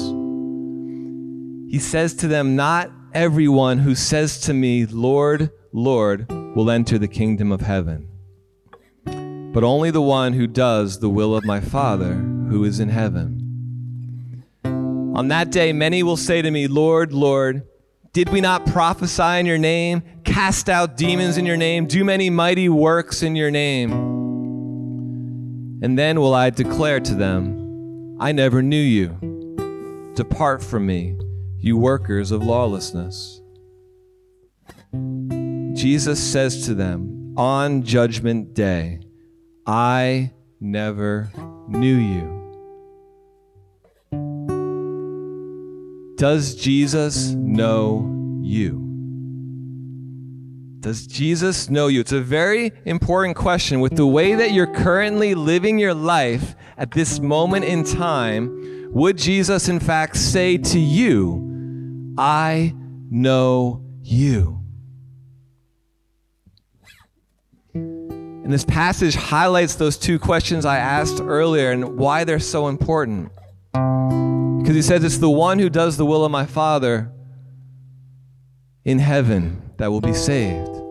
He 1.68 1.80
says 1.80 2.14
to 2.16 2.28
them, 2.28 2.54
Not 2.54 2.92
everyone 3.14 3.78
who 3.78 3.94
says 3.94 4.40
to 4.40 4.52
me, 4.52 4.84
Lord, 4.86 5.50
Lord, 5.72 6.28
will 6.56 6.68
enter 6.68 6.98
the 6.98 7.08
kingdom 7.08 7.52
of 7.52 7.60
heaven, 7.60 8.08
but 9.52 9.62
only 9.62 9.92
the 9.92 10.02
one 10.02 10.32
who 10.32 10.48
does 10.48 10.98
the 10.98 11.08
will 11.08 11.36
of 11.36 11.44
my 11.44 11.60
Father 11.60 12.14
who 12.14 12.64
is 12.64 12.80
in 12.80 12.88
heaven. 12.88 14.42
On 14.64 15.28
that 15.28 15.52
day, 15.52 15.72
many 15.72 16.02
will 16.02 16.16
say 16.16 16.42
to 16.42 16.50
me, 16.50 16.66
Lord, 16.66 17.12
Lord, 17.12 17.62
did 18.12 18.30
we 18.30 18.40
not 18.40 18.66
prophesy 18.66 19.38
in 19.38 19.46
your 19.46 19.58
name, 19.58 20.02
cast 20.24 20.68
out 20.68 20.96
demons 20.96 21.38
in 21.38 21.46
your 21.46 21.56
name, 21.56 21.86
do 21.86 22.04
many 22.04 22.30
mighty 22.30 22.68
works 22.68 23.22
in 23.22 23.36
your 23.36 23.50
name? 23.52 23.92
And 25.82 25.96
then 25.96 26.20
will 26.20 26.34
I 26.34 26.50
declare 26.50 26.98
to 26.98 27.14
them, 27.14 28.16
I 28.18 28.32
never 28.32 28.60
knew 28.62 28.76
you. 28.76 30.12
Depart 30.14 30.62
from 30.62 30.86
me, 30.86 31.16
you 31.64 31.78
workers 31.78 32.30
of 32.30 32.44
lawlessness. 32.44 33.40
Jesus 35.72 36.22
says 36.22 36.66
to 36.66 36.74
them 36.74 37.32
on 37.38 37.82
Judgment 37.82 38.52
Day, 38.52 39.00
I 39.66 40.30
never 40.60 41.30
knew 41.66 41.96
you. 41.96 42.34
Does 46.18 46.54
Jesus 46.54 47.30
know 47.30 48.40
you? 48.42 48.82
Does 50.80 51.06
Jesus 51.06 51.70
know 51.70 51.86
you? 51.86 52.00
It's 52.00 52.12
a 52.12 52.20
very 52.20 52.72
important 52.84 53.36
question. 53.36 53.80
With 53.80 53.96
the 53.96 54.06
way 54.06 54.34
that 54.34 54.52
you're 54.52 54.66
currently 54.66 55.34
living 55.34 55.78
your 55.78 55.94
life 55.94 56.56
at 56.76 56.90
this 56.90 57.20
moment 57.20 57.64
in 57.64 57.84
time, 57.84 58.90
would 58.92 59.16
Jesus, 59.16 59.70
in 59.70 59.80
fact, 59.80 60.18
say 60.18 60.58
to 60.58 60.78
you, 60.78 61.53
I 62.16 62.74
know 63.10 63.82
you? 64.02 64.60
And 67.74 68.52
this 68.52 68.64
passage 68.64 69.14
highlights 69.14 69.74
those 69.76 69.96
two 69.96 70.18
questions 70.18 70.66
I 70.66 70.76
asked 70.76 71.20
earlier 71.20 71.70
and 71.70 71.96
why 71.96 72.24
they're 72.24 72.38
so 72.38 72.68
important. 72.68 73.32
Because 73.72 74.74
he 74.74 74.82
says, 74.82 75.02
It's 75.02 75.18
the 75.18 75.30
one 75.30 75.58
who 75.58 75.70
does 75.70 75.96
the 75.96 76.04
will 76.04 76.24
of 76.24 76.30
my 76.30 76.46
Father 76.46 77.10
in 78.84 78.98
heaven 78.98 79.72
that 79.78 79.90
will 79.90 80.02
be 80.02 80.12
saved. 80.12 80.83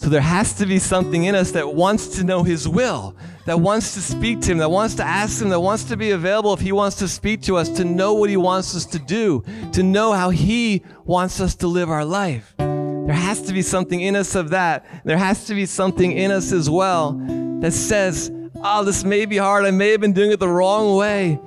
So 0.00 0.08
there 0.08 0.22
has 0.22 0.54
to 0.54 0.64
be 0.64 0.78
something 0.78 1.24
in 1.24 1.34
us 1.34 1.50
that 1.50 1.74
wants 1.74 2.16
to 2.16 2.24
know 2.24 2.42
his 2.42 2.66
will, 2.66 3.14
that 3.44 3.60
wants 3.60 3.92
to 3.92 4.00
speak 4.00 4.40
to 4.40 4.52
him, 4.52 4.56
that 4.56 4.70
wants 4.70 4.94
to 4.94 5.04
ask 5.04 5.42
him, 5.42 5.50
that 5.50 5.60
wants 5.60 5.84
to 5.84 5.96
be 5.98 6.12
available 6.12 6.54
if 6.54 6.60
he 6.60 6.72
wants 6.72 6.96
to 7.00 7.06
speak 7.06 7.42
to 7.42 7.58
us, 7.58 7.68
to 7.68 7.84
know 7.84 8.14
what 8.14 8.30
he 8.30 8.38
wants 8.38 8.74
us 8.74 8.86
to 8.86 8.98
do, 8.98 9.44
to 9.72 9.82
know 9.82 10.14
how 10.14 10.30
he 10.30 10.82
wants 11.04 11.38
us 11.38 11.54
to 11.56 11.66
live 11.66 11.90
our 11.90 12.06
life. 12.06 12.54
There 12.56 13.12
has 13.12 13.42
to 13.42 13.52
be 13.52 13.60
something 13.60 14.00
in 14.00 14.16
us 14.16 14.34
of 14.34 14.48
that. 14.50 14.86
There 15.04 15.18
has 15.18 15.44
to 15.48 15.54
be 15.54 15.66
something 15.66 16.12
in 16.12 16.30
us 16.30 16.50
as 16.50 16.70
well 16.70 17.12
that 17.60 17.72
says, 17.72 18.32
oh, 18.64 18.84
this 18.84 19.04
may 19.04 19.26
be 19.26 19.36
hard. 19.36 19.66
I 19.66 19.70
may 19.70 19.90
have 19.90 20.00
been 20.00 20.14
doing 20.14 20.32
it 20.32 20.40
the 20.40 20.48
wrong 20.48 20.96
way. 20.96 21.38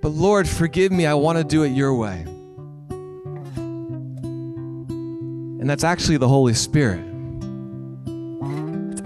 But 0.00 0.08
Lord, 0.08 0.48
forgive 0.48 0.90
me. 0.90 1.06
I 1.06 1.14
want 1.14 1.38
to 1.38 1.44
do 1.44 1.62
it 1.62 1.68
your 1.68 1.94
way. 1.94 2.22
And 5.60 5.70
that's 5.70 5.84
actually 5.84 6.16
the 6.16 6.26
Holy 6.26 6.54
Spirit. 6.54 7.11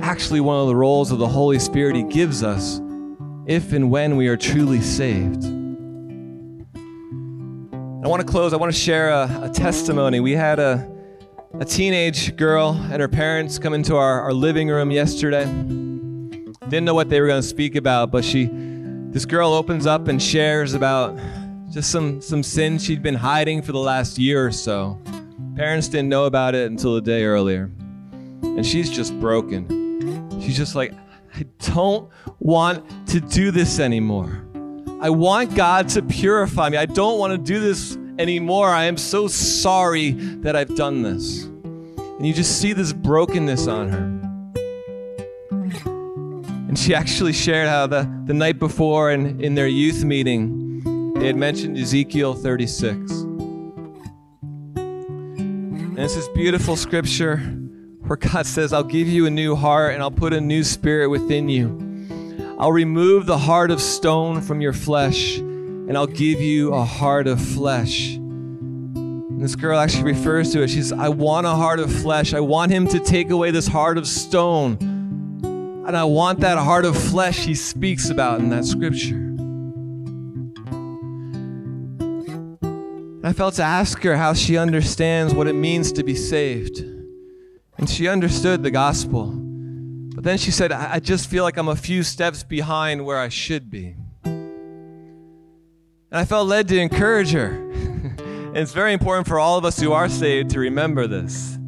Actually 0.07 0.39
one 0.41 0.61
of 0.61 0.69
the 0.69 0.77
roles 0.77 1.11
of 1.11 1.19
the 1.19 1.27
Holy 1.27 1.59
Spirit 1.59 1.97
He 1.97 2.05
gives 2.05 2.45
us 2.45 2.81
if 3.45 3.73
and 3.73 3.91
when 3.91 4.17
we 4.17 4.29
are 4.29 4.37
truly 4.37 4.81
saved. 4.81 5.45
I 8.05 8.09
want 8.09 8.25
to 8.25 8.27
close. 8.27 8.53
I 8.53 8.57
want 8.57 8.73
to 8.73 8.79
share 8.79 9.11
a, 9.11 9.49
a 9.51 9.51
testimony. 9.51 10.21
We 10.21 10.31
had 10.31 10.61
a, 10.61 10.89
a 11.59 11.65
teenage 11.65 12.37
girl 12.37 12.81
and 12.93 13.01
her 13.01 13.09
parents 13.09 13.59
come 13.59 13.75
into 13.75 13.97
our, 13.97 14.21
our 14.21 14.33
living 14.33 14.69
room 14.69 14.93
yesterday. 14.93 15.45
Didn't 15.45 16.85
know 16.85 16.95
what 16.95 17.09
they 17.09 17.21
were 17.21 17.27
going 17.27 17.43
to 17.43 17.49
speak 17.49 17.75
about, 17.75 18.13
but 18.13 18.25
she 18.25 18.49
this 19.11 19.25
girl 19.25 19.55
opens 19.55 19.87
up 19.87 20.07
and 20.07 20.23
shares 20.23 20.75
about 20.75 21.19
just 21.73 21.91
some, 21.91 22.23
some 22.23 22.45
sins 22.45 22.85
she'd 22.85 23.03
been 23.03 23.15
hiding 23.17 23.61
for 23.61 23.73
the 23.73 23.81
last 23.81 24.19
year 24.19 24.47
or 24.47 24.53
so. 24.53 25.01
Parents 25.57 25.89
didn't 25.89 26.11
know 26.11 26.27
about 26.27 26.55
it 26.55 26.71
until 26.71 26.95
a 26.95 27.01
day 27.01 27.25
earlier. 27.25 27.73
And 28.43 28.65
she's 28.65 28.89
just 28.89 29.19
broken. 29.19 29.76
She's 30.47 30.57
just 30.57 30.77
like, 30.77 30.95
I 31.35 31.45
don't 31.73 32.09
want 32.39 33.09
to 33.09 33.19
do 33.21 33.51
this 33.51 33.81
anymore. 33.81 34.47
I 35.01 35.11
want 35.11 35.57
God 35.57 35.89
to 35.89 36.03
purify 36.03 36.69
me. 36.69 36.77
I 36.77 36.87
don't 36.87 37.19
want 37.19 37.33
to 37.33 37.39
do 37.39 37.59
this 37.59 37.99
anymore. 38.17 38.69
I 38.69 38.85
am 38.85 38.97
so 38.97 39.27
sorry 39.27 40.13
that 40.13 40.55
I've 40.55 40.77
done 40.77 41.03
this. 41.03 41.43
And 41.43 42.25
you 42.25 42.33
just 42.33 42.61
see 42.61 42.73
this 42.73 42.93
brokenness 42.93 43.67
on 43.67 43.89
her. 43.89 44.05
And 46.69 46.79
she 46.79 46.95
actually 46.95 47.33
shared 47.33 47.67
how 47.69 47.89
the, 47.89 48.09
the 48.27 48.35
night 48.35 48.61
before 48.61 49.11
in, 49.11 49.41
in 49.43 49.57
their 49.57 49.67
youth 49.67 50.05
meeting, 50.05 51.15
they 51.15 51.27
had 51.27 51.35
mentioned 51.35 51.77
Ezekiel 51.77 52.35
36. 52.35 53.11
And 54.77 55.99
it's 55.99 56.15
this 56.15 56.29
beautiful 56.29 56.77
scripture 56.77 57.43
where 58.07 58.17
God 58.17 58.47
says, 58.47 58.73
I'll 58.73 58.85
give 58.85 59.09
you 59.09 59.27
a 59.27 59.31
new 59.31 59.57
heart 59.57 59.95
and 59.95 60.03
I'll 60.03 60.13
put 60.13 60.33
a 60.33 60.41
new 60.41 60.63
spirit 60.63 61.09
within 61.09 61.49
you. 61.49 62.57
I'll 62.59 62.73
remove 62.73 63.27
the 63.27 63.37
heart 63.37 63.71
of 63.71 63.83
stone 63.83 64.41
from 64.41 64.61
your 64.61 64.73
flesh 64.73 65.39
and 65.39 65.97
I'll 65.97 66.07
give 66.07 66.41
you 66.41 66.73
a 66.73 66.85
heart 66.85 67.27
of 67.27 67.41
flesh. 67.41 68.15
And 68.15 69.43
this 69.43 69.57
girl 69.57 69.79
actually 69.79 70.05
refers 70.05 70.53
to 70.53 70.63
it. 70.63 70.69
She 70.69 70.77
says, 70.77 70.93
I 70.93 71.09
want 71.09 71.47
a 71.47 71.51
heart 71.51 71.81
of 71.81 71.93
flesh. 71.93 72.33
I 72.33 72.41
want 72.41 72.71
him 72.71 72.87
to 72.89 73.01
take 73.01 73.31
away 73.31 73.51
this 73.51 73.67
heart 73.67 73.99
of 73.99 74.07
stone. 74.07 74.79
And 75.87 75.97
I 75.97 76.05
want 76.05 76.41
that 76.41 76.59
heart 76.59 76.85
of 76.85 76.97
flesh 76.97 77.45
he 77.45 77.55
speaks 77.55 78.09
about 78.09 78.41
in 78.41 78.51
that 78.51 78.65
scripture. 78.65 79.23
I 83.23 83.33
felt 83.33 83.55
to 83.55 83.65
ask 83.65 84.01
her 84.03 84.17
how 84.17 84.33
she 84.33 84.57
understands 84.57 85.35
what 85.35 85.49
it 85.49 85.55
means 85.55 85.91
to 85.93 86.05
be 86.05 86.15
saved. 86.15 86.96
And 87.79 87.89
she 87.89 88.09
understood 88.09 88.63
the 88.63 88.71
gospel. 88.71 89.33
But 90.15 90.25
then 90.25 90.39
she 90.39 90.51
said, 90.51 90.73
I 90.73 90.99
just 90.99 91.29
feel 91.29 91.45
like 91.45 91.59
I'm 91.59 91.69
a 91.69 91.77
few 91.77 92.03
steps 92.03 92.43
behind 92.43 93.05
where 93.05 93.19
I 93.19 93.29
should 93.29 93.71
be. 93.71 93.97
And 94.25 96.23
I 96.23 96.25
felt 96.25 96.49
led 96.49 96.69
to 96.69 96.79
encourage 96.79 97.33
her. 97.33 97.49
and 97.75 98.57
it's 98.57 98.73
very 98.73 98.95
important 98.95 99.29
for 99.29 99.39
all 99.39 99.59
of 99.59 99.67
us 99.67 99.79
who 99.79 99.93
are 99.93 100.09
saved 100.09 100.51
to 100.51 100.61
remember 100.61 101.07
this. 101.07 101.59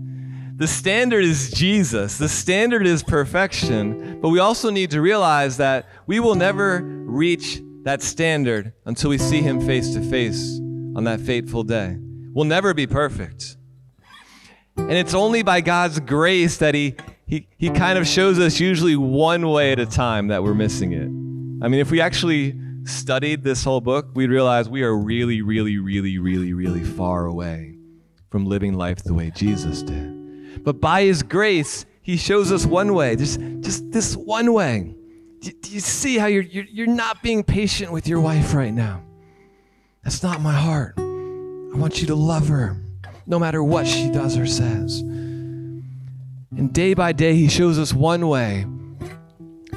The 0.56 0.66
standard 0.66 1.24
is 1.24 1.50
Jesus, 1.50 2.16
the 2.16 2.28
standard 2.28 2.86
is 2.86 3.02
perfection, 3.02 4.18
but 4.20 4.30
we 4.30 4.38
also 4.38 4.70
need 4.70 4.90
to 4.92 5.02
realize 5.02 5.58
that 5.58 5.86
we 6.06 6.18
will 6.18 6.34
never 6.34 6.80
reach 6.80 7.60
that 7.82 8.02
standard 8.02 8.72
until 8.86 9.10
we 9.10 9.18
see 9.18 9.42
Him 9.42 9.60
face 9.60 9.92
to 9.94 10.00
face 10.00 10.58
on 10.96 11.04
that 11.04 11.20
fateful 11.20 11.64
day. 11.64 11.98
We'll 12.32 12.46
never 12.46 12.72
be 12.72 12.86
perfect. 12.86 13.57
And 14.78 14.92
it's 14.92 15.12
only 15.12 15.42
by 15.42 15.60
God's 15.60 16.00
grace 16.00 16.56
that 16.58 16.74
He, 16.74 16.94
he, 17.26 17.46
he 17.58 17.68
kind 17.68 17.98
of 17.98 18.06
shows 18.06 18.38
us 18.38 18.58
usually 18.58 18.96
one 18.96 19.46
way 19.50 19.72
at 19.72 19.78
a 19.78 19.84
time 19.84 20.28
that 20.28 20.42
we're 20.42 20.54
missing 20.54 20.92
it. 20.92 21.08
I 21.62 21.68
mean, 21.68 21.80
if 21.80 21.90
we 21.90 22.00
actually 22.00 22.58
studied 22.84 23.42
this 23.42 23.64
whole 23.64 23.82
book, 23.82 24.08
we'd 24.14 24.30
realize 24.30 24.66
we 24.68 24.82
are 24.82 24.96
really, 24.96 25.42
really, 25.42 25.76
really, 25.76 26.18
really, 26.18 26.54
really 26.54 26.84
far 26.84 27.26
away 27.26 27.76
from 28.30 28.46
living 28.46 28.74
life 28.74 29.04
the 29.04 29.12
way 29.12 29.30
Jesus 29.34 29.82
did. 29.82 30.64
But 30.64 30.80
by 30.80 31.02
His 31.02 31.22
grace, 31.22 31.84
He 32.00 32.16
shows 32.16 32.50
us 32.50 32.64
one 32.64 32.94
way, 32.94 33.14
just, 33.16 33.40
just 33.60 33.90
this 33.90 34.16
one 34.16 34.54
way. 34.54 34.94
Do, 35.40 35.50
do 35.52 35.70
you 35.70 35.80
see 35.80 36.16
how 36.16 36.26
you're, 36.26 36.44
you're, 36.44 36.64
you're 36.64 36.86
not 36.86 37.22
being 37.22 37.44
patient 37.44 37.92
with 37.92 38.08
your 38.08 38.20
wife 38.20 38.54
right 38.54 38.72
now? 38.72 39.02
That's 40.02 40.22
not 40.22 40.40
my 40.40 40.54
heart. 40.54 40.94
I 40.96 41.76
want 41.76 42.00
you 42.00 42.06
to 42.06 42.14
love 42.14 42.48
her 42.48 42.80
no 43.28 43.38
matter 43.38 43.62
what 43.62 43.86
she 43.86 44.10
does 44.10 44.36
or 44.36 44.46
says. 44.46 45.00
And 45.00 46.72
day 46.72 46.94
by 46.94 47.12
day, 47.12 47.34
He 47.34 47.48
shows 47.48 47.78
us 47.78 47.92
one 47.92 48.26
way 48.26 48.64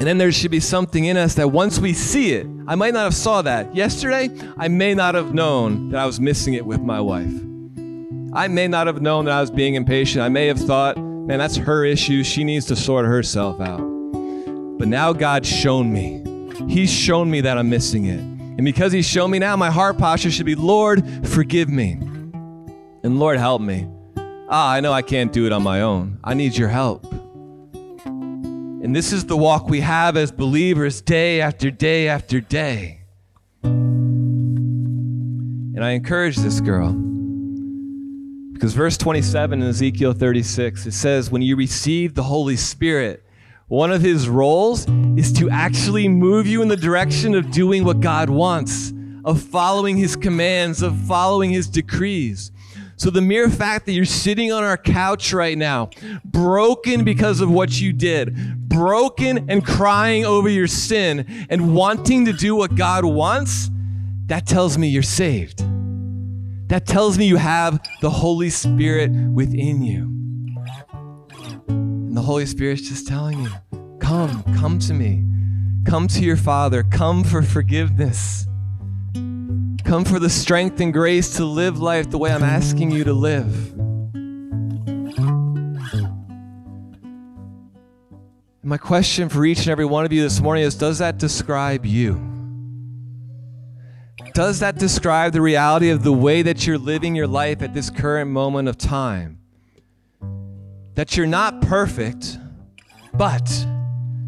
and 0.02 0.08
then 0.08 0.18
there 0.18 0.32
should 0.32 0.50
be 0.50 0.60
something 0.60 1.06
in 1.06 1.16
us 1.16 1.36
that 1.36 1.50
once 1.50 1.78
we 1.78 1.94
see 1.94 2.34
it, 2.34 2.48
I 2.68 2.74
might 2.74 2.96
not 2.96 3.04
have 3.04 3.14
saw 3.14 3.44
that. 3.44 3.76
Yesterday, 3.76 4.32
I 4.58 4.68
may 4.68 4.96
not 4.96 5.14
have 5.14 5.36
known 5.36 5.90
that 5.90 6.02
I 6.02 6.08
was 6.08 6.20
missing 6.20 6.56
it 6.56 6.66
with 6.66 6.82
my 6.82 7.00
wife. 7.00 7.32
I 8.34 8.48
may 8.48 8.68
not 8.68 8.88
have 8.88 9.00
known 9.00 9.26
that 9.26 9.32
I 9.36 9.42
was 9.42 9.52
being 9.52 9.76
impatient. 9.76 10.24
I 10.24 10.30
may 10.30 10.48
have 10.48 10.58
thought, 10.58 10.98
man, 10.98 11.38
that's 11.38 11.56
her 11.58 11.86
issue. 11.86 12.24
She 12.24 12.44
needs 12.44 12.66
to 12.66 12.76
sort 12.76 13.06
herself 13.06 13.62
out. 13.62 13.78
But 14.80 14.88
now 14.88 15.14
God's 15.14 15.48
shown 15.48 15.94
me. 15.94 16.24
He's 16.68 16.92
shown 16.92 17.30
me 17.30 17.42
that 17.42 17.60
I'm 17.60 17.70
missing 17.70 18.06
it. 18.06 18.22
And 18.22 18.66
because 18.66 18.92
He's 18.92 19.08
shown 19.08 19.30
me 19.30 19.38
now, 19.38 19.56
my 19.56 19.70
heart 19.70 20.00
posture 20.00 20.32
should 20.32 20.48
be, 20.48 20.56
Lord, 20.56 21.28
forgive 21.28 21.70
me. 21.70 22.00
And 23.04 23.20
Lord, 23.20 23.40
help 23.40 23.62
me. 23.62 23.88
Ah, 24.50 24.72
I 24.72 24.80
know 24.80 24.94
I 24.94 25.02
can't 25.02 25.34
do 25.34 25.46
it 25.46 25.52
on 25.52 25.62
my 25.64 25.82
own. 25.82 26.20
I 26.24 26.34
need 26.34 26.56
your 26.56 26.70
help. 26.70 27.06
And 28.06 28.96
this 28.96 29.12
is 29.14 29.26
the 29.26 29.38
walk 29.38 29.70
we 29.70 29.82
have 29.82 30.18
as 30.18 30.32
believers 30.32 31.02
day 31.02 31.42
after 31.42 31.70
day 31.72 32.08
after 32.08 32.42
day. 32.42 33.02
And 33.64 34.64
I 35.84 35.92
encourage 35.92 36.38
this 36.38 36.60
girl 36.60 36.92
because 38.54 38.74
verse 38.74 38.98
27 38.98 39.62
in 39.64 39.68
Ezekiel 39.68 40.14
36 40.14 40.86
it 40.86 40.92
says, 40.92 41.32
When 41.32 41.42
you 41.42 41.56
receive 41.56 42.14
the 42.14 42.22
Holy 42.22 42.56
Spirit, 42.56 43.26
one 43.68 43.92
of 43.92 44.04
his 44.04 44.30
roles 44.30 44.88
is 45.18 45.34
to 45.34 45.50
actually 45.50 46.08
move 46.08 46.46
you 46.46 46.62
in 46.62 46.68
the 46.68 46.78
direction 46.78 47.34
of 47.34 47.50
doing 47.50 47.84
what 47.84 48.02
God 48.02 48.30
wants, 48.30 48.94
of 49.26 49.42
following 49.42 49.98
his 49.98 50.16
commands, 50.16 50.84
of 50.84 50.96
following 51.08 51.50
his 51.50 51.68
decrees. 51.68 52.52
So 53.02 53.10
the 53.10 53.20
mere 53.20 53.50
fact 53.50 53.88
that 53.88 53.94
you're 53.94 54.06
sitting 54.06 54.52
on 54.52 54.64
our 54.64 54.78
couch 54.78 55.34
right 55.34 55.58
now, 55.58 55.90
broken 56.24 57.04
because 57.04 57.42
of 57.42 57.50
what 57.50 57.82
you 57.82 57.94
did, 57.94 58.70
broken 58.70 59.50
and 59.50 59.66
crying 59.66 60.24
over 60.24 60.48
your 60.48 60.68
sin 60.68 61.48
and 61.50 61.74
wanting 61.74 62.26
to 62.26 62.32
do 62.32 62.56
what 62.56 62.76
God 62.76 63.04
wants, 63.04 63.72
that 64.28 64.46
tells 64.46 64.78
me 64.78 64.88
you're 64.88 65.02
saved. 65.02 65.64
That 66.70 66.86
tells 66.86 67.18
me 67.18 67.26
you 67.26 67.38
have 67.38 67.80
the 68.02 68.12
Holy 68.12 68.52
Spirit 68.52 69.10
within 69.10 69.82
you. 69.82 70.04
And 71.70 72.16
the 72.16 72.22
Holy 72.22 72.46
Spirit's 72.46 72.88
just 72.88 73.08
telling 73.08 73.42
you, 73.42 73.50
come, 74.00 74.44
come 74.60 74.78
to 74.78 74.94
me. 74.94 75.26
Come 75.88 76.08
to 76.10 76.22
your 76.22 76.38
Father. 76.38 76.84
Come 76.84 77.24
for 77.24 77.42
forgiveness. 77.42 78.46
Come 79.92 80.06
for 80.06 80.20
the 80.20 80.30
strength 80.30 80.80
and 80.80 80.94
grace 80.94 81.36
to 81.36 81.44
live 81.44 81.78
life 81.78 82.10
the 82.10 82.18
way 82.18 82.32
I'm 82.32 82.44
asking 82.44 82.92
you 82.92 83.04
to 83.04 83.12
live. 83.12 83.76
my 88.64 88.78
question 88.78 89.28
for 89.28 89.44
each 89.44 89.60
and 89.60 89.68
every 89.68 89.84
one 89.84 90.06
of 90.06 90.14
you 90.14 90.22
this 90.22 90.40
morning 90.40 90.64
is 90.64 90.76
Does 90.76 91.00
that 91.00 91.18
describe 91.18 91.86
you? 91.86 92.14
Does 94.34 94.62
that 94.62 94.78
describe 94.78 95.34
the 95.34 95.42
reality 95.42 95.90
of 95.90 96.04
the 96.04 96.14
way 96.14 96.42
that 96.42 96.66
you're 96.66 96.78
living 96.78 97.14
your 97.14 97.28
life 97.28 97.62
at 97.62 97.74
this 97.74 97.90
current 97.90 98.32
moment 98.32 98.70
of 98.70 98.78
time? 98.78 99.40
That 100.96 101.18
you're 101.18 101.28
not 101.28 101.62
perfect, 101.64 102.38
but 103.14 103.68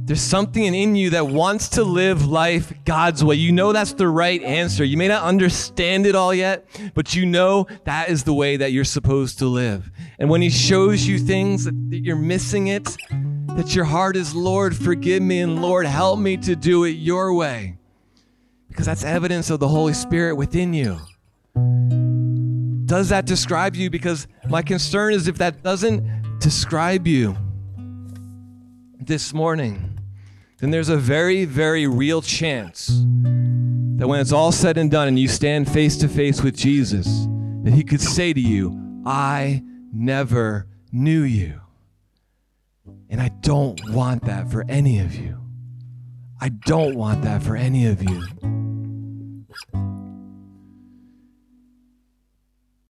there's 0.06 0.22
something 0.22 0.64
in 0.66 0.96
you 0.98 1.12
that 1.12 1.28
wants 1.28 1.70
to 1.70 1.84
live 1.84 2.28
life 2.28 2.74
God's 2.84 3.24
way. 3.24 3.36
You 3.36 3.54
know 3.54 3.72
that's 3.72 3.94
the 3.94 4.10
right 4.10 4.44
answer. 4.44 4.84
You 4.84 4.98
may 4.98 5.08
not 5.08 5.24
understand 5.24 6.06
it 6.06 6.14
all 6.14 6.34
yet, 6.34 6.66
but 6.94 7.16
you 7.16 7.26
know 7.26 7.68
that 7.86 8.10
is 8.10 8.24
the 8.24 8.34
way 8.34 8.58
that 8.58 8.74
you're 8.74 8.84
supposed 8.84 9.40
to 9.40 9.46
live. 9.46 9.90
And 10.20 10.30
when 10.30 10.42
He 10.42 10.50
shows 10.50 11.08
you 11.08 11.20
things 11.20 11.64
that 11.64 12.02
you're 12.04 12.18
missing 12.18 12.68
it, 12.68 12.98
that 13.56 13.76
your 13.76 13.86
heart 13.86 14.18
is, 14.18 14.36
Lord, 14.36 14.76
forgive 14.76 15.24
me, 15.24 15.40
and 15.40 15.62
Lord, 15.62 15.86
help 15.86 16.20
me 16.20 16.36
to 16.38 16.56
do 16.56 16.84
it 16.84 16.98
your 16.98 17.34
way. 17.34 17.78
Because 18.68 18.86
that's 18.86 19.06
evidence 19.06 19.50
of 19.50 19.62
the 19.62 19.70
Holy 19.70 19.94
Spirit 19.94 20.36
within 20.36 20.74
you. 20.74 21.00
Does 22.86 23.08
that 23.10 23.26
describe 23.26 23.78
you? 23.78 23.90
Because 23.90 24.28
my 24.50 24.64
concern 24.64 25.14
is 25.14 25.30
if 25.30 25.38
that 25.38 25.64
doesn't 25.64 26.40
describe 26.40 27.08
you 27.08 27.38
this 29.00 29.34
morning, 29.34 29.93
then 30.64 30.72
there's 30.72 30.88
a 30.88 30.96
very, 30.96 31.44
very 31.44 31.88
real 31.88 32.22
chance 32.22 32.88
that 33.98 34.08
when 34.08 34.22
it's 34.22 34.32
all 34.32 34.54
said 34.54 34.78
and 34.78 34.90
done 34.90 35.10
and 35.10 35.20
you 35.20 35.28
stand 35.28 35.70
face 35.70 35.98
to 35.98 36.08
face 36.08 36.42
with 36.42 36.56
Jesus, 36.56 37.28
that 37.64 37.74
He 37.74 37.84
could 37.84 38.00
say 38.00 38.32
to 38.32 38.40
you, 38.40 39.04
I 39.06 39.62
never 39.92 40.68
knew 40.90 41.24
you. 41.24 41.60
And 43.10 43.22
I 43.22 43.28
don't 43.42 43.78
want 43.90 44.24
that 44.24 44.50
for 44.50 44.64
any 44.70 45.00
of 45.00 45.14
you. 45.14 45.38
I 46.40 46.48
don't 46.48 46.96
want 46.96 47.24
that 47.24 47.44
for 47.44 47.58
any 47.58 47.88
of 47.88 48.02
you. 48.02 48.26